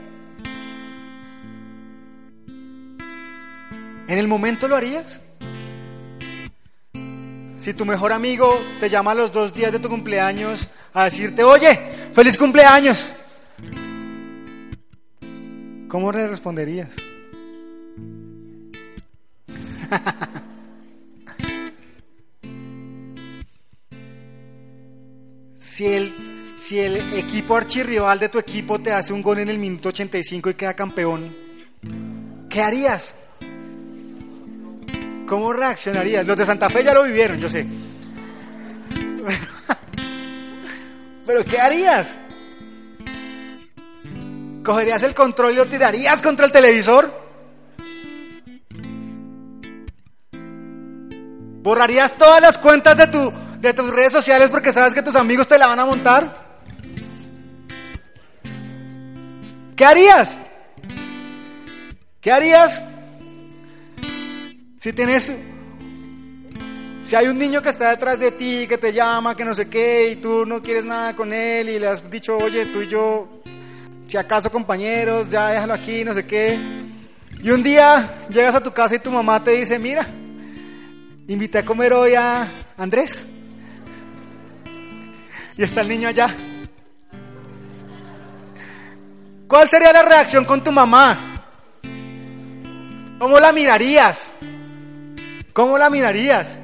¿En 4.08 4.18
el 4.18 4.28
momento 4.28 4.68
lo 4.68 4.76
harías? 4.76 5.22
Si 7.62 7.74
tu 7.76 7.86
mejor 7.86 8.12
amigo 8.12 8.60
te 8.80 8.90
llama 8.90 9.12
a 9.12 9.14
los 9.14 9.32
dos 9.32 9.54
días 9.54 9.72
de 9.72 9.78
tu 9.78 9.88
cumpleaños 9.88 10.68
a 10.96 11.04
decirte, 11.04 11.44
oye, 11.44 11.80
feliz 12.12 12.36
cumpleaños, 12.36 13.08
¿cómo 15.88 16.12
le 16.12 16.28
responderías? 16.28 16.90
si, 25.60 25.86
el, 25.86 26.12
si 26.60 26.80
el 26.80 27.14
equipo 27.14 27.56
archirrival 27.56 28.18
de 28.18 28.30
tu 28.30 28.40
equipo 28.40 28.80
te 28.80 28.92
hace 28.92 29.14
un 29.14 29.22
gol 29.22 29.38
en 29.38 29.50
el 29.50 29.60
minuto 29.60 29.90
85 29.90 30.50
y 30.50 30.56
queda 30.56 30.74
campeón, 30.74 31.32
¿qué 32.50 32.64
harías? 32.64 33.14
¿Cómo 35.32 35.54
reaccionarías? 35.54 36.28
Los 36.28 36.36
de 36.36 36.46
Santa 36.46 36.70
Fe 36.70 36.84
ya 36.84 36.94
lo 36.94 37.04
vivieron, 37.04 37.40
yo 37.40 37.48
sé. 37.48 37.66
Pero 41.26 41.46
¿qué 41.46 41.58
harías? 41.58 42.14
¿Cogerías 44.62 45.04
el 45.04 45.16
control 45.16 45.54
y 45.54 45.56
lo 45.56 45.68
tirarías 45.68 46.22
contra 46.22 46.46
el 46.46 46.52
televisor? 46.52 47.10
¿Borrarías 51.64 52.12
todas 52.18 52.42
las 52.42 52.58
cuentas 52.58 52.98
de, 52.98 53.08
tu, 53.08 53.32
de 53.62 53.74
tus 53.74 53.90
redes 53.90 54.12
sociales 54.12 54.50
porque 54.50 54.74
sabes 54.74 54.94
que 54.94 55.02
tus 55.02 55.16
amigos 55.16 55.48
te 55.48 55.58
la 55.58 55.68
van 55.68 55.80
a 55.80 55.86
montar? 55.86 56.60
¿Qué 59.78 59.86
harías? 59.86 60.38
¿Qué 62.20 62.34
harías 62.34 62.91
si 64.82 64.94
tienes, 64.94 65.32
si 67.04 67.16
hay 67.16 67.28
un 67.28 67.38
niño 67.38 67.62
que 67.62 67.70
está 67.70 67.92
detrás 67.92 68.18
de 68.18 68.32
ti, 68.32 68.66
que 68.68 68.80
te 68.80 68.92
llama, 68.92 69.36
que 69.36 69.46
no 69.46 69.54
sé 69.54 69.70
qué, 69.70 70.10
y 70.10 70.16
tú 70.16 70.44
no 70.44 70.60
quieres 70.60 70.86
nada 70.86 71.16
con 71.16 71.32
él 71.32 71.70
y 71.70 71.78
le 71.78 71.88
has 71.88 72.10
dicho, 72.10 72.36
oye, 72.36 72.66
tú 72.66 72.82
y 72.82 72.88
yo, 72.88 73.44
si 74.08 74.18
acaso 74.18 74.52
compañeros, 74.52 75.28
ya 75.28 75.50
déjalo 75.50 75.76
aquí, 75.76 76.04
no 76.04 76.16
sé 76.16 76.26
qué. 76.26 76.58
Y 77.44 77.52
un 77.52 77.62
día 77.62 78.26
llegas 78.28 78.56
a 78.56 78.64
tu 78.64 78.72
casa 78.72 78.96
y 78.96 79.00
tu 79.00 79.12
mamá 79.12 79.44
te 79.44 79.52
dice, 79.52 79.78
mira, 79.78 80.04
invité 81.28 81.60
a 81.60 81.66
comer 81.66 81.94
hoy 81.94 82.16
a 82.16 82.48
Andrés. 82.76 83.24
Y 85.58 85.62
está 85.62 85.82
el 85.82 85.90
niño 85.90 86.08
allá. 86.08 86.36
¿Cuál 89.48 89.70
sería 89.70 89.94
la 89.94 90.02
reacción 90.02 90.44
con 90.44 90.64
tu 90.64 90.72
mamá? 90.72 91.16
¿Cómo 93.20 93.40
la 93.40 93.52
mirarías? 93.52 94.32
¿Cómo 95.54 95.78
la 95.78 95.90
mirarías? 95.90 96.58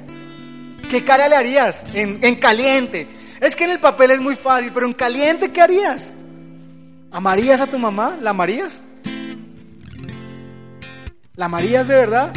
¿Qué 0.89 1.03
cara 1.03 1.27
le 1.27 1.35
harías? 1.35 1.83
En, 1.93 2.19
en, 2.23 2.35
caliente. 2.35 3.07
Es 3.41 3.55
que 3.55 3.65
en 3.65 3.71
el 3.71 3.79
papel 3.79 4.11
es 4.11 4.21
muy 4.21 4.35
fácil, 4.35 4.71
pero 4.73 4.85
en 4.85 4.93
caliente, 4.93 5.51
¿qué 5.51 5.61
harías? 5.61 6.09
¿Amarías 7.11 7.61
a 7.61 7.67
tu 7.67 7.77
mamá? 7.77 8.17
¿La 8.21 8.29
amarías? 8.29 8.81
¿La 11.35 11.45
amarías 11.45 11.87
de 11.87 11.95
verdad? 11.95 12.33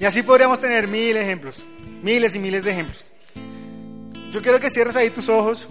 Y 0.00 0.04
así 0.04 0.22
podríamos 0.22 0.58
tener 0.58 0.88
mil 0.88 1.16
ejemplos, 1.16 1.64
miles 2.02 2.34
y 2.34 2.40
miles 2.40 2.64
de 2.64 2.72
ejemplos. 2.72 3.06
Yo 4.32 4.42
quiero 4.42 4.58
que 4.58 4.68
cierres 4.68 4.96
ahí 4.96 5.10
tus 5.10 5.28
ojos. 5.28 5.68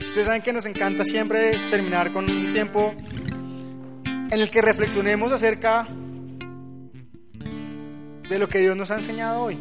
Ustedes 0.00 0.26
saben 0.26 0.42
que 0.42 0.52
nos 0.52 0.66
encanta 0.66 1.02
siempre 1.02 1.52
terminar 1.70 2.12
con 2.12 2.30
un 2.30 2.52
tiempo 2.52 2.94
en 4.32 4.40
el 4.40 4.50
que 4.50 4.62
reflexionemos 4.62 5.30
acerca 5.30 5.86
de 8.30 8.38
lo 8.38 8.48
que 8.48 8.60
Dios 8.60 8.74
nos 8.74 8.90
ha 8.90 8.96
enseñado 8.96 9.42
hoy. 9.42 9.58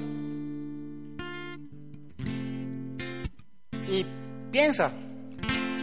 Piensa, 4.49 4.93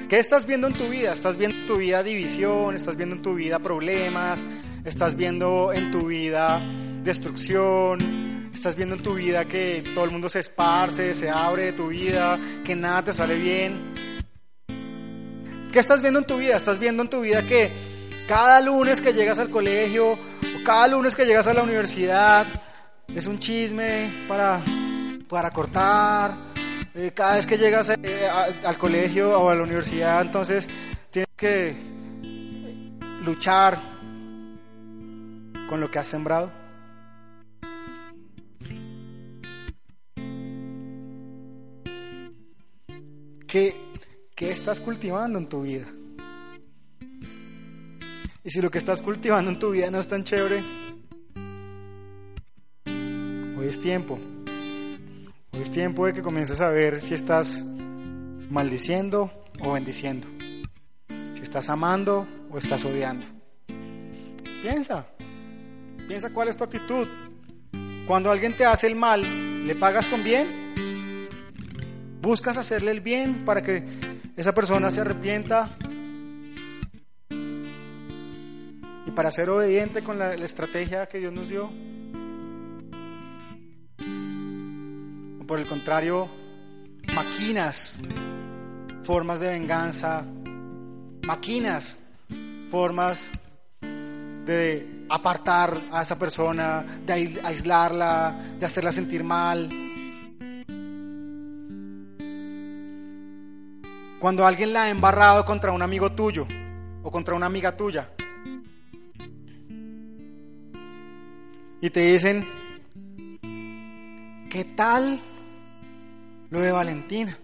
¿qué 0.08 0.18
estás 0.18 0.46
viendo 0.46 0.68
en 0.68 0.72
tu 0.72 0.88
vida? 0.88 1.12
¿Estás 1.12 1.36
viendo 1.36 1.54
en 1.58 1.66
tu 1.66 1.76
vida 1.76 2.02
división? 2.02 2.74
¿Estás 2.74 2.96
viendo 2.96 3.16
en 3.16 3.20
tu 3.22 3.34
vida 3.34 3.58
problemas? 3.58 4.42
¿Estás 4.86 5.16
viendo 5.16 5.70
en 5.74 5.90
tu 5.90 6.06
vida 6.06 6.58
destrucción? 7.04 8.50
¿Estás 8.54 8.74
viendo 8.74 8.94
en 8.94 9.02
tu 9.02 9.14
vida 9.14 9.44
que 9.44 9.84
todo 9.94 10.06
el 10.06 10.12
mundo 10.12 10.30
se 10.30 10.40
esparce, 10.40 11.14
se 11.14 11.28
abre 11.28 11.66
de 11.66 11.72
tu 11.74 11.88
vida, 11.88 12.38
que 12.64 12.74
nada 12.74 13.02
te 13.02 13.12
sale 13.12 13.36
bien? 13.36 13.92
¿Qué 15.72 15.78
estás 15.78 16.00
viendo 16.00 16.20
en 16.20 16.26
tu 16.26 16.38
vida? 16.38 16.56
¿Estás 16.56 16.78
viendo 16.78 17.02
en 17.02 17.10
tu 17.10 17.20
vida 17.20 17.42
que 17.42 17.87
cada 18.28 18.60
lunes 18.60 19.00
que 19.00 19.14
llegas 19.14 19.38
al 19.38 19.48
colegio 19.48 20.12
o 20.12 20.18
cada 20.64 20.86
lunes 20.86 21.16
que 21.16 21.24
llegas 21.24 21.46
a 21.46 21.54
la 21.54 21.62
universidad 21.62 22.46
es 23.08 23.26
un 23.26 23.38
chisme 23.38 24.12
para, 24.28 24.60
para 25.28 25.50
cortar? 25.50 26.36
Eh, 26.94 27.12
cada 27.14 27.36
vez 27.36 27.46
que 27.46 27.56
llegas 27.56 27.88
eh, 27.88 28.28
al 28.64 28.76
colegio 28.76 29.40
o 29.40 29.48
a 29.48 29.54
la 29.54 29.62
universidad, 29.62 30.20
entonces 30.20 30.68
tienes 31.10 31.28
que 31.36 31.74
luchar 33.24 33.78
con 35.66 35.80
lo 35.80 35.90
que 35.90 35.98
has 35.98 36.06
sembrado. 36.06 36.52
¿Qué, 43.46 43.74
¿Qué 44.34 44.50
estás 44.50 44.82
cultivando 44.82 45.38
en 45.38 45.48
tu 45.48 45.62
vida? 45.62 45.86
Y 48.48 48.50
si 48.50 48.62
lo 48.62 48.70
que 48.70 48.78
estás 48.78 49.02
cultivando 49.02 49.50
en 49.50 49.58
tu 49.58 49.72
vida 49.72 49.90
no 49.90 50.00
es 50.00 50.08
tan 50.08 50.24
chévere, 50.24 50.64
hoy 53.58 53.66
es 53.66 53.78
tiempo. 53.78 54.18
Hoy 55.52 55.60
es 55.60 55.70
tiempo 55.70 56.06
de 56.06 56.14
que 56.14 56.22
comiences 56.22 56.62
a 56.62 56.70
ver 56.70 57.02
si 57.02 57.12
estás 57.12 57.62
maldiciendo 58.48 59.30
o 59.60 59.74
bendiciendo. 59.74 60.26
Si 61.34 61.42
estás 61.42 61.68
amando 61.68 62.26
o 62.50 62.56
estás 62.56 62.86
odiando. 62.86 63.26
Piensa. 64.62 65.06
Piensa 66.08 66.32
cuál 66.32 66.48
es 66.48 66.56
tu 66.56 66.64
actitud. 66.64 67.06
Cuando 68.06 68.30
alguien 68.30 68.54
te 68.54 68.64
hace 68.64 68.86
el 68.86 68.96
mal, 68.96 69.66
¿le 69.66 69.74
pagas 69.74 70.08
con 70.08 70.24
bien? 70.24 70.72
¿Buscas 72.22 72.56
hacerle 72.56 72.92
el 72.92 73.02
bien 73.02 73.44
para 73.44 73.60
que 73.62 73.84
esa 74.38 74.54
persona 74.54 74.90
se 74.90 75.02
arrepienta? 75.02 75.68
Para 79.18 79.32
ser 79.32 79.50
obediente 79.50 80.00
con 80.00 80.16
la, 80.16 80.32
estrategia 80.34 81.08
que 81.08 81.18
Dios 81.18 81.32
nos 81.32 81.48
dio. 81.48 81.68
O 85.40 85.44
por 85.44 85.58
el 85.58 85.66
contrario, 85.66 86.30
maquinas 87.16 87.96
formas 89.02 89.40
de 89.40 89.48
venganza, 89.48 90.24
maquinas 91.26 91.98
formas 92.70 93.28
de 93.80 95.04
apartar 95.08 95.76
a 95.90 96.02
esa 96.02 96.16
persona, 96.16 96.86
de 97.04 97.40
aislarla, 97.42 98.38
de 98.56 98.66
hacerla 98.66 98.92
sentir 98.92 99.24
mal. 99.24 99.68
Cuando 104.20 104.46
alguien 104.46 104.72
la 104.72 104.84
ha 104.84 104.90
embarrado 104.90 105.44
contra 105.44 105.72
un 105.72 105.82
amigo 105.82 106.12
tuyo 106.12 106.46
o 107.02 107.10
contra 107.10 107.34
una 107.34 107.46
amiga 107.46 107.76
tuya 107.76 108.12
y 111.80 111.90
te 111.90 112.00
dicen, 112.00 112.46
¿qué 114.50 114.64
tal 114.76 115.20
lo 116.50 116.60
de 116.60 116.72
Valentina? 116.72 117.38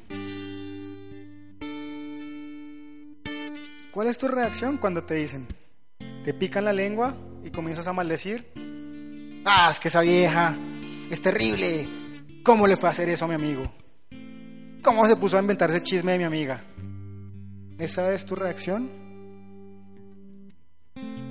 ¿Cuál 3.91 4.09
es 4.09 4.19
tu 4.19 4.29
reacción 4.29 4.79
cuando 4.79 5.05
te 5.05 5.15
dicen? 5.15 5.47
¿Te 6.25 6.35
pican 6.35 6.65
la 6.65 6.73
lengua? 6.73 7.15
y 7.45 7.51
comienzas 7.51 7.87
a 7.87 7.93
maldecir. 7.93 8.45
Ah, 9.45 9.69
es 9.71 9.79
que 9.79 9.89
esa 9.89 10.01
vieja 10.01 10.57
es 11.11 11.21
terrible. 11.21 11.87
¿Cómo 12.43 12.67
le 12.67 12.77
fue 12.77 12.89
a 12.89 12.93
hacer 12.93 13.09
eso 13.11 13.27
a 13.27 13.29
mi 13.29 13.35
amigo? 13.35 13.63
¿Cómo 14.83 15.07
se 15.07 15.17
puso 15.17 15.37
a 15.37 15.41
inventar 15.41 15.71
ese 15.71 15.83
chisme 15.83 16.13
de 16.13 16.19
mi 16.19 16.25
amiga? 16.25 16.63
¿Esa 17.79 18.13
es 18.13 18.25
tu 18.25 18.35
reacción? 18.35 18.91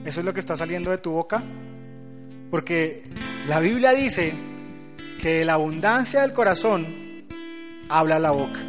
¿Eso 0.05 0.19
es 0.19 0.25
lo 0.25 0.33
que 0.33 0.39
está 0.39 0.55
saliendo 0.55 0.91
de 0.91 0.97
tu 0.99 1.11
boca? 1.11 1.41
Porque 2.53 3.01
la 3.47 3.59
Biblia 3.59 3.93
dice 3.93 4.31
que 5.19 5.43
la 5.43 5.53
abundancia 5.53 6.21
del 6.21 6.33
corazón 6.33 6.85
habla 7.89 8.19
la 8.19 8.29
boca. 8.29 8.59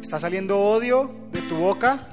Está 0.00 0.20
saliendo 0.20 0.60
odio 0.60 1.12
de 1.32 1.40
tu 1.40 1.56
boca, 1.56 2.06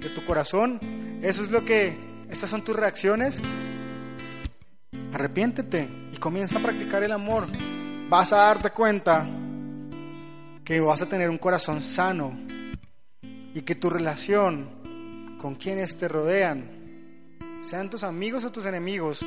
de 0.00 0.08
tu 0.08 0.24
corazón. 0.24 0.80
Eso 1.22 1.44
es 1.44 1.52
lo 1.52 1.64
que 1.64 1.96
estas 2.28 2.50
son 2.50 2.62
tus 2.62 2.74
reacciones. 2.74 3.40
Arrepiéntete 5.12 5.88
y 6.12 6.16
comienza 6.16 6.58
a 6.58 6.62
practicar 6.62 7.04
el 7.04 7.12
amor. 7.12 7.46
Vas 8.08 8.32
a 8.32 8.38
darte 8.38 8.70
cuenta 8.70 9.28
que 10.64 10.80
vas 10.80 11.02
a 11.02 11.06
tener 11.06 11.30
un 11.30 11.38
corazón 11.38 11.84
sano 11.84 12.36
y 13.54 13.62
que 13.62 13.76
tu 13.76 13.90
relación 13.90 15.38
con 15.38 15.54
quienes 15.54 15.96
te 15.96 16.08
rodean, 16.08 16.75
sean 17.68 17.90
tus 17.90 18.04
amigos 18.04 18.44
o 18.44 18.52
tus 18.52 18.66
enemigos, 18.66 19.20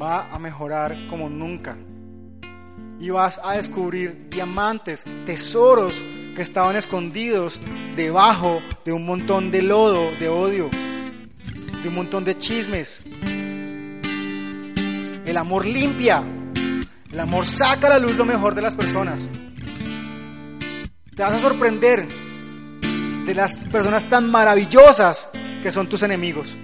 va 0.00 0.32
a 0.32 0.38
mejorar 0.38 0.96
como 1.08 1.28
nunca. 1.28 1.76
Y 2.98 3.10
vas 3.10 3.40
a 3.42 3.54
descubrir 3.54 4.28
diamantes, 4.30 5.04
tesoros 5.26 5.94
que 6.34 6.42
estaban 6.42 6.76
escondidos 6.76 7.60
debajo 7.96 8.60
de 8.84 8.92
un 8.92 9.06
montón 9.06 9.50
de 9.50 9.62
lodo, 9.62 10.10
de 10.18 10.28
odio 10.28 10.70
un 11.88 11.94
montón 11.94 12.24
de 12.24 12.38
chismes. 12.38 13.02
El 15.24 15.36
amor 15.36 15.66
limpia. 15.66 16.22
El 17.12 17.20
amor 17.20 17.46
saca 17.46 17.86
a 17.86 17.90
la 17.90 17.98
luz 17.98 18.16
lo 18.16 18.24
mejor 18.24 18.54
de 18.54 18.62
las 18.62 18.74
personas. 18.74 19.28
Te 21.14 21.22
vas 21.22 21.34
a 21.34 21.40
sorprender 21.40 22.06
de 23.26 23.34
las 23.34 23.54
personas 23.70 24.08
tan 24.08 24.30
maravillosas 24.30 25.28
que 25.64 25.72
son 25.72 25.88
tus 25.88 26.02
enemigos. 26.02 26.54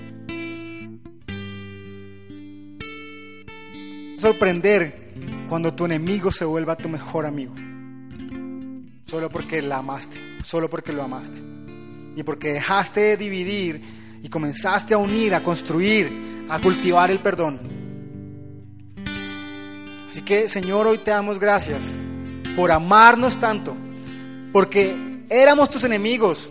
Sorprender 4.18 5.14
cuando 5.48 5.72
tu 5.72 5.86
enemigo 5.86 6.30
se 6.30 6.44
vuelva 6.44 6.76
tu 6.76 6.90
mejor 6.90 7.24
amigo. 7.24 7.54
Solo 9.06 9.30
porque 9.30 9.62
la 9.62 9.78
amaste, 9.78 10.18
solo 10.44 10.68
porque 10.68 10.92
lo 10.92 11.02
amaste. 11.02 11.40
Y 12.14 12.22
porque 12.24 12.52
dejaste 12.52 13.00
de 13.00 13.16
dividir 13.16 13.80
y 14.22 14.28
comenzaste 14.28 14.92
a 14.92 14.98
unir, 14.98 15.34
a 15.34 15.42
construir, 15.42 16.46
a 16.50 16.60
cultivar 16.60 17.10
el 17.10 17.20
perdón. 17.20 17.58
Así 20.10 20.20
que 20.20 20.46
Señor, 20.46 20.86
hoy 20.86 20.98
te 20.98 21.10
damos 21.10 21.38
gracias 21.38 21.94
por 22.54 22.70
amarnos 22.70 23.40
tanto, 23.40 23.74
porque 24.52 25.24
éramos 25.30 25.70
tus 25.70 25.84
enemigos 25.84 26.50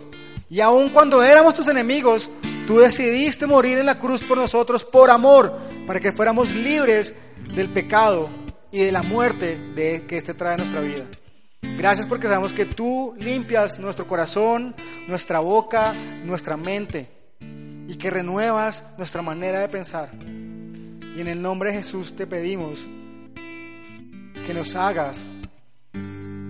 y 0.50 0.60
aun 0.60 0.90
cuando 0.90 1.22
éramos 1.22 1.54
tus 1.54 1.68
enemigos, 1.68 2.28
tú 2.66 2.80
decidiste 2.80 3.46
morir 3.46 3.78
en 3.78 3.86
la 3.86 3.98
cruz 3.98 4.20
por 4.22 4.36
nosotros 4.36 4.82
por 4.82 5.08
amor, 5.08 5.56
para 5.86 6.00
que 6.00 6.12
fuéramos 6.12 6.52
libres 6.52 7.14
del 7.54 7.70
pecado 7.70 8.28
y 8.72 8.80
de 8.80 8.92
la 8.92 9.02
muerte 9.02 9.56
de 9.74 10.04
que 10.06 10.16
este 10.16 10.34
trae 10.34 10.54
a 10.54 10.56
nuestra 10.56 10.80
vida. 10.80 11.06
Gracias 11.78 12.06
porque 12.08 12.26
sabemos 12.26 12.52
que 12.52 12.66
tú 12.66 13.14
limpias 13.18 13.78
nuestro 13.78 14.06
corazón, 14.06 14.74
nuestra 15.06 15.38
boca, 15.38 15.94
nuestra 16.24 16.56
mente 16.56 17.08
y 17.88 17.94
que 17.94 18.10
renuevas 18.10 18.84
nuestra 18.98 19.22
manera 19.22 19.60
de 19.60 19.68
pensar. 19.68 20.10
Y 21.16 21.20
en 21.20 21.28
el 21.28 21.40
nombre 21.40 21.70
de 21.70 21.78
Jesús 21.78 22.14
te 22.14 22.26
pedimos 22.26 22.86
que 24.46 24.52
nos 24.52 24.74
hagas 24.74 25.26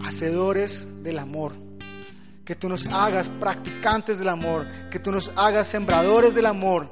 hacedores 0.04 0.86
del 1.02 1.18
amor, 1.18 1.52
que 2.50 2.56
tú 2.56 2.68
nos 2.68 2.88
hagas 2.88 3.28
practicantes 3.28 4.18
del 4.18 4.28
amor, 4.28 4.66
que 4.90 4.98
tú 4.98 5.12
nos 5.12 5.30
hagas 5.36 5.68
sembradores 5.68 6.34
del 6.34 6.46
amor 6.46 6.90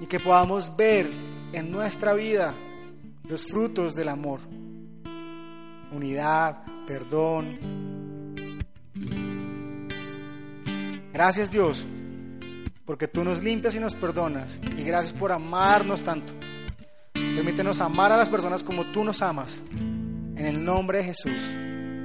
y 0.00 0.06
que 0.06 0.18
podamos 0.18 0.76
ver 0.76 1.08
en 1.52 1.70
nuestra 1.70 2.14
vida 2.14 2.52
los 3.28 3.46
frutos 3.46 3.94
del 3.94 4.08
amor. 4.08 4.40
Unidad, 5.92 6.64
perdón. 6.84 7.60
Gracias 11.12 11.48
Dios 11.48 11.86
porque 12.84 13.06
tú 13.06 13.22
nos 13.22 13.40
limpias 13.40 13.76
y 13.76 13.78
nos 13.78 13.94
perdonas. 13.94 14.58
Y 14.76 14.82
gracias 14.82 15.12
por 15.12 15.30
amarnos 15.30 16.02
tanto. 16.02 16.32
Permítenos 17.12 17.80
amar 17.80 18.10
a 18.10 18.16
las 18.16 18.28
personas 18.28 18.64
como 18.64 18.82
tú 18.86 19.04
nos 19.04 19.22
amas. 19.22 19.62
En 19.70 20.44
el 20.44 20.64
nombre 20.64 20.98
de 20.98 21.04
Jesús. 21.04 21.38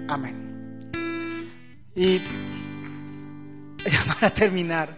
Amén. 0.07 0.91
Y 1.95 2.21
ya 3.91 4.13
para 4.13 4.29
terminar, 4.29 4.95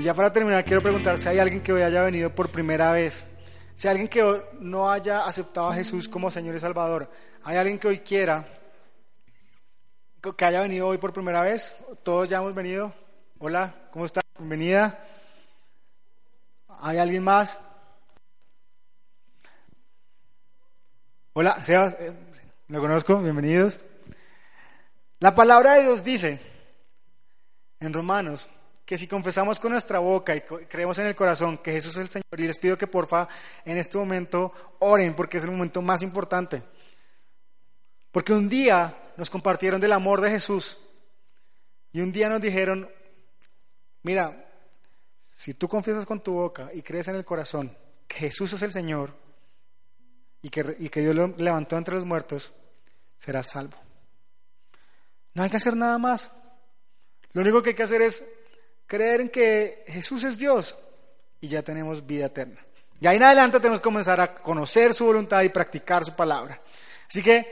ya 0.00 0.12
para 0.12 0.32
terminar 0.32 0.64
quiero 0.64 0.82
preguntar 0.82 1.16
si 1.16 1.28
hay 1.28 1.38
alguien 1.38 1.62
que 1.62 1.72
hoy 1.72 1.82
haya 1.82 2.02
venido 2.02 2.34
por 2.34 2.50
primera 2.50 2.92
vez. 2.92 3.26
Si 3.74 3.86
hay 3.86 3.92
alguien 3.92 4.08
que 4.08 4.42
no 4.60 4.90
haya 4.90 5.24
aceptado 5.24 5.68
a 5.68 5.74
Jesús 5.74 6.08
como 6.08 6.30
Señor 6.30 6.54
y 6.56 6.60
Salvador. 6.60 7.10
Hay 7.44 7.56
alguien 7.56 7.78
que 7.78 7.88
hoy 7.88 7.98
quiera 8.00 8.46
que 10.36 10.44
haya 10.44 10.60
venido 10.60 10.88
hoy 10.88 10.98
por 10.98 11.12
primera 11.12 11.40
vez. 11.42 11.74
Todos 12.02 12.28
ya 12.28 12.38
hemos 12.38 12.54
venido. 12.54 12.92
Hola, 13.38 13.74
¿cómo 13.92 14.04
está? 14.04 14.20
Bienvenida. 14.36 14.98
¿Hay 16.80 16.98
alguien 16.98 17.22
más? 17.22 17.56
Hola, 21.32 21.64
Sebas, 21.64 21.94
eh, 22.00 22.12
lo 22.66 22.80
conozco, 22.80 23.16
bienvenidos. 23.22 23.80
La 25.20 25.34
palabra 25.34 25.74
de 25.74 25.82
Dios 25.82 26.02
dice 26.02 26.57
en 27.80 27.92
Romanos 27.92 28.48
que 28.88 28.96
si 28.96 29.06
confesamos 29.06 29.60
con 29.60 29.72
nuestra 29.72 29.98
boca 29.98 30.34
y 30.34 30.40
creemos 30.40 30.98
en 30.98 31.04
el 31.04 31.14
corazón 31.14 31.58
que 31.58 31.72
Jesús 31.72 31.92
es 31.92 31.98
el 31.98 32.08
Señor, 32.08 32.40
y 32.40 32.46
les 32.46 32.56
pido 32.56 32.78
que 32.78 32.86
porfa 32.86 33.28
en 33.66 33.76
este 33.76 33.98
momento 33.98 34.50
oren 34.78 35.14
porque 35.14 35.36
es 35.36 35.44
el 35.44 35.50
momento 35.50 35.82
más 35.82 36.00
importante. 36.00 36.62
Porque 38.10 38.32
un 38.32 38.48
día 38.48 39.12
nos 39.18 39.28
compartieron 39.28 39.78
del 39.78 39.92
amor 39.92 40.22
de 40.22 40.30
Jesús 40.30 40.78
y 41.92 42.00
un 42.00 42.12
día 42.12 42.30
nos 42.30 42.40
dijeron, 42.40 42.90
mira, 44.04 44.48
si 45.20 45.52
tú 45.52 45.68
confiesas 45.68 46.06
con 46.06 46.22
tu 46.22 46.32
boca 46.32 46.70
y 46.72 46.80
crees 46.80 47.08
en 47.08 47.16
el 47.16 47.26
corazón 47.26 47.76
que 48.06 48.20
Jesús 48.20 48.54
es 48.54 48.62
el 48.62 48.72
Señor 48.72 49.14
y 50.40 50.48
que, 50.48 50.76
y 50.78 50.88
que 50.88 51.00
Dios 51.02 51.14
lo 51.14 51.26
levantó 51.36 51.76
entre 51.76 51.94
los 51.94 52.06
muertos, 52.06 52.54
serás 53.18 53.48
salvo. 53.48 53.76
No 55.34 55.42
hay 55.42 55.50
que 55.50 55.58
hacer 55.58 55.76
nada 55.76 55.98
más. 55.98 56.30
Lo 57.32 57.42
único 57.42 57.62
que 57.62 57.70
hay 57.70 57.74
que 57.74 57.82
hacer 57.82 58.02
es 58.02 58.24
creer 58.86 59.20
en 59.20 59.28
que 59.28 59.84
Jesús 59.86 60.24
es 60.24 60.38
Dios 60.38 60.76
y 61.40 61.48
ya 61.48 61.62
tenemos 61.62 62.06
vida 62.06 62.26
eterna. 62.26 62.64
Y 63.00 63.06
ahí 63.06 63.16
en 63.16 63.22
adelante 63.22 63.60
tenemos 63.60 63.80
que 63.80 63.84
comenzar 63.84 64.20
a 64.20 64.34
conocer 64.34 64.92
su 64.92 65.04
voluntad 65.04 65.42
y 65.42 65.50
practicar 65.50 66.04
su 66.04 66.16
palabra. 66.16 66.60
Así 67.08 67.22
que 67.22 67.46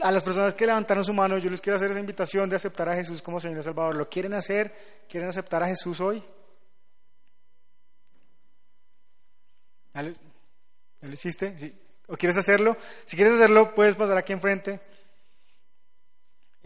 a 0.00 0.10
las 0.10 0.22
personas 0.22 0.54
que 0.54 0.66
levantaron 0.66 1.04
su 1.04 1.12
mano, 1.12 1.38
yo 1.38 1.50
les 1.50 1.60
quiero 1.60 1.76
hacer 1.76 1.90
esa 1.90 2.00
invitación 2.00 2.48
de 2.48 2.56
aceptar 2.56 2.88
a 2.88 2.94
Jesús 2.94 3.20
como 3.20 3.40
Señor 3.40 3.60
y 3.60 3.62
Salvador. 3.62 3.96
¿Lo 3.96 4.08
quieren 4.08 4.32
hacer? 4.34 5.04
¿Quieren 5.08 5.28
aceptar 5.28 5.62
a 5.62 5.68
Jesús 5.68 6.00
hoy? 6.00 6.22
¿Ya 9.92 10.02
lo, 10.02 11.12
hiciste? 11.12 11.54
¿O 12.06 12.16
quieres 12.16 12.36
hacerlo? 12.38 12.76
Si 13.04 13.16
quieres 13.16 13.34
hacerlo, 13.34 13.74
puedes 13.74 13.96
pasar 13.96 14.16
aquí 14.16 14.32
enfrente 14.32 14.80